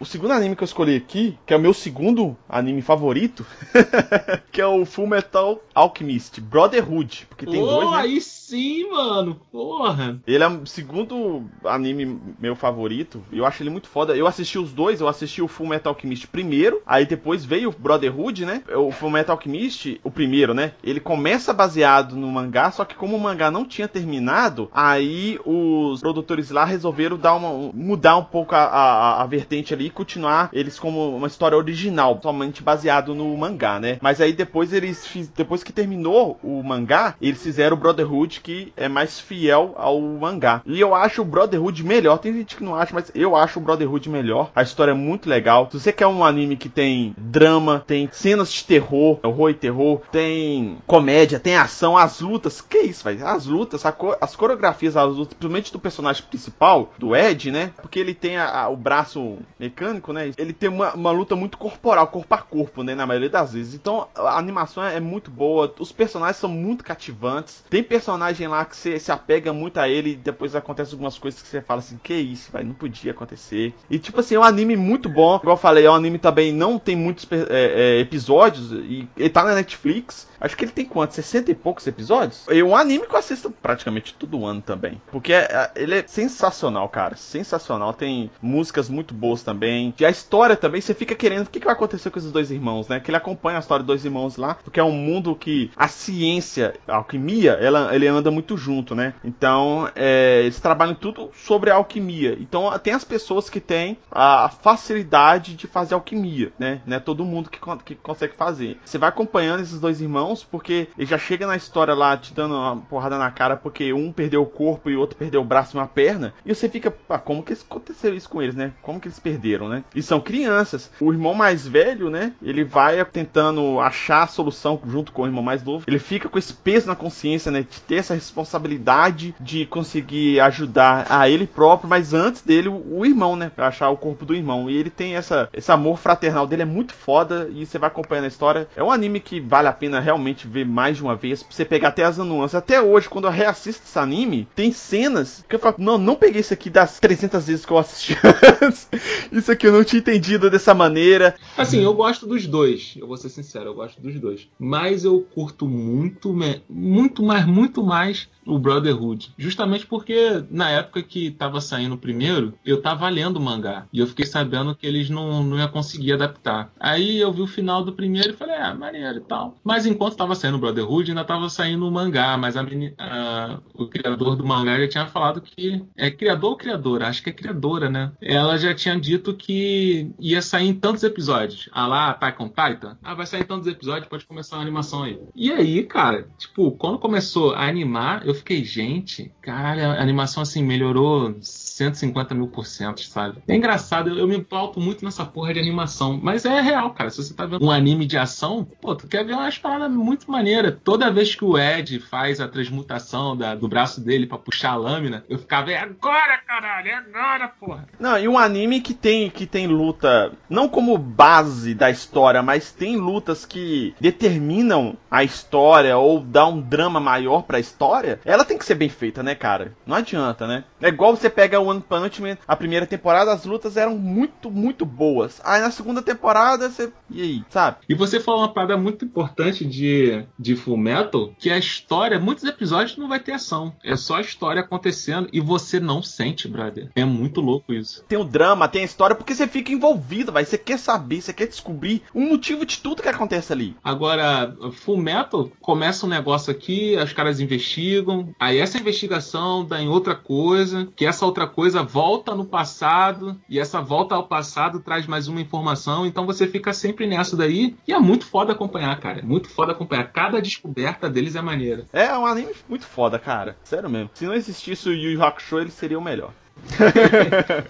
O 0.00 0.04
segundo 0.06 0.32
anime 0.32 0.56
que 0.56 0.62
eu 0.62 0.66
escolhi 0.66 0.96
aqui, 0.96 1.38
que 1.44 1.52
é 1.52 1.56
o 1.56 1.60
meu 1.60 1.74
segundo 1.74 2.34
anime 2.48 2.80
favorito, 2.80 3.44
que 4.50 4.58
é 4.60 4.66
o 4.66 4.86
Full 4.86 5.06
Metal 5.06 5.60
Alchemist 5.74 6.40
Brotherhood, 6.40 7.26
porque 7.28 7.44
tem 7.44 7.60
Pô, 7.60 7.66
dois, 7.68 7.90
né? 7.90 7.96
aí 7.98 8.20
sim, 8.20 8.88
mano, 8.90 9.38
porra. 9.52 10.18
Ele 10.26 10.42
é 10.42 10.48
o 10.48 10.64
segundo 10.66 11.44
anime 11.64 12.18
meu 12.38 12.56
favorito. 12.56 13.22
Eu 13.30 13.44
acho 13.44 13.62
ele 13.62 13.68
muito 13.70 13.88
foda. 13.88 14.16
Eu 14.16 14.26
assisti 14.26 14.58
os 14.58 14.72
dois. 14.72 15.00
Eu 15.00 15.06
assisti 15.06 15.42
o 15.42 15.46
Full 15.46 15.66
Metal 15.68 15.92
Alchemist 15.92 16.26
primeiro. 16.28 16.80
Aí 16.86 17.04
depois 17.06 17.44
veio 17.44 17.68
o 17.68 17.74
Brotherhood, 17.78 18.44
né? 18.46 18.62
O 18.74 18.90
Full 18.90 19.10
Metal 19.10 19.36
Alchemist, 19.36 20.00
o 20.02 20.10
primeiro, 20.10 20.54
né? 20.54 20.72
Ele 20.82 20.98
começa 20.98 21.52
baseado 21.52 22.16
no 22.16 22.26
mangá. 22.28 22.70
Só 22.70 22.84
que 22.86 22.94
como 22.94 23.16
o 23.16 23.20
mangá 23.20 23.50
não 23.50 23.64
tinha 23.66 23.86
terminado, 23.86 24.68
aí 24.72 25.38
os 25.44 26.00
produtores 26.00 26.50
lá 26.50 26.64
resolveram 26.64 27.18
dar 27.18 27.34
uma, 27.34 27.50
um- 27.50 27.70
mudar 27.74 28.16
um 28.16 28.24
pouco 28.24 28.54
a, 28.54 28.64
a, 28.64 29.22
a 29.22 29.26
vertente 29.26 29.72
ali 29.74 29.89
continuar 29.90 30.48
eles 30.52 30.78
como 30.78 31.16
uma 31.16 31.26
história 31.26 31.56
original, 31.56 32.18
somente 32.22 32.62
baseado 32.62 33.14
no 33.14 33.36
mangá, 33.36 33.78
né? 33.80 33.98
Mas 34.00 34.20
aí 34.20 34.32
depois 34.32 34.72
eles 34.72 35.06
fiz, 35.06 35.28
depois 35.28 35.62
que 35.62 35.72
terminou 35.72 36.38
o 36.42 36.62
mangá, 36.62 37.14
eles 37.20 37.42
fizeram 37.42 37.76
o 37.76 37.80
Brotherhood 37.80 38.40
que 38.40 38.72
é 38.76 38.88
mais 38.88 39.18
fiel 39.20 39.74
ao 39.76 40.00
mangá. 40.00 40.62
E 40.66 40.80
eu 40.80 40.94
acho 40.94 41.22
o 41.22 41.24
Brotherhood 41.24 41.84
melhor. 41.84 42.18
Tem 42.18 42.32
gente 42.32 42.56
que 42.56 42.64
não 42.64 42.74
acha, 42.74 42.94
mas 42.94 43.10
eu 43.14 43.36
acho 43.36 43.58
o 43.58 43.62
Brotherhood 43.62 44.08
melhor. 44.08 44.50
A 44.54 44.62
história 44.62 44.92
é 44.92 44.94
muito 44.94 45.28
legal. 45.28 45.68
Se 45.70 45.78
você 45.80 45.92
quer 45.92 46.06
um 46.06 46.24
anime 46.24 46.56
que 46.56 46.68
tem 46.68 47.14
drama, 47.16 47.82
tem 47.86 48.08
cenas 48.12 48.52
de 48.52 48.64
terror, 48.64 49.18
horror 49.22 49.50
e 49.50 49.54
terror, 49.54 50.00
tem 50.10 50.78
comédia, 50.86 51.38
tem 51.40 51.56
ação, 51.56 51.96
as 51.96 52.20
lutas, 52.20 52.60
que 52.60 52.78
isso? 52.78 53.08
As 53.08 53.46
lutas, 53.46 53.82
co- 53.96 54.16
as 54.20 54.34
coreografias, 54.36 54.96
as 54.96 55.14
lutas, 55.14 55.34
principalmente 55.34 55.72
do 55.72 55.78
personagem 55.78 56.22
principal, 56.28 56.92
do 56.98 57.14
Ed, 57.16 57.50
né? 57.50 57.72
Porque 57.80 57.98
ele 57.98 58.14
tem 58.14 58.36
a- 58.36 58.62
a- 58.62 58.68
o 58.68 58.76
braço 58.76 59.38
mecânico, 59.80 60.12
né? 60.12 60.32
Ele 60.36 60.52
tem 60.52 60.68
uma, 60.68 60.92
uma 60.94 61.10
luta 61.10 61.34
muito 61.34 61.56
corporal, 61.56 62.06
corpo 62.08 62.34
a 62.34 62.38
corpo, 62.38 62.82
né? 62.82 62.94
Na 62.94 63.06
maioria 63.06 63.30
das 63.30 63.54
vezes. 63.54 63.74
Então 63.74 64.08
a 64.14 64.38
animação 64.38 64.84
é 64.84 65.00
muito 65.00 65.30
boa, 65.30 65.72
os 65.78 65.90
personagens 65.90 66.36
são 66.36 66.50
muito 66.50 66.84
cativantes. 66.84 67.64
Tem 67.70 67.82
personagem 67.82 68.46
lá 68.46 68.64
que 68.64 68.76
você 68.76 68.98
se 68.98 69.10
apega 69.10 69.52
muito 69.52 69.78
a 69.80 69.88
ele 69.88 70.10
e 70.10 70.16
depois 70.16 70.54
acontece 70.54 70.92
algumas 70.92 71.18
coisas 71.18 71.40
que 71.40 71.48
você 71.48 71.60
fala 71.62 71.80
assim, 71.80 71.98
que 72.02 72.14
isso, 72.14 72.52
vai, 72.52 72.62
não 72.62 72.74
podia 72.74 73.12
acontecer. 73.12 73.74
E 73.88 73.98
tipo 73.98 74.20
assim, 74.20 74.34
é 74.34 74.38
um 74.38 74.44
anime 74.44 74.76
muito 74.76 75.08
bom. 75.08 75.36
Igual 75.36 75.56
eu 75.56 75.60
falei, 75.60 75.86
é 75.86 75.90
um 75.90 75.94
anime 75.94 76.18
também 76.18 76.52
não 76.52 76.78
tem 76.78 76.94
muitos 76.94 77.26
é, 77.30 77.96
é, 77.96 78.00
episódios 78.00 78.72
e 78.72 79.08
ele 79.16 79.30
tá 79.30 79.44
na 79.44 79.54
Netflix. 79.54 80.28
Acho 80.40 80.56
que 80.56 80.64
ele 80.64 80.72
tem 80.72 80.86
quantos? 80.86 81.16
60 81.16 81.50
e 81.50 81.54
poucos 81.54 81.86
episódios? 81.86 82.46
É 82.48 82.62
um 82.62 82.74
anime 82.74 83.06
que 83.06 83.14
eu 83.14 83.18
assisto 83.18 83.50
praticamente 83.50 84.14
todo 84.14 84.44
ano 84.46 84.62
também. 84.62 85.00
Porque 85.10 85.32
é- 85.32 85.48
é- 85.50 85.70
ele 85.76 85.96
é 85.96 86.04
sensacional, 86.06 86.88
cara. 86.88 87.14
Sensacional. 87.14 87.92
Tem 87.92 88.30
músicas 88.40 88.88
muito 88.88 89.12
boas 89.12 89.42
também. 89.42 89.69
E 89.98 90.04
a 90.04 90.10
história 90.10 90.56
também, 90.56 90.80
você 90.80 90.94
fica 90.94 91.14
querendo 91.14 91.46
o 91.46 91.50
que, 91.50 91.60
que 91.60 91.66
vai 91.66 91.74
acontecer 91.74 92.10
com 92.10 92.18
esses 92.18 92.32
dois 92.32 92.50
irmãos, 92.50 92.88
né? 92.88 93.00
Que 93.00 93.10
ele 93.10 93.16
acompanha 93.16 93.58
a 93.58 93.60
história 93.60 93.82
dos 93.82 93.88
dois 93.88 94.04
irmãos 94.04 94.36
lá. 94.36 94.54
Porque 94.54 94.80
é 94.80 94.84
um 94.84 94.92
mundo 94.92 95.34
que 95.34 95.70
a 95.76 95.88
ciência, 95.88 96.74
a 96.86 96.96
alquimia, 96.96 97.52
ela, 97.52 97.94
ele 97.94 98.06
anda 98.06 98.30
muito 98.30 98.56
junto, 98.56 98.94
né? 98.94 99.14
Então, 99.24 99.88
é, 99.94 100.40
eles 100.42 100.60
trabalham 100.60 100.94
tudo 100.94 101.30
sobre 101.34 101.70
a 101.70 101.74
alquimia. 101.74 102.36
Então, 102.40 102.70
tem 102.78 102.92
as 102.92 103.04
pessoas 103.04 103.48
que 103.48 103.60
têm 103.60 103.98
a 104.10 104.48
facilidade 104.48 105.54
de 105.54 105.66
fazer 105.66 105.94
alquimia, 105.94 106.52
né? 106.58 106.80
Não 106.86 106.96
é 106.96 107.00
todo 107.00 107.24
mundo 107.24 107.50
que, 107.50 107.58
que 107.84 107.94
consegue 107.94 108.34
fazer. 108.34 108.78
Você 108.84 108.98
vai 108.98 109.08
acompanhando 109.08 109.62
esses 109.62 109.80
dois 109.80 110.00
irmãos, 110.00 110.44
porque 110.44 110.88
ele 110.96 111.06
já 111.06 111.18
chega 111.18 111.46
na 111.46 111.56
história 111.56 111.94
lá 111.94 112.16
te 112.16 112.34
dando 112.34 112.54
uma 112.54 112.76
porrada 112.76 113.18
na 113.18 113.30
cara, 113.30 113.56
porque 113.56 113.92
um 113.92 114.12
perdeu 114.12 114.42
o 114.42 114.46
corpo 114.46 114.90
e 114.90 114.96
o 114.96 115.00
outro 115.00 115.16
perdeu 115.16 115.40
o 115.40 115.44
braço 115.44 115.76
e 115.76 115.78
uma 115.78 115.86
perna. 115.86 116.34
E 116.44 116.54
você 116.54 116.68
fica, 116.68 116.90
pá, 116.90 117.18
como 117.18 117.42
que 117.42 117.52
aconteceu 117.52 118.14
isso 118.14 118.28
com 118.28 118.42
eles, 118.42 118.54
né? 118.54 118.72
Como 118.82 119.00
que 119.00 119.08
eles 119.08 119.18
perderam, 119.18 119.59
né? 119.68 119.84
E 119.94 120.02
são 120.02 120.20
crianças. 120.20 120.90
O 121.00 121.12
irmão 121.12 121.34
mais 121.34 121.66
velho, 121.66 122.10
né? 122.10 122.32
Ele 122.42 122.64
vai 122.64 123.04
tentando 123.04 123.80
achar 123.80 124.22
a 124.22 124.26
solução 124.26 124.80
junto 124.86 125.12
com 125.12 125.22
o 125.22 125.26
irmão 125.26 125.42
mais 125.42 125.62
novo. 125.62 125.84
Ele 125.86 125.98
fica 125.98 126.28
com 126.28 126.38
esse 126.38 126.52
peso 126.52 126.86
na 126.86 126.96
consciência, 126.96 127.50
né? 127.50 127.60
De 127.68 127.80
ter 127.80 127.96
essa 127.96 128.14
responsabilidade 128.14 129.34
de 129.40 129.66
conseguir 129.66 130.40
ajudar 130.40 131.06
a 131.08 131.28
ele 131.28 131.46
próprio, 131.46 131.88
mas 131.88 132.14
antes 132.14 132.42
dele, 132.42 132.68
o, 132.68 133.04
irmão, 133.04 133.36
né? 133.36 133.50
Pra 133.54 133.68
achar 133.68 133.90
o 133.90 133.96
corpo 133.96 134.24
do 134.24 134.34
irmão. 134.34 134.68
E 134.68 134.76
ele 134.76 134.90
tem 134.90 135.16
essa, 135.16 135.48
esse 135.52 135.70
amor 135.70 135.98
fraternal 135.98 136.46
dele, 136.46 136.62
é 136.62 136.66
muito 136.66 136.94
foda. 136.94 137.48
E 137.52 137.64
você 137.66 137.78
vai 137.78 137.88
acompanhando 137.88 138.24
a 138.24 138.28
história. 138.28 138.68
É 138.76 138.82
um 138.82 138.90
anime 138.90 139.20
que 139.20 139.40
vale 139.40 139.68
a 139.68 139.72
pena 139.72 140.00
realmente 140.00 140.46
ver 140.46 140.66
mais 140.66 140.96
de 140.96 141.02
uma 141.02 141.16
vez. 141.16 141.42
Pra 141.42 141.52
você 141.54 141.64
pegar 141.64 141.88
até 141.88 142.04
as 142.04 142.18
nuances. 142.18 142.54
Até 142.54 142.80
hoje, 142.80 143.08
quando 143.08 143.26
eu 143.26 143.30
reassisto 143.30 143.82
esse 143.86 143.98
anime, 143.98 144.48
tem 144.54 144.72
cenas 144.72 145.44
que 145.48 145.54
eu 145.54 145.58
falo, 145.58 145.76
não, 145.78 145.98
não 145.98 146.16
peguei 146.16 146.40
isso 146.40 146.54
aqui 146.54 146.70
das 146.70 146.98
300 146.98 147.46
vezes 147.46 147.66
que 147.66 147.72
eu 147.72 147.78
assisti 147.78 148.16
antes. 148.62 148.88
isso 149.30 149.49
aqui 149.50 149.66
eu 149.66 149.72
não 149.72 149.84
tinha 149.84 150.00
entendido 150.00 150.50
dessa 150.50 150.74
maneira. 150.74 151.34
Assim, 151.56 151.82
eu 151.82 151.92
gosto 151.94 152.26
dos 152.26 152.46
dois, 152.46 152.94
eu 152.96 153.06
vou 153.06 153.16
ser 153.16 153.28
sincero, 153.28 153.66
eu 153.66 153.74
gosto 153.74 154.00
dos 154.00 154.18
dois. 154.18 154.48
Mas 154.58 155.04
eu 155.04 155.20
curto 155.34 155.66
muito, 155.66 156.34
muito 156.68 157.22
mais, 157.22 157.46
muito 157.46 157.82
mais 157.84 158.28
o 158.46 158.58
Brotherhood. 158.58 159.32
Justamente 159.38 159.86
porque 159.86 160.42
na 160.50 160.70
época 160.70 161.02
que 161.02 161.30
tava 161.30 161.60
saindo 161.60 161.94
o 161.94 161.98
primeiro, 161.98 162.54
eu 162.64 162.80
tava 162.80 163.08
lendo 163.08 163.36
o 163.36 163.40
mangá. 163.40 163.86
E 163.92 164.00
eu 164.00 164.06
fiquei 164.06 164.26
sabendo 164.26 164.74
que 164.74 164.86
eles 164.86 165.08
não, 165.10 165.42
não 165.42 165.58
iam 165.58 165.68
conseguir 165.68 166.14
adaptar. 166.14 166.72
Aí 166.80 167.18
eu 167.20 167.32
vi 167.32 167.42
o 167.42 167.46
final 167.46 167.84
do 167.84 167.92
primeiro 167.92 168.30
e 168.30 168.36
falei, 168.36 168.56
ah, 168.56 168.74
maneiro 168.74 169.18
e 169.18 169.20
tal. 169.20 169.56
Mas 169.62 169.86
enquanto 169.86 170.16
tava 170.16 170.34
saindo 170.34 170.56
o 170.56 170.60
Brotherhood, 170.60 171.10
ainda 171.10 171.24
tava 171.24 171.48
saindo 171.48 171.86
o 171.86 171.90
mangá. 171.92 172.36
Mas 172.36 172.56
a 172.56 172.62
a- 172.98 173.58
o 173.74 173.86
criador 173.86 174.36
do 174.36 174.44
mangá 174.46 174.78
já 174.80 174.88
tinha 174.88 175.06
falado 175.06 175.40
que. 175.40 175.82
É 175.96 176.10
criador 176.10 176.50
ou 176.50 176.56
criadora? 176.56 177.06
Acho 177.08 177.22
que 177.22 177.30
é 177.30 177.32
criadora, 177.32 177.88
né? 177.90 178.12
Ela 178.20 178.56
já 178.56 178.74
tinha 178.74 178.98
dito 178.98 179.29
que 179.34 180.10
ia 180.18 180.42
sair 180.42 180.68
em 180.68 180.74
tantos 180.74 181.02
episódios. 181.02 181.68
Ah 181.72 181.86
lá, 181.86 182.10
Attack 182.10 182.42
on 182.42 182.48
Titan. 182.48 182.96
Ah, 183.02 183.14
vai 183.14 183.26
sair 183.26 183.40
em 183.42 183.44
tantos 183.46 183.66
episódios, 183.66 184.08
pode 184.08 184.26
começar 184.26 184.56
a 184.56 184.60
animação 184.60 185.02
aí. 185.04 185.18
E 185.34 185.50
aí, 185.52 185.82
cara, 185.84 186.28
tipo, 186.38 186.70
quando 186.72 186.98
começou 186.98 187.54
a 187.54 187.66
animar, 187.66 188.26
eu 188.26 188.34
fiquei, 188.34 188.64
gente, 188.64 189.32
caralho, 189.40 189.82
a 189.90 190.00
animação 190.00 190.42
assim 190.42 190.62
melhorou 190.62 191.34
150 191.40 192.34
mil 192.34 192.48
por 192.48 192.66
cento, 192.66 193.00
sabe? 193.02 193.38
É 193.48 193.54
engraçado, 193.54 194.10
eu, 194.10 194.18
eu 194.18 194.28
me 194.28 194.42
pauto 194.42 194.80
muito 194.80 195.04
nessa 195.04 195.24
porra 195.24 195.52
de 195.54 195.60
animação. 195.60 196.18
Mas 196.22 196.44
é 196.44 196.60
real, 196.60 196.90
cara. 196.92 197.10
Se 197.10 197.22
você 197.22 197.34
tá 197.34 197.46
vendo 197.46 197.64
um 197.64 197.70
anime 197.70 198.06
de 198.06 198.16
ação, 198.18 198.64
pô, 198.80 198.94
tu 198.94 199.06
quer 199.06 199.24
ver 199.24 199.34
umas 199.34 199.58
paradas 199.58 199.90
muito 199.96 200.30
maneiras. 200.30 200.76
Toda 200.82 201.10
vez 201.10 201.34
que 201.34 201.44
o 201.44 201.58
Ed 201.58 201.98
faz 202.00 202.40
a 202.40 202.48
transmutação 202.48 203.36
da- 203.36 203.54
do 203.54 203.68
braço 203.68 204.00
dele 204.00 204.26
pra 204.26 204.38
puxar 204.38 204.70
a 204.72 204.76
lâmina, 204.76 205.24
eu 205.28 205.38
ficava, 205.38 205.70
é 205.70 205.78
agora, 205.78 206.38
caralho, 206.46 206.88
é 206.88 206.94
agora, 206.94 207.48
porra. 207.48 207.88
Não, 207.98 208.18
e 208.18 208.26
um 208.28 208.38
anime 208.38 208.80
que 208.80 208.94
tem 208.94 209.19
que 209.28 209.46
tem 209.46 209.66
luta 209.66 210.32
não 210.48 210.68
como 210.68 210.96
base 210.96 211.74
da 211.74 211.90
história, 211.90 212.42
mas 212.42 212.72
tem 212.72 212.96
lutas 212.96 213.44
que 213.44 213.94
determinam 214.00 214.96
a 215.10 215.24
história 215.24 215.98
ou 215.98 216.20
dá 216.20 216.46
um 216.46 216.60
drama 216.60 217.00
maior 217.00 217.42
pra 217.42 217.60
história. 217.60 218.20
Ela 218.24 218.44
tem 218.44 218.56
que 218.56 218.64
ser 218.64 218.76
bem 218.76 218.88
feita, 218.88 219.22
né, 219.22 219.34
cara? 219.34 219.74
Não 219.84 219.96
adianta, 219.96 220.46
né? 220.46 220.64
É 220.80 220.88
igual 220.88 221.16
você 221.16 221.28
pega 221.28 221.60
o 221.60 221.66
One 221.66 221.80
Punch 221.80 222.22
Man, 222.22 222.38
a 222.46 222.56
primeira 222.56 222.86
temporada 222.86 223.32
as 223.32 223.44
lutas 223.44 223.76
eram 223.76 223.96
muito, 223.98 224.50
muito 224.50 224.84
boas. 224.84 225.40
Aí 225.44 225.60
na 225.60 225.70
segunda 225.70 226.02
temporada 226.02 226.68
você 226.68 226.92
e 227.10 227.22
aí, 227.22 227.44
sabe? 227.50 227.78
E 227.88 227.94
você 227.94 228.20
falou 228.20 228.40
uma 228.40 228.52
parada 228.52 228.76
muito 228.76 229.04
importante 229.04 229.64
de, 229.64 230.24
de 230.38 230.54
Full 230.54 230.76
Metal, 230.76 231.32
que 231.38 231.50
a 231.50 231.58
história, 231.58 232.18
muitos 232.18 232.44
episódios 232.44 232.96
não 232.96 233.08
vai 233.08 233.18
ter 233.18 233.32
ação. 233.32 233.74
É 233.82 233.96
só 233.96 234.16
a 234.16 234.20
história 234.20 234.60
acontecendo 234.62 235.28
e 235.32 235.40
você 235.40 235.80
não 235.80 236.02
sente, 236.02 236.46
brother. 236.46 236.90
É 236.94 237.04
muito 237.04 237.40
louco 237.40 237.72
isso. 237.72 238.04
Tem 238.08 238.18
o 238.18 238.24
drama, 238.24 238.68
tem 238.68 238.82
a 238.82 238.86
história 238.86 239.16
porque 239.16 239.34
você 239.34 239.46
fica 239.46 239.72
envolvido, 239.72 240.32
vai. 240.32 240.44
Você 240.44 240.56
quer 240.56 240.78
saber, 240.78 241.20
você 241.20 241.32
quer 241.32 241.46
descobrir 241.46 242.02
o 242.14 242.20
motivo 242.20 242.64
de 242.64 242.78
tudo 242.78 243.02
que 243.02 243.08
acontece 243.08 243.52
ali. 243.52 243.76
Agora, 243.82 244.54
Full 244.72 244.98
Metal 244.98 245.50
começa 245.60 246.06
um 246.06 246.08
negócio 246.08 246.50
aqui, 246.50 246.96
os 246.96 247.12
caras 247.12 247.40
investigam, 247.40 248.34
aí 248.38 248.58
essa 248.58 248.78
investigação 248.78 249.64
dá 249.64 249.80
em 249.80 249.88
outra 249.88 250.14
coisa, 250.14 250.69
que 250.96 251.06
essa 251.06 251.24
outra 251.24 251.46
coisa 251.46 251.82
volta 251.82 252.34
no 252.34 252.44
passado, 252.44 253.40
e 253.48 253.58
essa 253.58 253.80
volta 253.80 254.14
ao 254.14 254.26
passado 254.26 254.80
traz 254.80 255.06
mais 255.06 255.28
uma 255.28 255.40
informação, 255.40 256.06
então 256.06 256.26
você 256.26 256.46
fica 256.46 256.72
sempre 256.72 257.06
nessa 257.06 257.36
daí, 257.36 257.76
e 257.86 257.92
é 257.92 257.98
muito 257.98 258.26
foda 258.26 258.52
acompanhar, 258.52 258.98
cara. 259.00 259.20
É 259.20 259.22
muito 259.22 259.48
foda 259.48 259.72
acompanhar. 259.72 260.12
Cada 260.12 260.40
descoberta 260.40 261.08
deles 261.08 261.36
é 261.36 261.42
maneira. 261.42 261.86
É 261.92 262.16
um 262.16 262.26
anime 262.26 262.52
muito 262.68 262.86
foda, 262.86 263.18
cara. 263.18 263.56
Sério 263.64 263.88
mesmo. 263.88 264.10
Se 264.14 264.26
não 264.26 264.34
existisse 264.34 264.88
o 264.88 264.92
Yu 264.92 265.12
Yu 265.12 265.24
Hakusho, 265.24 265.58
ele 265.58 265.70
seria 265.70 265.98
o 265.98 266.02
melhor. 266.02 266.32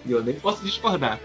E 0.05 0.11
eu 0.11 0.23
nem 0.23 0.35
posso 0.35 0.63
discordar. 0.63 1.19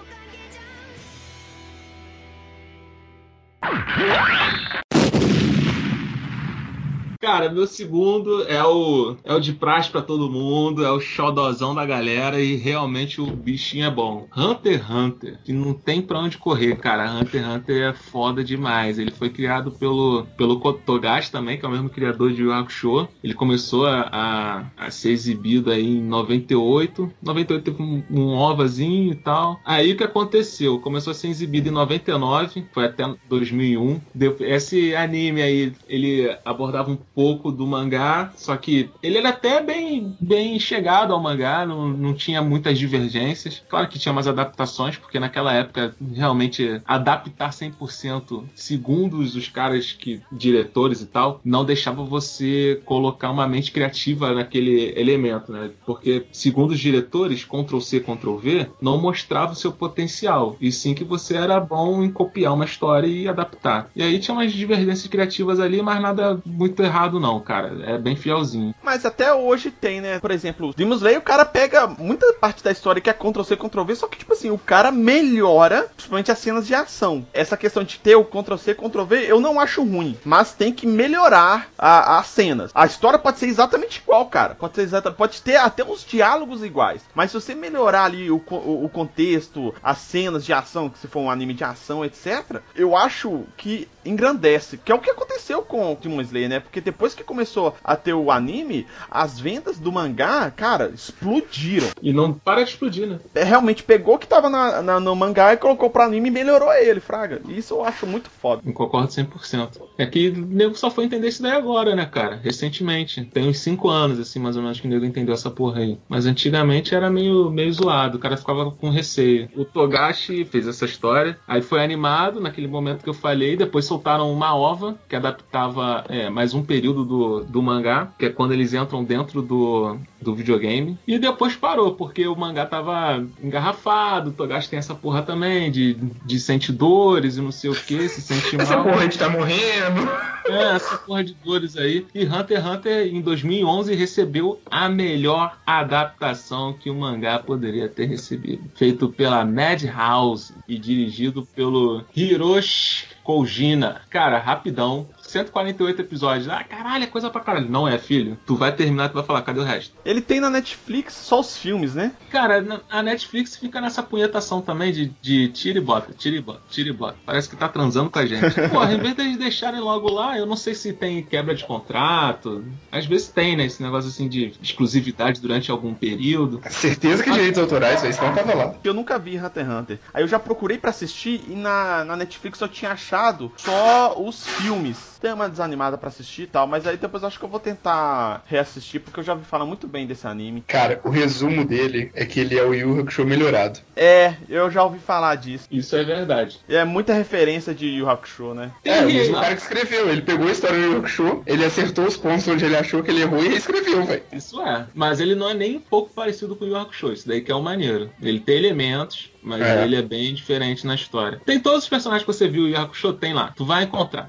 Cara, 7.26 7.50
meu 7.50 7.66
segundo 7.66 8.44
é 8.44 8.62
o 8.64 9.16
é 9.24 9.34
o 9.34 9.40
de 9.40 9.52
praxe 9.52 9.90
pra 9.90 10.00
todo 10.00 10.30
mundo, 10.30 10.84
é 10.84 10.92
o 10.92 11.00
xodozão 11.00 11.74
da 11.74 11.84
galera 11.84 12.40
e 12.40 12.54
realmente 12.54 13.20
o 13.20 13.26
bichinho 13.26 13.84
é 13.84 13.90
bom. 13.90 14.28
Hunter 14.36 14.78
x 14.78 14.88
Hunter, 14.88 15.40
que 15.42 15.52
não 15.52 15.74
tem 15.74 16.00
pra 16.00 16.20
onde 16.20 16.38
correr, 16.38 16.76
cara. 16.76 17.10
Hunter 17.12 17.42
x 17.42 17.50
Hunter 17.56 17.82
é 17.88 17.92
foda 17.92 18.44
demais. 18.44 18.96
Ele 18.96 19.10
foi 19.10 19.28
criado 19.28 19.72
pelo, 19.72 20.24
pelo 20.36 20.54
Togashi 20.74 21.32
também, 21.32 21.58
que 21.58 21.66
é 21.66 21.68
o 21.68 21.72
mesmo 21.72 21.90
criador 21.90 22.32
de 22.32 22.42
Yu 22.42 22.52
Hakusho. 22.52 23.08
Ele 23.24 23.34
começou 23.34 23.86
a, 23.86 24.08
a, 24.12 24.86
a 24.86 24.90
ser 24.92 25.10
exibido 25.10 25.72
aí 25.72 25.84
em 25.84 26.02
98. 26.02 27.10
98 27.20 27.64
teve 27.64 27.82
um, 27.82 28.04
um 28.08 28.28
ovazinho 28.36 29.10
e 29.12 29.16
tal. 29.16 29.58
Aí 29.64 29.90
o 29.90 29.96
que 29.96 30.04
aconteceu? 30.04 30.78
Começou 30.78 31.10
a 31.10 31.14
ser 31.14 31.26
exibido 31.26 31.68
em 31.68 31.72
99, 31.72 32.66
foi 32.72 32.84
até 32.84 33.02
2001. 33.28 34.00
Deu- 34.14 34.36
Esse 34.38 34.94
anime 34.94 35.42
aí, 35.42 35.72
ele 35.88 36.36
abordava 36.44 36.90
um 36.92 36.96
pouco 37.16 37.50
do 37.50 37.66
mangá, 37.66 38.30
só 38.36 38.54
que 38.58 38.90
ele 39.02 39.16
era 39.16 39.30
até 39.30 39.62
bem, 39.62 40.14
bem 40.20 40.60
chegado 40.60 41.14
ao 41.14 41.22
mangá, 41.22 41.64
não, 41.64 41.88
não 41.88 42.12
tinha 42.12 42.42
muitas 42.42 42.78
divergências. 42.78 43.62
Claro 43.70 43.88
que 43.88 43.98
tinha 43.98 44.12
umas 44.12 44.28
adaptações, 44.28 44.98
porque 44.98 45.18
naquela 45.18 45.54
época, 45.54 45.96
realmente, 46.14 46.82
adaptar 46.86 47.50
100% 47.50 48.44
segundo 48.54 49.18
os 49.18 49.48
caras 49.48 49.92
que, 49.92 50.20
diretores 50.30 51.00
e 51.00 51.06
tal, 51.06 51.40
não 51.42 51.64
deixava 51.64 52.04
você 52.04 52.82
colocar 52.84 53.30
uma 53.30 53.48
mente 53.48 53.72
criativa 53.72 54.34
naquele 54.34 54.92
elemento, 54.94 55.50
né? 55.50 55.70
Porque, 55.86 56.26
segundo 56.30 56.72
os 56.72 56.80
diretores, 56.80 57.44
Ctrl-C, 57.44 58.00
Ctrl-V, 58.00 58.66
não 58.78 59.00
mostrava 59.00 59.52
o 59.52 59.56
seu 59.56 59.72
potencial, 59.72 60.54
e 60.60 60.70
sim 60.70 60.92
que 60.92 61.04
você 61.04 61.34
era 61.34 61.58
bom 61.58 62.04
em 62.04 62.10
copiar 62.10 62.52
uma 62.52 62.66
história 62.66 63.06
e 63.06 63.26
adaptar. 63.26 63.90
E 63.96 64.02
aí 64.02 64.18
tinha 64.18 64.34
umas 64.34 64.52
divergências 64.52 65.06
criativas 65.06 65.58
ali, 65.58 65.80
mas 65.80 65.98
nada 66.02 66.38
muito 66.44 66.82
errado 66.82 67.05
não, 67.12 67.40
cara. 67.40 67.72
É 67.84 67.98
bem 67.98 68.16
fielzinho. 68.16 68.74
Mas 68.82 69.04
até 69.04 69.32
hoje 69.32 69.70
tem, 69.70 70.00
né? 70.00 70.18
Por 70.18 70.30
exemplo, 70.30 70.72
Demon 70.74 70.94
Slayer, 70.94 71.18
o 71.18 71.22
cara 71.22 71.44
pega 71.44 71.86
muita 71.86 72.32
parte 72.34 72.62
da 72.62 72.70
história 72.70 73.00
que 73.00 73.10
é 73.10 73.12
Ctrl-C, 73.12 73.56
Ctrl-V, 73.56 73.94
só 73.94 74.06
que, 74.06 74.18
tipo 74.18 74.32
assim, 74.32 74.50
o 74.50 74.58
cara 74.58 74.90
melhora, 74.90 75.88
principalmente 75.94 76.30
as 76.30 76.38
cenas 76.38 76.66
de 76.66 76.74
ação. 76.74 77.26
Essa 77.32 77.56
questão 77.56 77.84
de 77.84 77.98
ter 77.98 78.16
o 78.16 78.24
Ctrl-C, 78.24 78.74
Ctrl-V, 78.74 79.26
eu 79.26 79.40
não 79.40 79.60
acho 79.60 79.82
ruim, 79.82 80.16
mas 80.24 80.52
tem 80.52 80.72
que 80.72 80.86
melhorar 80.86 81.68
as 81.78 82.26
cenas. 82.26 82.70
A 82.74 82.86
história 82.86 83.18
pode 83.18 83.38
ser 83.38 83.46
exatamente 83.46 83.98
igual, 83.98 84.26
cara. 84.26 84.54
Pode 84.54 84.74
ser 84.74 84.82
exata, 84.82 85.10
pode 85.10 85.42
ter 85.42 85.56
até 85.56 85.84
os 85.84 86.04
diálogos 86.04 86.62
iguais. 86.62 87.02
Mas 87.14 87.30
se 87.30 87.40
você 87.40 87.54
melhorar 87.54 88.04
ali 88.04 88.30
o, 88.30 88.42
o, 88.50 88.84
o 88.84 88.88
contexto, 88.88 89.74
as 89.82 89.98
cenas 89.98 90.44
de 90.44 90.52
ação, 90.52 90.88
que 90.88 90.98
se 90.98 91.08
for 91.08 91.20
um 91.20 91.30
anime 91.30 91.54
de 91.54 91.64
ação, 91.64 92.04
etc., 92.04 92.60
eu 92.74 92.96
acho 92.96 93.44
que 93.56 93.88
engrandece. 94.06 94.78
Que 94.78 94.92
é 94.92 94.94
o 94.94 94.98
que 94.98 95.10
aconteceu 95.10 95.62
com 95.62 95.92
o 95.92 95.96
Demon 95.96 96.20
Slayer, 96.22 96.48
né? 96.48 96.60
Porque 96.60 96.80
depois 96.80 97.14
que 97.14 97.24
começou 97.24 97.74
a 97.84 97.96
ter 97.96 98.14
o 98.14 98.30
anime, 98.30 98.86
as 99.10 99.38
vendas 99.38 99.78
do 99.78 99.90
mangá, 99.92 100.50
cara, 100.50 100.90
explodiram. 100.94 101.88
E 102.02 102.12
não 102.12 102.32
para 102.32 102.62
de 102.62 102.70
explodir, 102.70 103.06
né? 103.06 103.18
É, 103.34 103.42
realmente 103.44 103.82
pegou 103.82 104.14
o 104.14 104.18
que 104.18 104.26
tava 104.26 104.48
na, 104.48 104.82
na- 104.82 105.00
no 105.00 105.14
mangá 105.16 105.52
e 105.52 105.56
colocou 105.56 105.90
pro 105.90 106.02
anime 106.02 106.28
e 106.28 106.32
melhorou 106.32 106.72
ele, 106.72 107.00
fraga. 107.00 107.40
Isso 107.48 107.74
eu 107.74 107.84
acho 107.84 108.06
muito 108.06 108.28
foda. 108.30 108.62
Eu 108.64 108.72
concordo 108.72 109.08
100%. 109.08 109.68
É 109.98 110.06
que 110.06 110.28
o 110.30 110.46
nego 110.46 110.74
só 110.74 110.90
foi 110.90 111.04
entender 111.04 111.28
isso 111.28 111.42
daí 111.42 111.52
agora, 111.52 111.94
né, 111.94 112.06
cara? 112.06 112.36
Recentemente. 112.42 113.24
Tem 113.24 113.48
uns 113.48 113.58
5 113.60 113.88
anos, 113.88 114.18
assim, 114.18 114.38
mais 114.38 114.56
ou 114.56 114.62
menos, 114.62 114.80
que 114.80 114.86
o 114.86 114.90
nego 114.90 115.04
entendeu 115.04 115.34
essa 115.34 115.50
porra 115.50 115.80
aí. 115.80 115.98
Mas 116.08 116.26
antigamente 116.26 116.94
era 116.94 117.10
meio, 117.10 117.50
meio 117.50 117.72
zoado. 117.72 118.16
O 118.16 118.20
cara 118.20 118.36
ficava 118.36 118.70
com 118.70 118.90
receio. 118.90 119.48
O 119.56 119.64
Togashi 119.64 120.44
fez 120.44 120.66
essa 120.66 120.84
história. 120.84 121.38
Aí 121.46 121.62
foi 121.62 121.82
animado 121.82 122.40
naquele 122.40 122.68
momento 122.68 123.02
que 123.02 123.08
eu 123.08 123.14
falei. 123.14 123.56
Depois 123.56 123.84
soltaram 123.96 124.30
uma 124.30 124.54
ova 124.54 124.98
que 125.08 125.16
adaptava 125.16 126.04
é, 126.08 126.28
mais 126.28 126.52
um 126.52 126.62
período 126.62 127.02
do, 127.04 127.44
do 127.44 127.62
mangá, 127.62 128.12
que 128.18 128.26
é 128.26 128.28
quando 128.28 128.52
eles 128.52 128.74
entram 128.74 129.02
dentro 129.02 129.40
do, 129.40 129.96
do 130.20 130.34
videogame. 130.34 130.98
E 131.06 131.18
depois 131.18 131.56
parou, 131.56 131.94
porque 131.94 132.26
o 132.26 132.36
mangá 132.36 132.66
tava 132.66 133.24
engarrafado. 133.42 134.30
O 134.30 134.32
Togashi 134.34 134.68
tem 134.68 134.78
essa 134.78 134.94
porra 134.94 135.22
também 135.22 135.70
de, 135.70 135.94
de 135.94 136.38
sente 136.38 136.70
dores 136.72 137.38
e 137.38 137.40
não 137.40 137.50
sei 137.50 137.70
o 137.70 137.74
que, 137.74 138.06
se 138.08 138.20
sente 138.20 138.60
Essa 138.60 138.76
mal. 138.76 138.84
porra 138.84 138.98
a 138.98 139.02
gente 139.02 139.18
tá 139.18 139.30
morrendo. 139.30 140.06
É, 140.46 140.76
essa 140.76 140.98
porra 140.98 141.24
de 141.24 141.34
dores 141.34 141.76
aí. 141.76 142.06
E 142.14 142.24
Hunter 142.24 142.58
x 142.58 142.66
Hunter, 142.66 143.06
em 143.14 143.20
2011, 143.22 143.94
recebeu 143.94 144.60
a 144.70 144.88
melhor 144.90 145.56
adaptação 145.66 146.74
que 146.74 146.90
o 146.90 146.94
mangá 146.94 147.38
poderia 147.38 147.88
ter 147.88 148.04
recebido. 148.06 148.62
Feito 148.74 149.08
pela 149.08 149.44
Madhouse 149.44 150.54
e 150.68 150.78
dirigido 150.78 151.46
pelo 151.54 152.04
Hiroshi 152.14 153.15
Kojina. 153.26 154.02
Cara, 154.08 154.38
rapidão. 154.38 155.08
148 155.20 156.00
episódios. 156.00 156.48
Ah, 156.48 156.62
caralho, 156.62 157.02
é 157.02 157.06
coisa 157.08 157.28
pra 157.28 157.40
caralho. 157.40 157.68
Não 157.68 157.88
é, 157.88 157.98
filho. 157.98 158.38
Tu 158.46 158.54
vai 158.54 158.70
terminar, 158.70 159.08
tu 159.08 159.14
vai 159.14 159.24
falar, 159.24 159.42
cadê 159.42 159.58
o 159.58 159.64
resto? 159.64 159.92
Ele 160.04 160.20
tem 160.20 160.38
na 160.38 160.48
Netflix 160.48 161.12
só 161.14 161.40
os 161.40 161.56
filmes, 161.58 161.96
né? 161.96 162.12
Cara, 162.30 162.60
na- 162.62 162.80
a 162.88 163.02
Netflix 163.02 163.56
fica 163.56 163.80
nessa 163.80 164.00
punhetação 164.00 164.60
também 164.62 164.92
de, 164.92 165.12
de 165.20 165.48
tira 165.48 165.78
e 165.78 165.80
bota, 165.80 166.12
tira 166.16 166.36
e 166.36 166.40
bota, 166.40 166.60
tira 166.70 166.88
e 166.88 166.92
bota. 166.92 167.16
Parece 167.26 167.48
que 167.48 167.56
tá 167.56 167.68
transando 167.68 168.08
com 168.08 168.18
a 168.20 168.24
gente. 168.26 168.54
Porra, 168.70 168.92
em 168.94 168.98
vez 168.98 169.14
deles 169.14 169.36
deixarem 169.36 169.80
logo 169.80 170.08
lá, 170.08 170.38
eu 170.38 170.46
não 170.46 170.54
sei 170.56 170.76
se 170.76 170.92
tem 170.92 171.20
quebra 171.24 171.52
de 171.52 171.64
contrato. 171.64 172.64
Às 172.92 173.06
vezes 173.06 173.26
tem, 173.26 173.56
né? 173.56 173.64
Esse 173.66 173.82
negócio 173.82 174.08
assim 174.08 174.28
de 174.28 174.52
exclusividade 174.62 175.40
durante 175.40 175.68
algum 175.72 175.92
período. 175.94 176.60
Certeza 176.70 177.24
que 177.24 177.30
direitos 177.32 177.58
autorais, 177.60 178.00
velho, 178.02 178.14
senão 178.14 178.32
tava 178.32 178.54
lá. 178.54 178.74
Eu 178.84 178.94
nunca 178.94 179.18
vi 179.18 179.36
Hunter 179.36 179.64
x 179.66 179.74
Hunter. 179.74 179.98
Aí 180.14 180.22
eu 180.22 180.28
já 180.28 180.38
procurei 180.38 180.78
pra 180.78 180.90
assistir 180.90 181.42
e 181.48 181.54
na, 181.56 182.04
na 182.04 182.16
Netflix 182.16 182.60
eu 182.60 182.68
tinha 182.68 182.92
achado 182.92 183.15
só 183.56 184.14
os 184.20 184.46
filmes. 184.46 185.16
Tem 185.20 185.32
uma 185.32 185.48
desanimada 185.48 185.96
pra 185.96 186.08
assistir 186.08 186.42
e 186.42 186.46
tal, 186.46 186.66
mas 186.66 186.86
aí 186.86 186.96
depois 186.96 187.22
eu 187.22 187.28
acho 187.28 187.38
que 187.38 187.44
eu 187.44 187.48
vou 187.48 187.58
tentar 187.58 188.44
reassistir 188.46 189.00
porque 189.00 189.18
eu 189.18 189.24
já 189.24 189.32
ouvi 189.32 189.44
falar 189.44 189.64
muito 189.64 189.88
bem 189.88 190.06
desse 190.06 190.26
anime. 190.26 190.62
Cara, 190.66 191.00
o 191.02 191.08
resumo 191.08 191.64
dele 191.64 192.10
é 192.14 192.24
que 192.24 192.38
ele 192.38 192.58
é 192.58 192.62
o 192.62 192.74
Yu 192.74 193.00
Hakusho 193.00 193.24
melhorado. 193.24 193.80
É, 193.96 194.34
eu 194.48 194.70
já 194.70 194.84
ouvi 194.84 194.98
falar 194.98 195.34
disso. 195.36 195.66
Isso 195.70 195.96
é 195.96 196.04
verdade. 196.04 196.60
É 196.68 196.84
muita 196.84 197.14
referência 197.14 197.74
de 197.74 197.86
Yu 197.86 198.08
Hakusho, 198.08 198.54
né? 198.54 198.70
É, 198.84 199.00
o 199.00 199.06
mesmo 199.06 199.34
cara 199.34 199.56
que 199.56 199.62
escreveu. 199.62 200.08
Ele 200.10 200.22
pegou 200.22 200.46
a 200.46 200.52
história 200.52 200.78
do 200.78 200.84
Yu 200.84 200.98
Hakusho, 200.98 201.42
ele 201.46 201.64
acertou 201.64 202.06
os 202.06 202.16
pontos 202.16 202.46
onde 202.46 202.64
ele 202.64 202.76
achou 202.76 203.02
que 203.02 203.10
ele 203.10 203.22
errou 203.22 203.42
e 203.42 203.48
reescreveu, 203.48 204.04
velho. 204.04 204.22
Isso 204.32 204.60
é. 204.60 204.86
Mas 204.94 205.18
ele 205.18 205.34
não 205.34 205.48
é 205.48 205.54
nem 205.54 205.78
um 205.78 205.80
pouco 205.80 206.10
parecido 206.10 206.54
com 206.54 206.64
o 206.64 206.68
Yu 206.68 206.76
Yu 206.76 206.82
Hakusho. 206.82 207.12
Isso 207.12 207.26
daí 207.26 207.40
que 207.40 207.50
é 207.50 207.54
o 207.54 207.62
maneiro. 207.62 208.10
Ele 208.20 208.38
tem 208.38 208.56
elementos, 208.56 209.30
mas 209.46 209.62
É. 209.62 209.84
ele 209.84 209.94
é 209.96 210.02
bem 210.02 210.34
diferente 210.34 210.84
na 210.86 210.94
história. 210.96 211.40
Tem 211.46 211.60
todos 211.60 211.84
os 211.84 211.88
personagens 211.88 212.26
que 212.26 212.32
você 212.32 212.48
viu 212.48 212.64
o 212.64 212.76
Hakusho, 212.76 213.12
tem 213.12 213.32
lá. 213.32 213.52
Tu 213.56 213.64
vai 213.64 213.84
encontrar. 213.84 214.28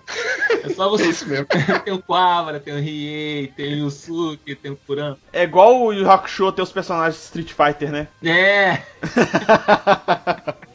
É 0.64 0.70
só 0.70 0.86
É 0.88 0.90
você 0.90 1.08
isso 1.10 1.28
mesmo. 1.28 1.48
tem 1.84 1.94
o 1.94 2.02
Quavara, 2.02 2.60
tem 2.60 2.76
o 2.76 2.80
Riei, 2.80 3.48
tem 3.48 3.74
o 3.74 3.86
Yusuke, 3.86 4.54
tem 4.56 4.72
o 4.72 4.76
Kuran. 4.86 5.16
É 5.34 5.44
igual 5.44 5.82
o 5.82 5.92
Yu 5.92 6.10
Hakusho 6.10 6.52
ter 6.52 6.62
os 6.62 6.72
personagens 6.72 7.16
de 7.16 7.22
Street 7.24 7.52
Fighter, 7.52 7.92
né? 7.92 8.08
É! 8.24 8.84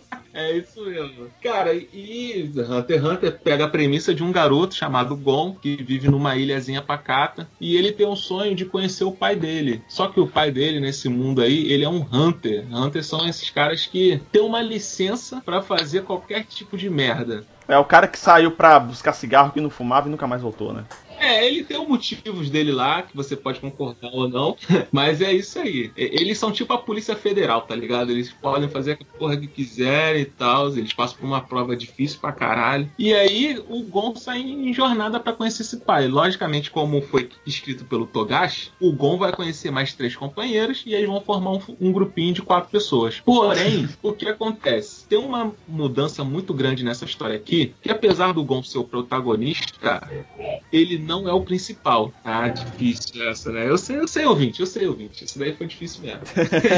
É 0.52 0.58
isso 0.58 0.84
mesmo. 0.84 1.30
Cara, 1.42 1.72
e 1.74 2.52
Hunter 2.68 2.98
x 2.98 3.04
Hunter 3.04 3.40
pega 3.40 3.64
a 3.64 3.68
premissa 3.68 4.14
de 4.14 4.22
um 4.22 4.30
garoto 4.30 4.74
chamado 4.74 5.16
Gon, 5.16 5.54
que 5.54 5.82
vive 5.82 6.10
numa 6.10 6.36
ilhazinha 6.36 6.82
pacata, 6.82 7.48
e 7.58 7.74
ele 7.74 7.90
tem 7.90 8.06
um 8.06 8.14
sonho 8.14 8.54
de 8.54 8.66
conhecer 8.66 9.04
o 9.04 9.12
pai 9.12 9.34
dele. 9.34 9.82
Só 9.88 10.08
que 10.08 10.20
o 10.20 10.26
pai 10.26 10.50
dele, 10.50 10.78
nesse 10.78 11.08
mundo 11.08 11.40
aí, 11.40 11.72
ele 11.72 11.84
é 11.84 11.88
um 11.88 12.06
Hunter. 12.12 12.66
Hunter 12.70 13.02
são 13.02 13.26
esses 13.26 13.48
caras 13.48 13.86
que 13.86 14.20
têm 14.30 14.42
uma 14.42 14.60
licença 14.60 15.40
pra 15.42 15.62
fazer 15.62 16.02
qualquer 16.02 16.44
tipo 16.44 16.76
de 16.76 16.90
merda. 16.90 17.44
É 17.66 17.78
o 17.78 17.84
cara 17.84 18.08
que 18.08 18.18
saiu 18.18 18.50
pra 18.50 18.78
buscar 18.78 19.12
cigarro 19.12 19.52
que 19.52 19.60
não 19.60 19.70
fumava 19.70 20.08
e 20.08 20.10
nunca 20.10 20.26
mais 20.26 20.42
voltou, 20.42 20.72
né? 20.74 20.84
É, 21.18 21.46
ele 21.46 21.64
tem 21.64 21.80
os 21.80 21.88
motivos 21.88 22.50
dele 22.50 22.72
lá, 22.72 23.02
que 23.02 23.16
você 23.16 23.36
pode 23.36 23.60
concordar 23.60 24.10
ou 24.12 24.28
não, 24.28 24.56
mas 24.90 25.20
é 25.20 25.32
isso 25.32 25.58
aí. 25.58 25.90
Eles 25.96 26.38
são 26.38 26.52
tipo 26.52 26.72
a 26.72 26.78
Polícia 26.78 27.14
Federal, 27.16 27.62
tá 27.62 27.74
ligado? 27.74 28.10
Eles 28.10 28.32
podem 28.32 28.68
fazer 28.68 28.92
a 28.92 29.18
porra 29.18 29.36
que 29.36 29.46
quiserem 29.46 30.22
e 30.22 30.26
tal, 30.26 30.68
eles 30.70 30.92
passam 30.92 31.18
por 31.18 31.26
uma 31.26 31.40
prova 31.40 31.76
difícil 31.76 32.20
pra 32.20 32.32
caralho. 32.32 32.90
E 32.98 33.12
aí 33.14 33.62
o 33.68 33.82
Gon 33.82 34.14
sai 34.16 34.40
em 34.40 34.72
jornada 34.72 35.20
para 35.20 35.32
conhecer 35.32 35.62
esse 35.62 35.78
pai. 35.78 36.08
Logicamente, 36.08 36.70
como 36.70 37.00
foi 37.02 37.28
escrito 37.46 37.84
pelo 37.84 38.06
Togashi, 38.06 38.70
o 38.80 38.92
Gon 38.92 39.18
vai 39.18 39.32
conhecer 39.32 39.70
mais 39.70 39.92
três 39.94 40.16
companheiros 40.16 40.82
e 40.86 40.94
eles 40.94 41.08
vão 41.08 41.20
formar 41.20 41.52
um, 41.52 41.60
um 41.80 41.92
grupinho 41.92 42.34
de 42.34 42.42
quatro 42.42 42.70
pessoas. 42.70 43.20
Porém, 43.20 43.88
o 44.02 44.12
que 44.12 44.28
acontece? 44.28 45.06
Tem 45.06 45.18
uma 45.18 45.52
mudança 45.68 46.24
muito 46.24 46.52
grande 46.54 46.84
nessa 46.84 47.04
história 47.04 47.36
aqui, 47.36 47.74
que 47.80 47.90
apesar 47.90 48.32
do 48.32 48.44
Gon 48.44 48.62
ser 48.62 48.78
o 48.78 48.84
protagonista, 48.84 50.08
ele 50.72 50.98
não 51.02 51.28
é 51.28 51.32
o 51.32 51.44
principal. 51.44 52.12
Ah, 52.24 52.48
difícil 52.48 53.28
essa, 53.28 53.52
né? 53.52 53.68
Eu 53.68 53.76
sei, 53.76 53.96
eu 53.98 54.08
sei, 54.08 54.24
ouvinte, 54.24 54.60
eu 54.60 54.66
sei, 54.66 54.86
ouvinte. 54.86 55.24
Isso 55.24 55.38
daí 55.38 55.54
foi 55.56 55.66
difícil 55.66 56.02
mesmo. 56.02 56.20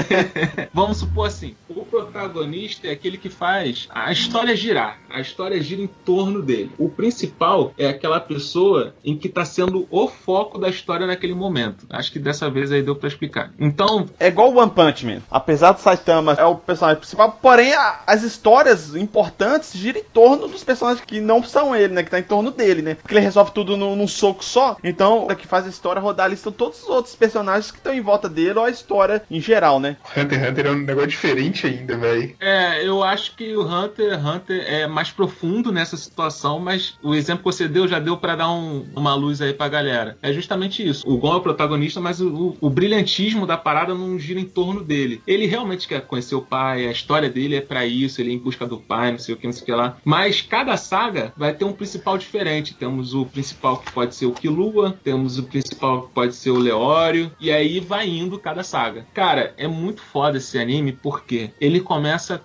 Vamos 0.72 0.98
supor 0.98 1.28
assim: 1.28 1.54
o 1.68 1.84
protagonista 2.14 2.86
é 2.86 2.92
aquele 2.92 3.18
que 3.18 3.28
faz 3.28 3.88
a 3.90 4.12
história 4.12 4.54
girar. 4.54 4.98
A 5.10 5.20
história 5.20 5.60
gira 5.60 5.82
em 5.82 5.86
torno 5.86 6.40
dele. 6.40 6.70
O 6.78 6.88
principal 6.88 7.74
é 7.76 7.88
aquela 7.88 8.20
pessoa 8.20 8.94
em 9.04 9.16
que 9.16 9.26
está 9.26 9.44
sendo 9.44 9.86
o 9.90 10.06
foco 10.06 10.58
da 10.58 10.68
história 10.68 11.06
naquele 11.06 11.34
momento. 11.34 11.86
Acho 11.90 12.12
que 12.12 12.18
dessa 12.18 12.48
vez 12.48 12.70
aí 12.70 12.82
deu 12.82 12.94
para 12.94 13.08
explicar. 13.08 13.52
Então. 13.58 14.06
É 14.18 14.28
igual 14.28 14.52
o 14.52 14.58
One 14.58 14.70
Punch 14.70 15.04
Man. 15.04 15.22
Apesar 15.30 15.72
do 15.72 15.80
Saitama 15.80 16.34
é 16.34 16.44
o 16.44 16.56
personagem 16.56 17.00
principal, 17.00 17.38
porém 17.42 17.74
a, 17.74 18.00
as 18.06 18.22
histórias 18.22 18.94
importantes 18.94 19.72
giram 19.74 20.00
em 20.00 20.04
torno 20.04 20.46
dos 20.46 20.62
personagens 20.62 21.04
que 21.04 21.20
não 21.20 21.42
são 21.42 21.74
ele, 21.74 21.94
né? 21.94 22.02
Que 22.02 22.10
tá 22.10 22.18
em 22.18 22.24
torno 22.24 22.50
dele, 22.50 22.82
né? 22.82 22.94
Porque 22.94 23.14
ele 23.14 23.20
resolve 23.20 23.50
tudo 23.52 23.76
num, 23.76 23.96
num 23.96 24.08
soco 24.08 24.44
só. 24.44 24.76
Então, 24.84 25.26
o 25.26 25.36
que 25.36 25.46
faz 25.46 25.66
a 25.66 25.70
história 25.70 26.00
rodar 26.00 26.26
ali 26.26 26.36
são 26.36 26.52
todos 26.52 26.82
os 26.82 26.88
outros 26.88 27.14
personagens 27.14 27.70
que 27.70 27.78
estão 27.78 27.92
em 27.92 28.00
volta 28.00 28.28
dele 28.28 28.58
ou 28.58 28.64
a 28.64 28.70
história 28.70 29.22
em 29.30 29.40
geral, 29.40 29.80
né? 29.80 29.96
Hunter 30.16 30.38
x 30.38 30.50
Hunter 30.50 30.66
é 30.66 30.70
um 30.70 30.76
negócio 30.76 31.10
diferente 31.10 31.66
ainda, 31.66 31.96
É, 32.40 32.86
eu 32.86 33.02
acho 33.02 33.34
que 33.36 33.56
o 33.56 33.62
Hunter 33.62 34.14
Hunter 34.26 34.64
é 34.66 34.86
mais 34.86 35.10
profundo 35.10 35.72
nessa 35.72 35.96
situação, 35.96 36.58
mas 36.58 36.98
o 37.02 37.14
exemplo 37.14 37.40
que 37.40 37.56
você 37.56 37.66
deu 37.66 37.88
já 37.88 37.98
deu 37.98 38.16
para 38.16 38.36
dar 38.36 38.50
um, 38.50 38.86
uma 38.94 39.14
luz 39.14 39.40
aí 39.40 39.52
pra 39.52 39.68
galera. 39.68 40.16
É 40.22 40.32
justamente 40.32 40.86
isso. 40.86 41.08
O 41.08 41.16
Gon 41.16 41.34
é 41.34 41.36
o 41.36 41.40
protagonista, 41.40 42.00
mas 42.00 42.20
o, 42.20 42.28
o, 42.28 42.56
o, 42.60 42.70
brilhantismo 42.70 43.46
da 43.46 43.56
parada 43.56 43.94
não 43.94 44.18
gira 44.18 44.38
em 44.38 44.44
torno 44.44 44.82
dele. 44.82 45.22
Ele 45.26 45.46
realmente 45.46 45.88
quer 45.88 46.02
conhecer 46.02 46.34
o 46.34 46.42
pai, 46.42 46.86
a 46.86 46.92
história 46.92 47.28
dele 47.28 47.56
é 47.56 47.60
para 47.60 47.86
isso, 47.86 48.20
ele 48.20 48.30
é 48.30 48.34
em 48.34 48.38
busca 48.38 48.66
do 48.66 48.78
pai, 48.78 49.12
não 49.12 49.18
sei 49.18 49.34
o 49.34 49.38
que, 49.38 49.46
não 49.46 49.52
sei 49.52 49.62
o 49.62 49.66
que 49.66 49.72
lá. 49.72 49.96
Mas 50.04 50.42
cada 50.42 50.76
saga 50.76 51.32
vai 51.36 51.52
ter 51.52 51.64
um 51.64 51.72
principal 51.72 52.18
diferente. 52.18 52.74
Temos 52.74 53.14
o 53.14 53.24
principal 53.24 53.78
que 53.78 53.92
pode 53.92 54.14
ser 54.14 54.26
o 54.26 54.32
Killua, 54.32 54.98
temos 55.02 55.38
o 55.38 55.44
principal 55.44 56.02
que 56.02 56.12
pode 56.12 56.34
ser 56.34 56.50
o 56.50 56.58
Leório, 56.58 57.32
e 57.40 57.50
aí 57.50 57.80
vai 57.80 58.08
indo 58.08 58.38
cada 58.38 58.62
saga. 58.62 59.06
Cara, 59.14 59.54
é 59.56 59.66
muito 59.66 60.02
foda 60.02 60.38
esse 60.38 60.58
anime 60.58 60.92
porque 60.92 61.50
ele 61.60 61.80
começa 61.80 61.93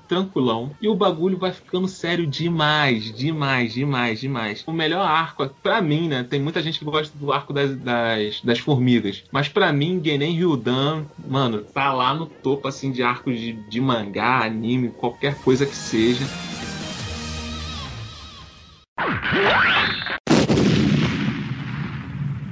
tranquilão 0.07 0.71
e 0.81 0.87
o 0.87 0.95
bagulho 0.95 1.37
vai 1.37 1.51
ficando 1.51 1.87
sério 1.87 2.25
demais, 2.25 3.13
demais, 3.13 3.73
demais, 3.73 4.19
demais. 4.19 4.63
O 4.67 4.71
melhor 4.71 5.05
arco, 5.05 5.47
para 5.61 5.81
mim, 5.81 6.07
né? 6.07 6.23
Tem 6.23 6.39
muita 6.39 6.61
gente 6.61 6.79
que 6.79 6.85
gosta 6.85 7.17
do 7.17 7.31
arco 7.31 7.53
das, 7.53 7.75
das, 7.77 8.41
das 8.41 8.59
formigas, 8.59 9.23
mas 9.31 9.47
para 9.47 9.71
mim, 9.71 10.01
Genen 10.03 10.35
Ryudan, 10.35 11.05
mano, 11.27 11.61
tá 11.61 11.93
lá 11.93 12.13
no 12.13 12.25
topo 12.25 12.67
assim 12.67 12.91
de 12.91 13.03
arcos 13.03 13.39
de, 13.39 13.53
de 13.53 13.81
mangá, 13.81 14.43
anime, 14.43 14.89
qualquer 14.89 15.35
coisa 15.35 15.65
que 15.65 15.75
seja. 15.75 16.25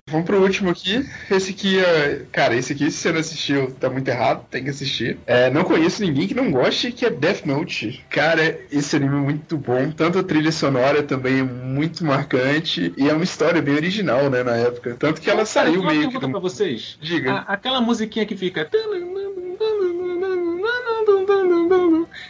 Vamos 0.09 0.25
pro 0.25 0.41
último 0.41 0.69
aqui. 0.69 1.05
Esse 1.29 1.51
aqui, 1.51 1.79
é... 1.79 2.21
cara, 2.31 2.55
esse 2.55 2.71
aqui, 2.71 2.89
se 2.89 2.97
você 2.97 3.11
não 3.11 3.19
assistiu, 3.19 3.71
tá 3.71 3.89
muito 3.89 4.07
errado, 4.07 4.45
tem 4.49 4.63
que 4.63 4.69
assistir. 4.69 5.17
É, 5.27 5.49
não 5.49 5.65
conheço 5.65 6.01
ninguém 6.01 6.27
que 6.27 6.33
não 6.33 6.49
goste, 6.49 6.93
que 6.93 7.05
é 7.05 7.09
Death 7.09 7.45
Note. 7.45 8.05
Cara, 8.09 8.57
esse 8.71 8.95
anime 8.95 9.17
é 9.17 9.19
muito 9.19 9.57
bom. 9.57 9.91
Tanto 9.91 10.19
a 10.19 10.23
trilha 10.23 10.51
sonora 10.51 11.03
também 11.03 11.39
é 11.39 11.43
muito 11.43 12.05
marcante 12.05 12.93
e 12.95 13.09
é 13.09 13.13
uma 13.13 13.23
história 13.23 13.61
bem 13.61 13.75
original, 13.75 14.29
né, 14.29 14.43
na 14.43 14.55
época. 14.55 14.95
Tanto 14.97 15.19
que 15.19 15.29
ela 15.29 15.45
saiu 15.45 15.83
meio 15.83 16.09
que. 16.09 16.17
Do... 16.17 16.29
pra 16.29 16.39
vocês. 16.39 16.97
Diga. 17.01 17.33
A, 17.33 17.53
aquela 17.53 17.81
musiquinha 17.81 18.25
que 18.25 18.35
fica. 18.35 18.63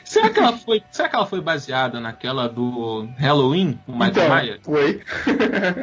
Será 0.08 0.30
que 0.30 0.39
ela 0.39 0.58
foi, 0.58 0.82
será 0.89 1.10
que 1.10 1.15
ela 1.15 1.26
foi 1.26 1.41
baseada 1.41 2.00
naquela 2.00 2.48
do 2.48 3.08
Halloween, 3.17 3.78
com 3.86 3.91
Michael 3.91 4.12
então, 4.12 4.36
Myers? 4.36 4.60
Foi. 4.63 5.02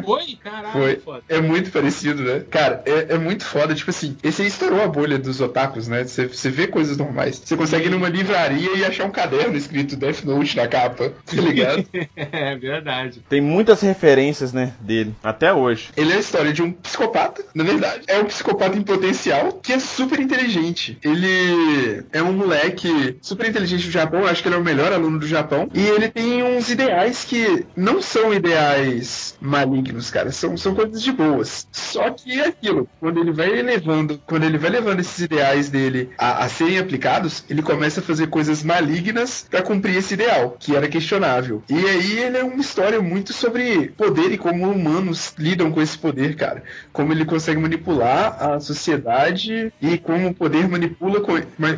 Foi? 0.03 0.39
Caralho, 0.43 0.73
foi. 0.73 0.97
Foda. 0.97 1.23
É 1.29 1.41
muito 1.41 1.71
parecido, 1.71 2.23
né? 2.23 2.43
Cara, 2.51 2.83
é, 2.87 3.15
é, 3.15 3.19
muito 3.19 3.45
foda. 3.45 3.75
Tipo 3.75 3.91
assim, 3.91 4.17
esse 4.23 4.43
aí 4.43 4.49
estourou 4.49 4.83
a 4.83 4.89
bolha 4.89 5.19
dos 5.19 5.41
otakus, 5.41 5.89
né? 5.89 6.05
Você 6.05 6.51
vê 6.51 6.67
coisas 6.67 6.97
normais. 6.97 7.39
Você 7.45 7.57
consegue 7.57 7.87
ir 7.87 7.91
numa 7.91 8.09
livraria 8.09 8.77
e 8.77 8.85
achar 8.85 9.05
um 9.05 9.11
caderno 9.11 9.57
escrito 9.57 9.97
Death 9.97 10.25
Note 10.25 10.57
na 10.57 10.67
capa, 10.67 11.13
tá 11.27 11.41
ligado? 11.41 11.85
é 12.17 12.57
verdade. 12.57 13.23
Tem 13.29 13.41
muitas 13.41 13.83
referências, 13.83 14.53
né, 14.53 14.73
dele, 14.81 15.15
até 15.23 15.53
hoje. 15.53 15.91
Ele 15.97 16.13
é 16.13 16.17
a 16.17 16.21
história 16.21 16.53
de 16.53 16.63
um 16.63 16.73
psicopata, 16.73 17.45
na 17.55 17.65
verdade. 17.65 18.05
É 18.07 18.19
um 18.19 18.25
psicopata 18.25 18.77
em 18.77 18.83
potencial 18.83 19.53
que 19.53 19.73
é 19.73 19.79
super 19.79 20.19
inteligente. 20.19 20.99
Ele 21.03 22.05
é 22.13 22.23
um 22.23 22.33
moleque 22.33 23.19
super 23.21 23.49
inteligente 23.49 23.85
do 23.85 23.91
Japão, 23.91 24.14
acho 24.27 24.43
que 24.43 24.49
ele 24.49 24.57
é 24.57 24.59
o 24.59 24.65
melhor 24.65 24.93
aluno 24.93 25.19
do 25.19 25.27
Japão. 25.27 25.69
E 25.73 25.81
ele 25.81 26.09
tem 26.09 26.43
uns 26.43 26.71
ideais 26.71 27.25
que 27.25 27.67
não 27.77 28.01
são 28.03 28.33
ideais 28.33 29.37
malignos, 29.41 30.11
cara. 30.11 30.31
São, 30.31 30.57
são 30.57 30.75
coisas 30.75 31.03
de 31.03 31.13
boas. 31.13 31.67
Só 31.73 32.11
que 32.11 32.41
é 32.41 32.49
aquilo. 32.49 32.89
Quando 33.01 33.21
ele 33.21 33.33
vai 33.33 33.51
levando, 33.63 34.21
quando 34.27 34.45
ele 34.45 34.59
vai 34.59 34.71
levando 34.71 35.01
esses 35.01 35.19
ideais 35.19 35.69
dele 35.69 36.11
a, 36.19 36.45
a 36.45 36.49
serem 36.49 36.79
aplicados, 36.79 37.45
ele 37.49 37.63
começa 37.63 38.01
a 38.01 38.03
fazer 38.03 38.29
coisas 38.29 38.63
malignas 38.63 39.47
para 39.51 39.63
cumprir 39.63 39.97
esse 39.97 40.15
ideal, 40.15 40.57
que 40.59 40.77
era 40.77 40.89
questionável. 40.89 41.63
E 41.69 41.75
aí 41.75 42.19
ele 42.19 42.39
é 42.39 42.45
uma 42.45 42.61
história 42.61 43.01
muito 43.01 43.33
sobre 43.33 43.89
poder 43.97 44.33
e 44.33 44.39
como 44.39 44.71
humanos 44.71 45.35
lidam 45.39 45.71
com 45.71 45.81
esse 45.81 45.97
poder, 45.97 46.37
cara. 46.37 46.63
Como 46.93 47.13
ele 47.13 47.25
consegue 47.25 47.61
manipular 47.61 48.37
a 48.41 48.61
sociedade 48.61 49.73
e 49.81 49.99
como 49.99 50.29
o 50.29 50.35
poder 50.35 50.69
manipula, 50.69 51.23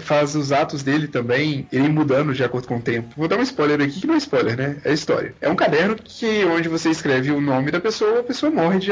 faz 0.01 0.35
os 0.35 0.53
atos 0.53 0.83
dele 0.83 1.09
também 1.09 1.67
irem 1.71 1.89
mudando 1.89 2.26
de 2.35 2.45
acordo 2.45 2.69
com 2.69 2.77
o 2.77 2.83
tempo. 2.83 3.15
Vou 3.17 3.29
dar 3.29 3.39
um 3.39 3.43
spoiler 3.43 3.81
aqui 3.81 4.01
que 4.01 4.07
não 4.07 4.15
é 4.15 4.19
spoiler, 4.19 4.57
né? 4.57 4.77
É 4.85 4.93
história. 4.93 5.35
É 5.41 5.49
um 5.49 5.57
caderno 5.57 5.97
que 5.97 6.45
onde 6.45 6.69
você 6.69 6.91
escreve 6.91 7.31
o 7.31 7.41
nome 7.41 7.71
da 7.71 7.81
pessoa, 7.81 8.21
a 8.21 8.23
pessoa 8.23 8.51
morre 8.51 8.79
de, 8.79 8.91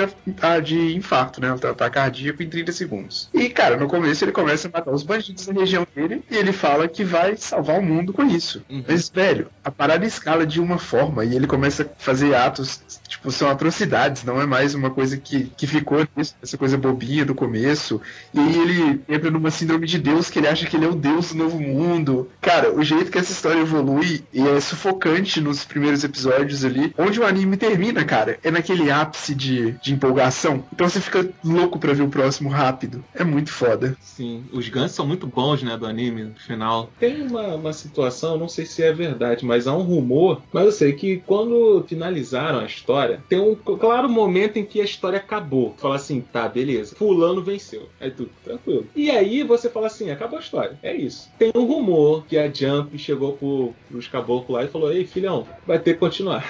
de 0.62 0.96
infarto, 0.96 1.40
né? 1.40 1.48
Ela 1.48 1.74
tá 1.74 1.90
cardíaco 1.90 2.42
em 2.42 2.48
30 2.48 2.72
segundos. 2.72 3.28
E, 3.32 3.48
cara, 3.48 3.76
no 3.76 3.88
começo 3.88 4.24
ele 4.24 4.32
começa 4.32 4.68
a 4.68 4.70
matar 4.70 4.92
os 4.92 5.02
bandidos 5.02 5.46
da 5.46 5.52
região 5.52 5.86
dele 5.94 6.22
e 6.30 6.36
ele 6.36 6.52
fala 6.52 6.88
que 6.88 7.04
vai 7.04 7.36
salvar 7.36 7.78
o 7.78 7.82
mundo 7.82 8.12
com 8.12 8.24
isso. 8.24 8.62
Uhum. 8.68 8.84
Mas, 8.86 9.08
velho, 9.08 9.48
a 9.62 9.70
parada 9.70 10.04
escala 10.06 10.46
de 10.46 10.60
uma 10.60 10.78
forma 10.78 11.24
e 11.24 11.34
ele 11.34 11.46
começa 11.46 11.84
a 11.84 11.86
fazer 12.02 12.34
atos, 12.34 12.80
tipo, 13.08 13.30
são 13.30 13.48
atrocidades, 13.48 14.24
não 14.24 14.40
é 14.40 14.46
mais 14.46 14.74
uma 14.74 14.90
coisa 14.90 15.16
que, 15.16 15.52
que 15.56 15.66
ficou 15.66 16.06
nisso, 16.16 16.34
essa 16.42 16.58
coisa 16.58 16.76
bobinha 16.76 17.24
do 17.24 17.34
começo. 17.34 18.00
E 18.32 18.38
aí 18.38 18.58
ele 18.58 19.02
entra 19.08 19.30
numa 19.30 19.50
síndrome 19.50 19.86
de 19.86 19.98
Deus 19.98 20.30
que 20.30 20.38
ele 20.38 20.48
acha 20.48 20.66
que 20.66 20.76
ele 20.76 20.84
é 20.84 20.88
o 20.88 20.94
Deus 20.94 21.32
do 21.32 21.38
novo 21.38 21.60
mundo. 21.60 22.30
Cara, 22.40 22.72
o 22.72 22.82
jeito 22.82 23.10
que 23.10 23.18
essa 23.24 23.32
história 23.32 23.60
evolui 23.60 24.22
e 24.32 24.46
é 24.46 24.60
sufocante 24.60 25.40
nos 25.40 25.64
primeiros 25.64 26.04
episódios 26.04 26.64
ali, 26.64 26.94
onde 26.96 27.18
o 27.18 27.24
anime 27.24 27.56
termina, 27.56 28.04
cara, 28.04 28.38
é 28.42 28.50
naquele 28.50 28.90
ápice 28.90 29.34
de, 29.34 29.72
de 29.82 29.94
empolgação. 29.94 30.62
Então 30.72 30.88
você 30.88 31.00
fica 31.00 31.26
louco 31.42 31.78
para 31.78 31.94
ver 31.94 32.02
o 32.02 32.08
próximo 32.08 32.50
rápido. 32.50 33.02
É 33.14 33.24
muito 33.24 33.50
foda. 33.50 33.96
Sim, 34.00 34.44
os 34.52 34.68
Guns 34.68 34.92
são 34.92 35.06
muito 35.06 35.26
bons, 35.26 35.62
né, 35.62 35.76
do 35.76 35.86
anime, 35.86 36.24
no 36.24 36.34
final. 36.34 36.90
Tem 37.00 37.22
uma, 37.22 37.54
uma 37.54 37.72
situação, 37.72 38.36
não 38.36 38.48
sei 38.48 38.66
se 38.66 38.82
é 38.82 38.92
verdade, 38.92 39.44
mas 39.44 39.66
há 39.66 39.74
um 39.74 39.82
rumor, 39.82 40.42
mas 40.52 40.64
eu 40.66 40.72
sei 40.72 40.92
que 40.92 41.22
quando 41.26 41.84
finalizaram 41.88 42.60
a 42.60 42.66
história, 42.66 43.22
tem 43.28 43.40
um 43.40 43.54
claro 43.54 44.08
momento 44.08 44.58
em 44.58 44.64
que 44.64 44.80
a 44.80 44.84
história 44.84 45.18
acabou. 45.18 45.74
Fala 45.78 45.96
assim, 45.96 46.20
tá, 46.20 46.46
beleza, 46.46 46.94
fulano 46.94 47.42
venceu. 47.42 47.88
Aí 48.00 48.10
tudo 48.10 48.30
tranquilo. 48.44 48.86
E 48.94 49.10
aí 49.10 49.42
você 49.42 49.70
fala 49.70 49.86
assim, 49.86 50.10
acabou 50.10 50.38
a 50.38 50.42
história. 50.42 50.78
É 50.82 50.94
isso. 50.94 51.30
Tem 51.38 51.50
um 51.54 51.64
rumor 51.64 52.26
que 52.26 52.36
a 52.36 52.52
Jump 52.52 52.98
chegou 52.98 53.13
pro, 53.16 53.74
pros 53.90 54.08
caboclos 54.08 54.56
lá 54.56 54.64
e 54.64 54.68
falou, 54.68 54.92
ei, 54.92 55.06
filhão, 55.06 55.46
vai 55.66 55.78
ter 55.78 55.94
que 55.94 56.00
continuar. 56.00 56.44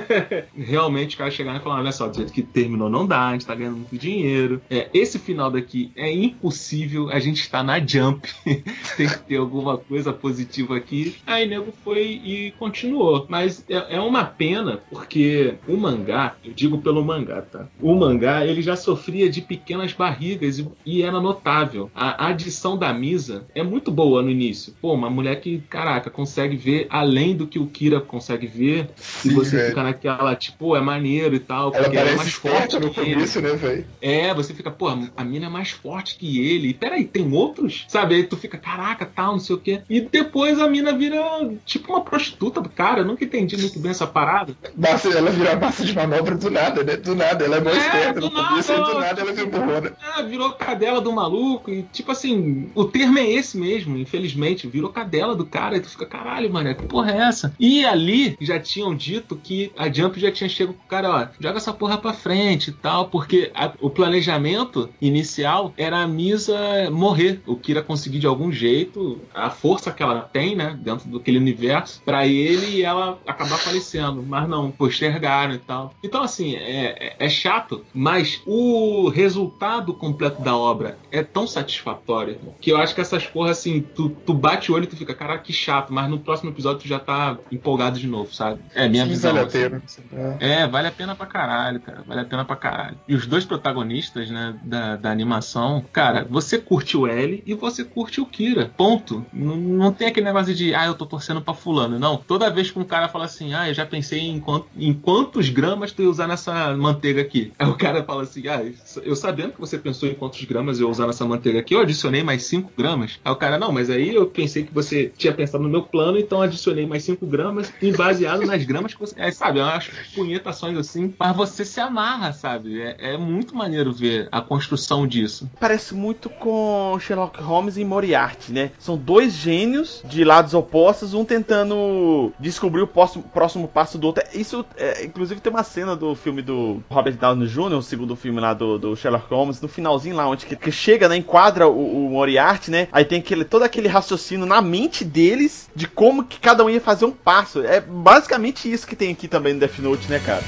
Realmente 0.56 1.10
os 1.10 1.14
caras 1.16 1.34
chegaram 1.34 1.58
e 1.58 1.62
falaram, 1.62 1.82
olha 1.82 1.92
só, 1.92 2.08
do 2.08 2.16
jeito 2.16 2.32
que 2.32 2.42
terminou 2.42 2.88
não 2.88 3.06
dá, 3.06 3.28
a 3.28 3.32
gente 3.32 3.46
tá 3.46 3.54
ganhando 3.54 3.76
muito 3.76 3.96
dinheiro. 3.96 4.60
É, 4.70 4.88
esse 4.92 5.18
final 5.18 5.50
daqui 5.50 5.90
é 5.96 6.12
impossível, 6.12 7.10
a 7.10 7.18
gente 7.18 7.40
está 7.40 7.62
na 7.62 7.78
Jump, 7.84 8.28
tem 8.44 9.08
que 9.08 9.18
ter 9.20 9.36
alguma 9.36 9.78
coisa 9.78 10.12
positiva 10.12 10.76
aqui. 10.76 11.16
Aí 11.26 11.46
nego 11.46 11.72
foi 11.84 12.20
e 12.24 12.52
continuou. 12.58 13.26
Mas 13.28 13.64
é, 13.68 13.96
é, 13.96 14.00
uma 14.00 14.24
pena, 14.24 14.80
porque 14.90 15.54
o 15.66 15.76
mangá, 15.76 16.36
eu 16.44 16.52
digo 16.52 16.78
pelo 16.78 17.04
mangá, 17.04 17.42
tá? 17.42 17.66
O 17.80 17.94
mangá, 17.94 18.46
ele 18.46 18.62
já 18.62 18.76
sofria 18.76 19.28
de 19.28 19.40
pequenas 19.40 19.92
barrigas 19.92 20.58
e, 20.58 20.68
e 20.84 21.02
era 21.02 21.20
notável. 21.20 21.90
A 21.94 22.28
adição 22.28 22.76
da 22.76 22.92
Misa 22.92 23.46
é 23.54 23.62
muito 23.62 23.90
boa 23.90 24.22
no 24.22 24.30
início. 24.30 24.74
Pô, 24.80 24.92
uma 24.94 25.10
mulher 25.10 25.40
que, 25.40 25.58
caraca, 25.68 26.01
Consegue 26.10 26.56
ver 26.56 26.86
além 26.90 27.34
do 27.36 27.46
que 27.46 27.58
o 27.58 27.66
Kira 27.66 28.00
consegue 28.00 28.46
ver. 28.46 28.90
Sim, 28.96 29.30
e 29.30 29.34
você 29.34 29.56
véio. 29.56 29.68
fica 29.70 29.82
naquela, 29.82 30.34
tipo, 30.36 30.76
é 30.76 30.80
maneiro 30.80 31.34
e 31.34 31.40
tal, 31.40 31.70
porque 31.70 31.96
ela, 31.96 32.08
ela 32.08 32.10
é 32.10 32.16
mais 32.16 32.32
forte 32.32 32.78
no 32.78 32.92
começo, 32.92 33.38
ele. 33.38 33.48
né, 33.48 33.56
velho? 33.56 33.86
É, 34.00 34.34
você 34.34 34.54
fica, 34.54 34.70
pô, 34.70 34.88
a 34.88 35.24
mina 35.24 35.46
é 35.46 35.48
mais 35.48 35.70
forte 35.70 36.16
que 36.16 36.40
ele. 36.46 36.68
E 36.68 36.74
peraí, 36.74 37.04
tem 37.04 37.32
outros? 37.32 37.84
Sabe? 37.88 38.14
Aí 38.14 38.24
tu 38.24 38.36
fica, 38.36 38.58
caraca, 38.58 39.06
tal, 39.06 39.32
não 39.32 39.40
sei 39.40 39.56
o 39.56 39.58
quê. 39.58 39.82
E 39.88 40.00
depois 40.00 40.58
a 40.60 40.68
mina 40.68 40.92
vira 40.92 41.22
tipo 41.64 41.92
uma 41.92 42.02
prostituta 42.02 42.60
do 42.60 42.68
cara. 42.68 43.00
Eu 43.00 43.04
nunca 43.04 43.24
entendi 43.24 43.56
muito 43.56 43.78
bem 43.78 43.90
essa 43.90 44.06
parada. 44.06 44.56
Massa, 44.76 45.08
ela 45.10 45.30
vira 45.30 45.56
massa 45.56 45.84
de 45.84 45.94
manobra 45.94 46.36
do 46.36 46.50
nada, 46.50 46.82
né? 46.82 46.96
Do 46.96 47.14
nada. 47.14 47.44
Ela 47.44 47.56
é 47.56 47.60
mais 47.60 47.76
é, 47.76 47.80
esperta 47.80 48.20
no 48.20 48.30
nada, 48.30 48.48
começo, 48.48 48.72
ela... 48.72 48.92
do 48.92 49.00
nada 49.00 49.20
ela 49.20 49.32
vira 49.32 49.46
burrona. 49.46 49.92
É, 50.18 50.22
virou 50.22 50.52
cadela 50.52 51.00
do 51.00 51.12
maluco. 51.12 51.70
E 51.70 51.82
tipo 51.92 52.12
assim, 52.12 52.70
o 52.74 52.84
termo 52.84 53.18
é 53.18 53.30
esse 53.30 53.56
mesmo, 53.56 53.96
infelizmente. 53.96 54.66
Virou 54.66 54.90
cadela 54.90 55.34
do 55.34 55.44
cara. 55.44 55.76
E 55.76 55.80
tu 55.80 55.88
fica, 55.92 56.06
caralho, 56.06 56.52
mano, 56.52 56.74
que 56.74 56.86
porra 56.86 57.12
é 57.12 57.18
essa? 57.18 57.54
E 57.58 57.84
ali 57.84 58.36
já 58.40 58.58
tinham 58.58 58.94
dito 58.94 59.36
que 59.36 59.72
a 59.76 59.90
Jump 59.90 60.18
já 60.18 60.30
tinha 60.30 60.48
chegado 60.48 60.74
com 60.74 60.84
o 60.84 60.88
cara, 60.88 61.10
ó, 61.10 61.26
joga 61.38 61.58
essa 61.58 61.72
porra 61.72 61.98
pra 61.98 62.12
frente 62.12 62.70
e 62.70 62.72
tal, 62.72 63.08
porque 63.08 63.50
a, 63.54 63.72
o 63.80 63.90
planejamento 63.90 64.88
inicial 65.00 65.72
era 65.76 65.98
a 65.98 66.06
Misa 66.06 66.90
morrer. 66.90 67.40
O 67.46 67.56
Kira 67.56 67.82
conseguir 67.82 68.18
de 68.18 68.26
algum 68.26 68.52
jeito 68.52 69.20
a 69.34 69.50
força 69.50 69.92
que 69.92 70.02
ela 70.02 70.20
tem, 70.20 70.54
né, 70.54 70.78
dentro 70.80 71.08
daquele 71.08 71.38
universo, 71.38 72.02
para 72.04 72.26
ele 72.26 72.78
e 72.78 72.82
ela 72.82 73.18
acabar 73.26 73.58
falecendo. 73.58 74.22
Mas 74.22 74.48
não, 74.48 74.70
postergaram 74.70 75.54
e 75.54 75.58
tal. 75.58 75.94
Então, 76.02 76.22
assim, 76.22 76.54
é, 76.56 77.16
é, 77.18 77.26
é 77.26 77.28
chato, 77.28 77.84
mas 77.92 78.40
o 78.46 79.08
resultado 79.08 79.94
completo 79.94 80.42
da 80.42 80.56
obra 80.56 80.98
é 81.10 81.22
tão 81.22 81.46
satisfatório 81.46 82.38
que 82.60 82.70
eu 82.70 82.76
acho 82.76 82.94
que 82.94 83.00
essas 83.00 83.26
porras, 83.26 83.58
assim, 83.58 83.80
tu, 83.80 84.10
tu 84.10 84.34
bate 84.34 84.70
o 84.70 84.74
olho 84.74 84.84
e 84.84 84.86
tu 84.86 84.96
fica, 84.96 85.14
cara, 85.14 85.38
que 85.38 85.52
chato, 85.52 85.71
mas 85.90 86.10
no 86.10 86.18
próximo 86.18 86.50
episódio 86.50 86.82
tu 86.82 86.88
já 86.88 86.98
tá 86.98 87.38
empolgado 87.50 87.98
de 87.98 88.06
novo, 88.06 88.34
sabe? 88.34 88.60
É 88.74 88.88
minha 88.88 89.04
Sim, 89.04 89.10
visão. 89.10 89.32
Vale 89.34 89.46
assim. 89.46 89.64
a 89.64 89.68
pena. 89.68 90.36
É, 90.40 90.66
vale 90.66 90.88
a 90.88 90.92
pena 90.92 91.14
pra 91.14 91.26
caralho, 91.26 91.80
cara. 91.80 92.02
Vale 92.06 92.20
a 92.20 92.24
pena 92.24 92.44
pra 92.44 92.56
caralho. 92.56 92.96
E 93.06 93.14
os 93.14 93.26
dois 93.26 93.44
protagonistas, 93.44 94.30
né, 94.30 94.54
da, 94.62 94.96
da 94.96 95.10
animação, 95.10 95.84
cara, 95.92 96.26
você 96.28 96.58
curte 96.58 96.96
o 96.96 97.06
L 97.06 97.42
e 97.46 97.54
você 97.54 97.84
curte 97.84 98.20
o 98.20 98.26
Kira. 98.26 98.70
Ponto. 98.76 99.24
Não, 99.32 99.56
não 99.56 99.92
tem 99.92 100.08
aquele 100.08 100.26
negócio 100.26 100.54
de, 100.54 100.74
ah, 100.74 100.86
eu 100.86 100.94
tô 100.94 101.06
torcendo 101.06 101.40
pra 101.40 101.54
fulano. 101.54 101.98
Não. 101.98 102.16
Toda 102.16 102.50
vez 102.50 102.70
que 102.70 102.78
um 102.78 102.84
cara 102.84 103.08
fala 103.08 103.24
assim, 103.24 103.54
ah, 103.54 103.68
eu 103.68 103.74
já 103.74 103.86
pensei 103.86 104.20
em, 104.20 104.40
quant, 104.40 104.64
em 104.76 104.92
quantos 104.92 105.48
gramas 105.48 105.92
tu 105.92 106.02
ia 106.02 106.10
usar 106.10 106.26
nessa 106.26 106.76
manteiga 106.76 107.20
aqui. 107.20 107.52
Aí 107.58 107.68
o 107.68 107.74
cara 107.74 108.02
fala 108.02 108.22
assim, 108.22 108.46
ah, 108.48 108.62
eu 109.02 109.16
sabendo 109.16 109.52
que 109.52 109.60
você 109.60 109.78
pensou 109.78 110.08
em 110.08 110.14
quantos 110.14 110.42
gramas 110.44 110.80
eu 110.80 110.86
ia 110.86 110.90
usar 110.90 111.06
nessa 111.06 111.24
manteiga 111.24 111.60
aqui, 111.60 111.74
eu 111.74 111.80
adicionei 111.80 112.22
mais 112.22 112.44
5 112.44 112.72
gramas. 112.76 113.20
Aí 113.24 113.32
o 113.32 113.36
cara, 113.36 113.58
não, 113.58 113.72
mas 113.72 113.90
aí 113.90 114.14
eu 114.14 114.26
pensei 114.26 114.64
que 114.64 114.72
você 114.72 115.12
tinha 115.16 115.32
pensado 115.32 115.61
no 115.62 115.68
meu 115.68 115.82
plano, 115.82 116.18
então 116.18 116.42
adicionei 116.42 116.86
mais 116.86 117.04
5 117.04 117.26
gramas 117.26 117.72
e 117.80 117.92
baseado 117.92 118.44
nas 118.44 118.64
gramas 118.64 118.94
que 118.94 119.00
você. 119.00 119.14
É, 119.16 119.30
sabe, 119.30 119.60
é 119.60 119.62
umas 119.62 119.88
punhetações 120.14 120.76
assim, 120.76 121.14
mas 121.18 121.36
você 121.36 121.64
se 121.64 121.80
amarra, 121.80 122.32
sabe? 122.32 122.80
É, 122.80 123.14
é 123.14 123.16
muito 123.16 123.54
maneiro 123.54 123.92
ver 123.92 124.28
a 124.30 124.40
construção 124.40 125.06
disso. 125.06 125.50
Parece 125.60 125.94
muito 125.94 126.28
com 126.28 126.96
Sherlock 127.00 127.40
Holmes 127.40 127.76
e 127.76 127.84
Moriarty, 127.84 128.52
né? 128.52 128.70
São 128.78 128.96
dois 128.96 129.32
gênios 129.32 130.02
de 130.04 130.24
lados 130.24 130.54
opostos, 130.54 131.14
um 131.14 131.24
tentando 131.24 132.32
descobrir 132.38 132.82
o 132.82 132.86
próximo, 132.86 133.24
próximo 133.24 133.68
passo 133.68 133.98
do 133.98 134.06
outro. 134.06 134.24
Isso, 134.34 134.64
é, 134.76 135.04
inclusive, 135.04 135.40
tem 135.40 135.52
uma 135.52 135.64
cena 135.64 135.94
do 135.94 136.14
filme 136.14 136.42
do 136.42 136.82
Robert 136.90 137.14
Downey 137.14 137.46
Jr., 137.46 137.74
o 137.74 137.82
segundo 137.82 138.16
filme 138.16 138.40
lá 138.40 138.54
do, 138.54 138.78
do 138.78 138.96
Sherlock 138.96 139.32
Holmes, 139.32 139.60
no 139.60 139.68
finalzinho 139.68 140.16
lá, 140.16 140.28
onde 140.28 140.46
que, 140.46 140.56
que 140.56 140.72
chega, 140.72 141.08
né? 141.08 141.16
Enquadra 141.16 141.68
o, 141.68 142.06
o 142.06 142.10
Moriarty, 142.10 142.70
né? 142.70 142.88
Aí 142.92 143.04
tem 143.04 143.20
aquele, 143.20 143.44
todo 143.44 143.62
aquele 143.62 143.88
raciocínio 143.88 144.46
na 144.46 144.60
mente 144.60 145.04
deles 145.04 145.51
de 145.74 145.86
como 145.86 146.24
que 146.24 146.38
cada 146.38 146.64
um 146.64 146.70
ia 146.70 146.80
fazer 146.80 147.04
um 147.04 147.12
passo. 147.12 147.64
É 147.64 147.80
basicamente 147.80 148.70
isso 148.70 148.86
que 148.86 148.96
tem 148.96 149.12
aqui 149.12 149.28
também 149.28 149.54
no 149.54 149.60
Death 149.60 149.78
Note, 149.78 150.10
né, 150.10 150.18
cara? 150.18 150.42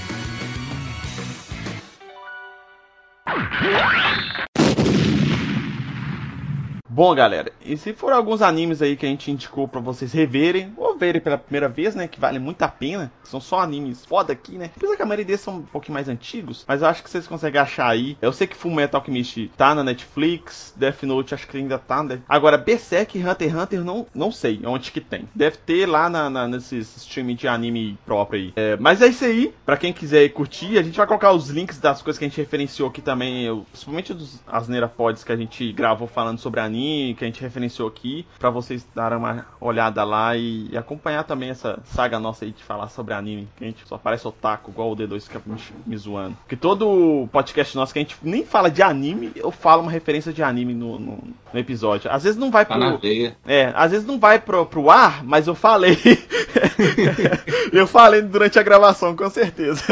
Bom, 6.95 7.13
galera, 7.13 7.51
e 7.61 7.77
se 7.77 7.93
for 7.93 8.13
alguns 8.13 8.41
animes 8.41 8.81
aí 8.81 8.95
que 8.95 9.05
a 9.05 9.09
gente 9.09 9.29
indicou 9.29 9.67
para 9.67 9.81
vocês 9.81 10.13
reverem, 10.13 10.73
ou 10.77 10.97
verem 10.97 11.21
pela 11.21 11.37
primeira 11.37 11.69
vez, 11.69 11.93
né, 11.93 12.07
que 12.07 12.21
vale 12.21 12.39
muito 12.39 12.63
a 12.63 12.69
pena, 12.69 13.11
são 13.25 13.41
só 13.41 13.59
animes 13.59 14.07
foda 14.07 14.33
aqui, 14.33 14.53
né? 14.53 14.71
Apesar 14.77 14.95
que 14.95 15.03
a 15.03 15.05
maioria 15.05 15.25
deles 15.25 15.41
são 15.41 15.57
um 15.57 15.63
pouquinho 15.63 15.95
mais 15.95 16.09
antigos, 16.09 16.65
mas 16.69 16.83
eu 16.83 16.87
acho 16.87 17.03
que 17.03 17.11
vocês 17.11 17.27
conseguem 17.27 17.61
achar 17.61 17.89
aí. 17.89 18.17
Eu 18.23 18.33
sei 18.33 18.47
que 18.47 18.55
Full 18.55 18.71
Metal 18.71 19.01
Alchemist 19.01 19.51
tá 19.57 19.75
na 19.75 19.83
Netflix, 19.83 20.73
Death 20.77 21.03
Note 21.03 21.35
acho 21.35 21.49
que 21.49 21.57
ainda 21.57 21.79
tá, 21.79 22.01
né? 22.01 22.21
Agora, 22.29 22.57
Berserk 22.57 23.19
e 23.19 23.29
Hunter 23.29 23.49
x 23.49 23.61
Hunter 23.61 23.85
não, 23.85 24.07
não 24.15 24.31
sei 24.31 24.61
onde 24.65 24.93
que 24.93 25.01
tem. 25.01 25.29
Deve 25.35 25.57
ter 25.57 25.87
lá 25.87 26.09
na, 26.09 26.31
na 26.31 26.47
nesses 26.47 26.97
streaming 26.99 27.35
de 27.35 27.49
anime 27.49 27.99
próprio 28.07 28.41
aí. 28.41 28.53
É, 28.55 28.77
mas 28.77 29.03
é 29.03 29.09
isso 29.09 29.25
aí, 29.25 29.53
para 29.67 29.77
quem 29.77 29.93
quiser 29.93 30.29
curtir, 30.29 30.79
a 30.79 30.83
gente 30.85 30.97
vai 30.97 31.09
colocar 31.09 31.33
os 31.33 31.51
links 31.51 31.81
das 31.81 32.01
coisas 32.01 32.21
que 32.21 32.25
a 32.25 32.29
gente 32.29 32.39
referenciou 32.39 32.89
aqui 32.89 33.03
também, 33.03 33.65
principalmente 33.73 34.15
dos 34.15 34.41
Asneira 34.47 34.87
Pods 34.87 35.25
que 35.25 35.33
a 35.33 35.37
gente 35.37 35.73
gravou 35.73 36.07
falando 36.07 36.39
sobre 36.39 36.61
anime 36.61 36.84
que 37.17 37.25
a 37.25 37.27
gente 37.27 37.41
referenciou 37.41 37.89
aqui, 37.89 38.27
para 38.39 38.51
vocês 38.51 38.87
darem 38.95 39.19
uma 39.19 39.47
olhada 39.61 40.03
lá 40.05 40.37
e, 40.37 40.69
e, 40.71 40.77
acompanhar 40.77 41.25
também 41.25 41.51
essa 41.51 41.79
saga 41.85 42.19
nossa 42.19 42.45
aí 42.45 42.51
de 42.51 42.63
falar 42.63 42.89
sobre 42.89 43.15
anime, 43.15 43.49
que 43.57 43.65
a 43.65 43.67
gente 43.67 43.87
só 43.87 43.99
parece 43.99 44.27
otaku, 44.27 44.71
igual 44.71 44.93
o 44.93 44.97
D2 44.97 45.23
fica 45.23 45.41
me, 45.45 45.57
me 45.87 45.97
zoando. 45.97 46.37
Porque 46.37 46.57
todo 46.57 47.29
podcast 47.33 47.77
nosso 47.77 47.93
que 47.93 47.99
a 47.99 48.03
gente 48.03 48.17
nem 48.23 48.45
fala 48.45 48.71
de 48.71 48.83
anime, 48.83 49.33
eu 49.37 49.51
falo 49.51 49.83
uma 49.83 49.91
referência 49.91 50.33
de 50.33 50.43
anime 50.43 50.75
no, 50.75 50.99
no, 50.99 51.19
no 51.53 51.59
episódio. 51.59 52.11
Às 52.11 52.25
vezes 52.25 52.39
não 52.39 52.51
vai 52.51 52.65
tá 52.65 52.75
pro. 52.75 53.01
É, 53.47 53.73
às 53.75 53.93
vezes 53.93 54.07
não 54.07 54.19
vai 54.19 54.39
pro, 54.39 54.67
pro 54.67 54.91
ar, 54.91 55.25
mas 55.25 55.47
eu 55.47 55.55
falei. 55.55 55.99
eu 57.73 57.87
falei 57.87 58.23
durante 58.23 58.59
a 58.59 58.63
gravação, 58.63 59.17
com 59.17 59.29
certeza. 59.31 59.83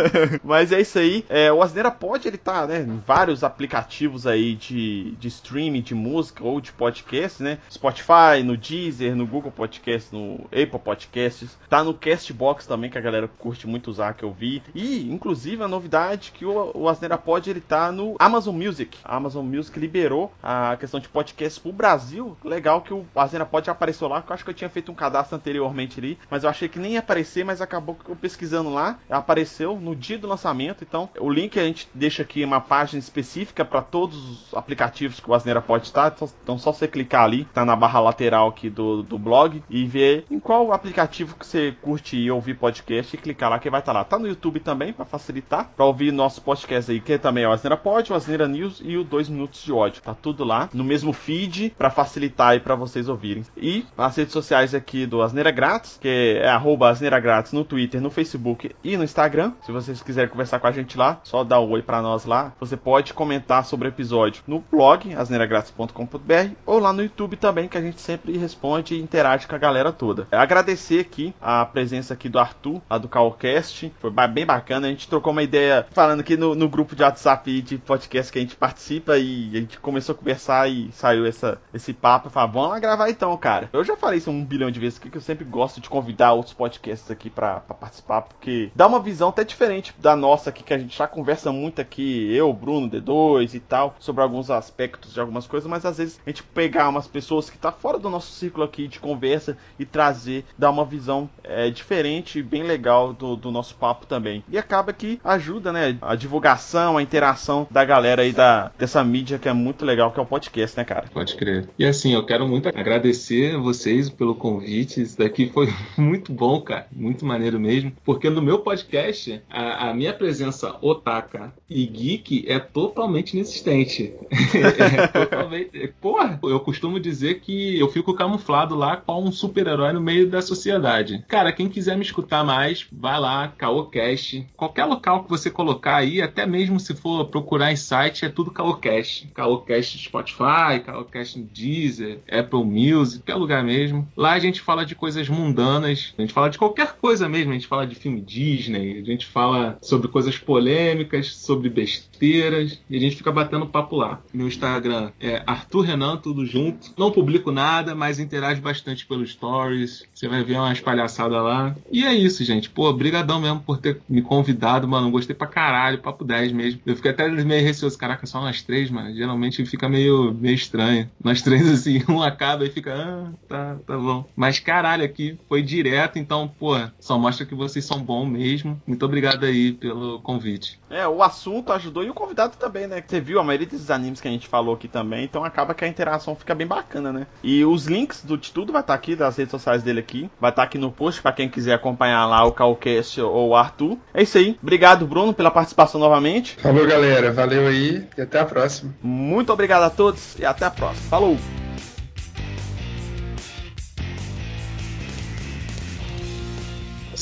mas 0.43 0.73
é 0.73 0.81
isso 0.81 0.99
aí. 0.99 1.25
É, 1.29 1.53
o 1.53 1.63
Asneira 1.63 1.91
Pod, 1.91 2.27
ele 2.27 2.37
tá 2.37 2.67
né, 2.67 2.81
em 2.81 3.01
vários 3.07 3.45
aplicativos 3.45 4.27
aí 4.27 4.55
de, 4.55 5.13
de 5.13 5.29
streaming 5.29 5.83
de 5.83 5.95
música 5.95 6.45
ou 6.45 6.61
de 6.61 6.73
podcast, 6.83 7.41
né? 7.41 7.59
Spotify, 7.71 8.43
no 8.45 8.57
Deezer, 8.57 9.15
no 9.15 9.25
Google 9.25 9.53
Podcast, 9.53 10.13
no 10.13 10.47
Apple 10.47 10.81
Podcasts. 10.81 11.57
Tá 11.69 11.85
no 11.85 11.95
Castbox 11.95 12.67
também, 12.67 12.91
que 12.91 12.99
a 12.99 13.01
galera 13.01 13.29
curte 13.29 13.69
muito 13.69 13.89
usar, 13.89 14.15
que 14.15 14.25
eu 14.25 14.33
vi. 14.33 14.61
E, 14.75 15.09
inclusive, 15.09 15.63
a 15.63 15.69
novidade 15.69 16.33
que 16.35 16.45
o, 16.45 16.73
o 16.75 16.89
Asneira 16.89 17.17
Pod, 17.17 17.49
ele 17.49 17.61
tá 17.61 17.93
no 17.93 18.17
Amazon 18.19 18.57
Music. 18.57 18.99
A 19.05 19.15
Amazon 19.15 19.47
Music 19.47 19.79
liberou 19.79 20.33
a 20.43 20.77
questão 20.77 20.99
de 20.99 21.09
podcast 21.09 21.61
pro 21.61 21.73
Brasil. 21.73 22.37
Legal 22.45 22.81
que 22.81 22.93
o 22.93 23.07
Asneira 23.15 23.47
Pod 23.47 23.71
apareceu 23.71 24.09
lá, 24.09 24.21
que 24.21 24.33
eu 24.33 24.35
acho 24.35 24.43
que 24.43 24.51
eu 24.51 24.55
tinha 24.55 24.69
feito 24.69 24.91
um 24.91 24.95
cadastro 24.97 25.37
anteriormente 25.37 26.01
ali, 26.01 26.19
mas 26.29 26.43
eu 26.43 26.51
achei 26.51 26.69
que 26.69 26.81
nem 26.81 26.95
ia 26.95 26.99
aparecer, 26.99 27.45
mas 27.45 27.61
acabou 27.61 27.95
que 27.95 28.11
eu 28.11 28.17
pesquisando 28.17 28.75
lá, 28.75 28.99
apareceu 29.09 29.77
no 29.77 29.95
dia 29.95 30.19
do 30.19 30.27
lançamento. 30.27 30.83
Então, 30.83 31.09
o 31.21 31.31
link 31.31 31.61
a 31.61 31.63
gente 31.63 31.89
deixa 31.95 32.23
aqui 32.23 32.45
uma 32.45 32.61
página 32.61 32.99
específica 32.99 33.65
para 33.65 33.83
todos 33.83 34.17
os 34.17 34.55
aplicativos 34.55 35.21
que 35.21 35.31
o 35.31 35.35
Asneira 35.35 35.63
Pod 35.63 35.87
está. 35.87 36.13
Então, 36.43 36.59
só 36.59 36.72
você 36.73 36.89
clicar 36.89 37.25
ali, 37.25 37.45
tá 37.53 37.65
na 37.65 37.77
barra 37.77 38.01
lateral 38.01 38.49
aqui 38.49 38.69
do, 38.69 39.03
do 39.03 39.19
blog, 39.19 39.63
e 39.69 39.85
ver 39.85 40.25
em 40.31 40.39
qual 40.39 40.73
aplicativo 40.73 41.37
que 41.37 41.47
você 41.47 41.75
curte 41.81 42.17
e 42.17 42.31
ouvir 42.31 42.55
podcast 42.55 43.15
e 43.15 43.19
clicar 43.19 43.51
lá 43.51 43.59
que 43.59 43.71
vai 43.71 43.81
estar 43.81 43.93
tá 43.93 43.99
lá. 43.99 44.05
Tá 44.05 44.19
no 44.19 44.27
YouTube 44.27 44.61
também, 44.61 44.93
para 44.93 45.05
facilitar, 45.05 45.71
para 45.77 45.85
ouvir 45.85 46.13
nosso 46.13 46.41
podcast 46.43 46.91
aí, 46.91 47.01
que 47.01 47.19
também 47.19 47.45
é 47.45 47.49
o 47.49 47.53
Asneira 47.53 47.77
Pod, 47.77 48.13
o 48.13 48.17
Asneira 48.17 48.49
News 48.49 48.81
e 48.85 48.97
o 48.97 49.05
2 49.05 49.29
Minutos 49.29 49.63
de 49.63 49.73
Ódio. 49.73 50.03
Tá 50.03 50.15
tudo 50.15 50.45
lá 50.45 50.69
no 50.73 50.85
mesmo 50.85 51.13
feed 51.13 51.75
para 51.77 51.91
facilitar 51.91 52.51
aí 52.51 52.61
para 52.61 52.75
vocês 52.75 53.09
ouvirem. 53.09 53.45
E 53.57 53.85
as 53.97 54.17
redes 54.17 54.33
sociais 54.33 54.75
aqui 54.75 55.07
do 55.07 55.23
Asneira 55.23 55.51
Grátis, 55.51 55.99
que 56.01 56.39
é 56.41 56.49
arroba 56.49 56.91
Asneira 56.91 57.21
Grátis 57.21 57.53
no 57.53 57.65
Twitter, 57.65 58.01
no 58.01 58.11
Facebook 58.11 58.75
e 58.83 58.97
no 58.97 59.05
Instagram. 59.05 59.53
Se 59.63 59.73
vocês 59.73 60.03
quiserem 60.03 60.31
conversar 60.31 60.59
com 60.61 60.67
a 60.67 60.73
gente 60.73 60.97
lá, 60.97 61.21
só 61.23 61.45
dá 61.45 61.61
um 61.61 61.71
oi 61.71 61.83
para 61.83 62.03
nós 62.03 62.25
lá. 62.25 62.53
Você 62.61 62.77
pode 62.77 63.13
comentar 63.13 63.65
sobre 63.65 63.89
o 63.89 63.91
episódio 63.91 64.43
no 64.47 64.63
blog 64.71 65.15
asneiragratis.com.br 65.15 66.62
ou 66.67 66.79
lá 66.79 66.93
no 66.93 67.03
YouTube 67.03 67.37
também, 67.37 67.69
que 67.69 67.79
a 67.79 67.81
gente 67.81 68.01
sempre 68.01 68.37
responde 68.37 68.95
e 68.95 69.01
interage 69.01 69.47
com 69.47 69.55
a 69.55 69.59
galera 69.59 69.93
toda. 69.93 70.27
É 70.31 70.37
agradecer 70.37 71.01
aqui 71.01 71.35
a 71.41 71.65
presença 71.65 72.15
aqui 72.15 72.29
do 72.29 72.39
Arthur, 72.39 72.81
lá 72.89 72.99
do 72.99 73.09
Calcast, 73.09 73.93
foi 74.01 74.11
bem 74.29 74.47
bacana, 74.47 74.87
a 74.87 74.91
gente 74.91 75.09
trocou 75.09 75.33
uma 75.33 75.43
ideia 75.43 75.87
falando 75.91 76.21
aqui 76.21 76.37
no, 76.37 76.55
no 76.55 76.69
grupo 76.69 76.95
de 76.95 77.03
WhatsApp 77.03 77.63
de 77.63 77.79
podcast 77.79 78.33
que 78.33 78.39
a 78.39 78.43
gente 78.43 78.57
participa 78.57 79.19
e 79.19 79.51
a 79.53 79.61
gente 79.61 79.79
começou 79.79 80.15
a 80.15 80.19
conversar 80.19 80.69
e 80.69 80.91
saiu 80.93 81.27
essa, 81.27 81.61
esse 81.73 81.93
papo, 81.93 82.31
falou, 82.31 82.53
vamos 82.53 82.71
lá 82.71 82.79
gravar 82.79 83.11
então, 83.11 83.37
cara. 83.37 83.69
Eu 83.73 83.85
já 83.85 83.97
falei 83.97 84.19
isso 84.19 84.31
um 84.31 84.45
bilhão 84.45 84.71
de 84.71 84.81
vezes 84.81 84.99
aqui, 84.99 85.11
que 85.11 85.19
eu 85.19 85.23
sempre 85.23 85.45
gosto 85.45 85.81
de 85.81 85.89
convidar 85.89 86.33
outros 86.33 86.55
podcasts 86.55 87.11
aqui 87.11 87.29
para 87.31 87.61
participar, 87.61 88.23
porque 88.23 88.71
dá 88.75 88.87
uma 88.87 89.01
visão 89.01 89.29
até 89.29 89.45
diferente 89.45 89.95
da 89.99 90.17
nossa 90.17 90.51
aqui, 90.51 90.63
que 90.63 90.75
a 90.75 90.79
gente 90.79 90.97
já 90.97 91.07
conversa 91.07 91.53
muito 91.53 91.81
aqui, 91.81 92.35
eu, 92.35 92.53
Bruno, 92.53 92.91
D2 92.91 93.55
e 93.55 93.61
tal, 93.61 93.95
sobre 93.99 94.23
alguns 94.23 94.51
aspectos 94.51 95.15
de 95.15 95.21
algumas 95.21 95.47
coisas, 95.47 95.69
mas 95.69 95.85
às 95.85 95.99
vezes 95.99 96.21
a 96.25 96.31
gente 96.31 96.43
pegar 96.55 96.89
umas 96.89 97.07
pessoas 97.07 97.51
que 97.51 97.59
tá 97.59 97.73
fora 97.73 97.99
do 97.99 98.11
nosso 98.11 98.33
ciclo 98.33 98.63
aqui 98.63 98.89
de 98.89 99.01
conversa 99.01 99.57
e 99.79 99.85
trazer, 99.85 100.45
dar 100.59 100.71
uma 100.71 100.85
visão 100.85 101.29
é, 101.45 101.71
diferente, 101.71 102.43
bem 102.43 102.63
legal 102.63 103.13
do, 103.13 103.37
do 103.37 103.51
nosso 103.51 103.75
papo 103.75 104.07
também. 104.07 104.45
E 104.49 104.59
acaba 104.59 104.93
que 104.93 105.21
ajuda, 105.25 105.73
né, 105.73 105.97
a 106.01 106.15
divulgação, 106.15 106.97
a 106.97 107.03
interação 107.03 107.67
da 107.71 107.85
galera 107.85 108.23
aí 108.23 108.33
da, 108.33 108.71
dessa 108.79 109.03
mídia 109.03 109.39
que 109.39 109.49
é 109.49 109.53
muito 109.53 109.85
legal, 109.85 110.13
que 110.13 110.21
é 110.21 110.23
o 110.23 110.27
podcast, 110.27 110.77
né, 110.77 110.85
cara? 110.85 111.07
Pode 111.13 111.37
crer. 111.37 111.69
E 111.79 111.85
assim, 111.85 112.15
eu 112.15 112.25
quero 112.25 112.47
muito 112.47 112.69
agradecer 112.69 113.57
vocês 113.59 114.09
pelo 114.09 114.35
convite. 114.35 115.03
Isso 115.03 115.19
daqui 115.19 115.51
foi 115.53 115.69
muito 115.97 116.33
bom, 116.33 116.61
cara. 116.61 116.87
Muito 116.93 117.25
maneiro 117.25 117.59
mesmo. 117.59 117.93
Porque 118.05 118.29
no 118.31 118.43
meu 118.43 118.61
podcast, 118.61 119.43
a, 119.51 119.91
a 119.91 119.95
minha 119.95 120.13
presença 120.13 120.77
otaka 120.81 121.53
e 121.69 121.87
geek 121.87 122.45
é 122.49 122.59
totalmente 122.59 123.35
inexistente. 123.35 124.15
é 124.79 125.07
totalmente. 125.07 125.93
Porra, 126.01 126.39
eu 126.43 126.61
costumo 126.61 127.01
dizer 127.01 127.41
que 127.41 127.79
eu 127.79 127.89
fico 127.89 128.15
camuflado 128.15 128.75
lá 128.75 128.97
com 128.97 129.25
um 129.25 129.33
super-herói 129.33 129.93
no 129.93 130.01
meio 130.01 130.29
da 130.29 130.43
sociedade. 130.43 131.25
Cara, 131.29 131.53
quem 131.53 131.69
quiser 131.69 131.97
me 131.97 132.03
escutar 132.03 132.45
mais, 132.45 132.87
vai 132.93 133.19
lá, 133.19 133.49
Caocast. 133.49 134.47
Qualquer 134.57 134.85
local 134.85 135.25
que 135.25 135.31
você 135.31 135.51
colocar 135.51 135.97
aí, 135.97 136.21
até 136.21 136.47
mesmo 136.47 136.79
se 136.81 136.95
for 136.95 137.27
procurar 137.27 137.73
em 137.73 137.77
site, 137.77 138.25
é 138.25 138.29
tudo 138.29 138.51
Caocast. 138.51 139.29
Caocast 139.35 139.99
Spotify, 139.99 140.81
Caocast 140.85 141.39
Deezer, 141.41 142.21
Apple 142.31 142.65
Music, 142.65 143.19
qualquer 143.19 143.35
lugar 143.37 143.65
mesmo. 143.65 144.09
Lá 144.17 144.33
a 144.33 144.39
gente 144.39 144.61
fala 144.61 144.85
de 144.85 144.95
coisas 144.95 145.29
mundanas, 145.29 146.15
a 146.17 146.21
gente 146.21 146.33
fala 146.33 146.51
de 146.51 146.59
qualquer 146.59 146.97
coisa 147.01 147.29
mesmo, 147.29 147.51
a 147.51 147.55
gente 147.55 147.67
fala 147.67 147.87
de 147.87 147.95
filme 147.95 148.21
Disney, 148.21 149.01
a 149.01 149.05
gente 149.05 149.27
fala 149.27 149.79
sobre 149.81 150.09
coisas 150.09 150.39
polêmicas, 150.39 151.35
sobre 151.35 151.69
besteiras, 151.69 152.81
e 152.89 152.97
a 152.97 153.01
gente 153.01 153.17
fica 153.17 153.33
batendo 153.33 153.67
papo 153.67 153.97
lá. 153.97 154.21
Meu 154.33 154.47
Instagram 154.47 155.11
é 155.21 155.43
Arthur 155.47 155.83
Renan, 155.83 156.17
tudo 156.23 156.47
junto. 156.47 156.93
Não 156.97 157.11
publico 157.11 157.51
nada, 157.51 157.95
mas 157.95 158.19
interage 158.19 158.61
bastante 158.61 159.07
pelos 159.07 159.33
stories. 159.33 160.05
Você 160.15 160.29
vai 160.29 160.43
ver 160.45 160.57
umas 160.57 160.81
palhaçadas 160.81 161.43
lá. 161.43 161.75
E 161.91 162.05
é 162.05 162.15
isso, 162.15 162.45
gente. 162.45 162.71
Pô, 162.71 162.93
brigadão 162.93 163.41
mesmo 163.41 163.61
por 163.61 163.79
ter 163.79 164.01
me 164.09 164.23
convidado, 164.23 164.87
mano. 164.87 165.11
Gostei 165.11 165.35
pra 165.35 165.47
caralho, 165.47 165.99
papo 165.99 166.25
10 166.25 166.53
mesmo. 166.53 166.81
Eu 166.87 166.97
fiquei 166.97 167.11
até 167.11 167.29
meio 167.29 167.65
receoso. 167.65 167.99
Caraca, 167.99 168.27
só 168.27 168.41
nós 168.41 168.63
três, 168.63 168.91
mano. 168.91 169.15
Geralmente 169.15 169.65
fica 169.67 169.89
meio, 169.89 170.33
meio 170.33 170.55
estranho. 170.55 171.11
Nós 171.23 171.43
três, 171.43 171.67
assim, 171.69 172.03
um 172.09 172.23
acaba 172.23 172.65
e 172.65 172.71
fica, 172.71 172.95
ah, 172.95 173.33
tá, 173.49 173.77
tá 173.87 173.99
bom. 173.99 174.25
Mas 174.37 174.59
caralho, 174.59 175.05
aqui 175.05 175.39
foi 175.49 175.63
direto, 175.63 176.19
então, 176.19 176.49
pô, 176.59 176.75
só 177.01 177.19
mostra 177.19 177.45
que 177.47 177.55
vocês 177.55 177.85
são 177.85 178.01
bons 178.03 178.27
mesmo. 178.27 178.81
Muito 178.87 179.05
obrigado 179.05 179.45
aí 179.45 179.73
pelo 179.73 180.21
convite. 180.21 180.79
É, 180.89 181.07
o 181.09 181.23
assunto 181.23 181.73
ajudou 181.73 182.05
e 182.05 182.11
o 182.11 182.15
convidado 182.15 182.57
também, 182.57 182.87
né? 182.87 183.03
Você 183.05 183.21
viu 183.21 183.41
a 183.41 183.45
maioria 183.45 183.67
desses 183.67 183.91
animes 183.91 184.21
que 184.21 184.29
a 184.29 184.31
gente 184.31 184.47
falou 184.47 184.75
aqui 184.75 184.89
também, 184.89 185.25
então 185.25 185.45
acaba 185.45 185.75
que 185.75 185.85
a 185.85 185.89
interação 185.89 186.12
fica 186.19 186.55
bem 186.55 186.67
bacana, 186.67 187.13
né? 187.13 187.27
E 187.43 187.65
os 187.65 187.87
links 187.87 188.25
do 188.25 188.39
Tudo 188.39 188.73
vai 188.73 188.81
estar 188.83 188.93
tá 188.93 188.99
aqui, 188.99 189.15
das 189.15 189.37
redes 189.37 189.51
sociais 189.51 189.83
dele 189.83 190.01
aqui. 190.01 190.31
Vai 190.41 190.51
estar 190.51 190.63
tá 190.63 190.67
aqui 190.67 190.79
no 190.79 190.91
post 190.91 191.23
para 191.23 191.33
quem 191.33 191.49
quiser 191.49 191.75
acompanhar 191.75 192.27
lá 192.27 192.45
o 192.45 192.53
Calcast 192.53 193.21
ou 193.21 193.51
o 193.51 193.57
Arthur. 193.57 193.97
É 194.13 194.23
isso 194.23 194.39
aí. 194.39 194.59
Obrigado, 194.63 195.07
Bruno, 195.07 195.33
pela 195.33 195.51
participação 195.51 196.01
novamente. 196.01 196.57
Falou, 196.57 196.87
galera. 196.87 197.33
Valeu 197.33 197.67
aí 197.67 198.07
e 198.17 198.21
até 198.21 198.41
a 198.41 198.45
próxima. 198.45 198.95
Muito 199.03 199.53
obrigado 199.53 199.83
a 199.85 199.91
todos 199.91 200.39
e 200.39 200.45
até 200.45 200.65
a 200.65 200.71
próxima. 200.71 201.09
Falou! 201.09 201.62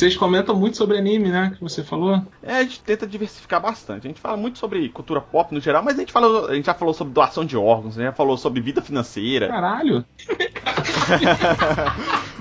Vocês 0.00 0.16
comentam 0.16 0.56
muito 0.56 0.78
sobre 0.78 0.96
anime, 0.96 1.28
né? 1.28 1.52
Que 1.54 1.62
você 1.62 1.84
falou. 1.84 2.24
É, 2.42 2.54
a 2.54 2.62
gente 2.62 2.80
tenta 2.80 3.06
diversificar 3.06 3.60
bastante. 3.60 4.06
A 4.06 4.08
gente 4.08 4.18
fala 4.18 4.34
muito 4.34 4.58
sobre 4.58 4.88
cultura 4.88 5.20
pop 5.20 5.54
no 5.54 5.60
geral, 5.60 5.82
mas 5.82 5.96
a 5.96 6.00
gente, 6.00 6.10
falou, 6.10 6.48
a 6.48 6.54
gente 6.54 6.64
já 6.64 6.72
falou 6.72 6.94
sobre 6.94 7.12
doação 7.12 7.44
de 7.44 7.54
órgãos, 7.54 7.98
a 7.98 8.00
gente 8.00 8.10
já 8.10 8.16
falou 8.16 8.38
sobre 8.38 8.62
vida 8.62 8.80
financeira. 8.80 9.48
Caralho! 9.48 10.02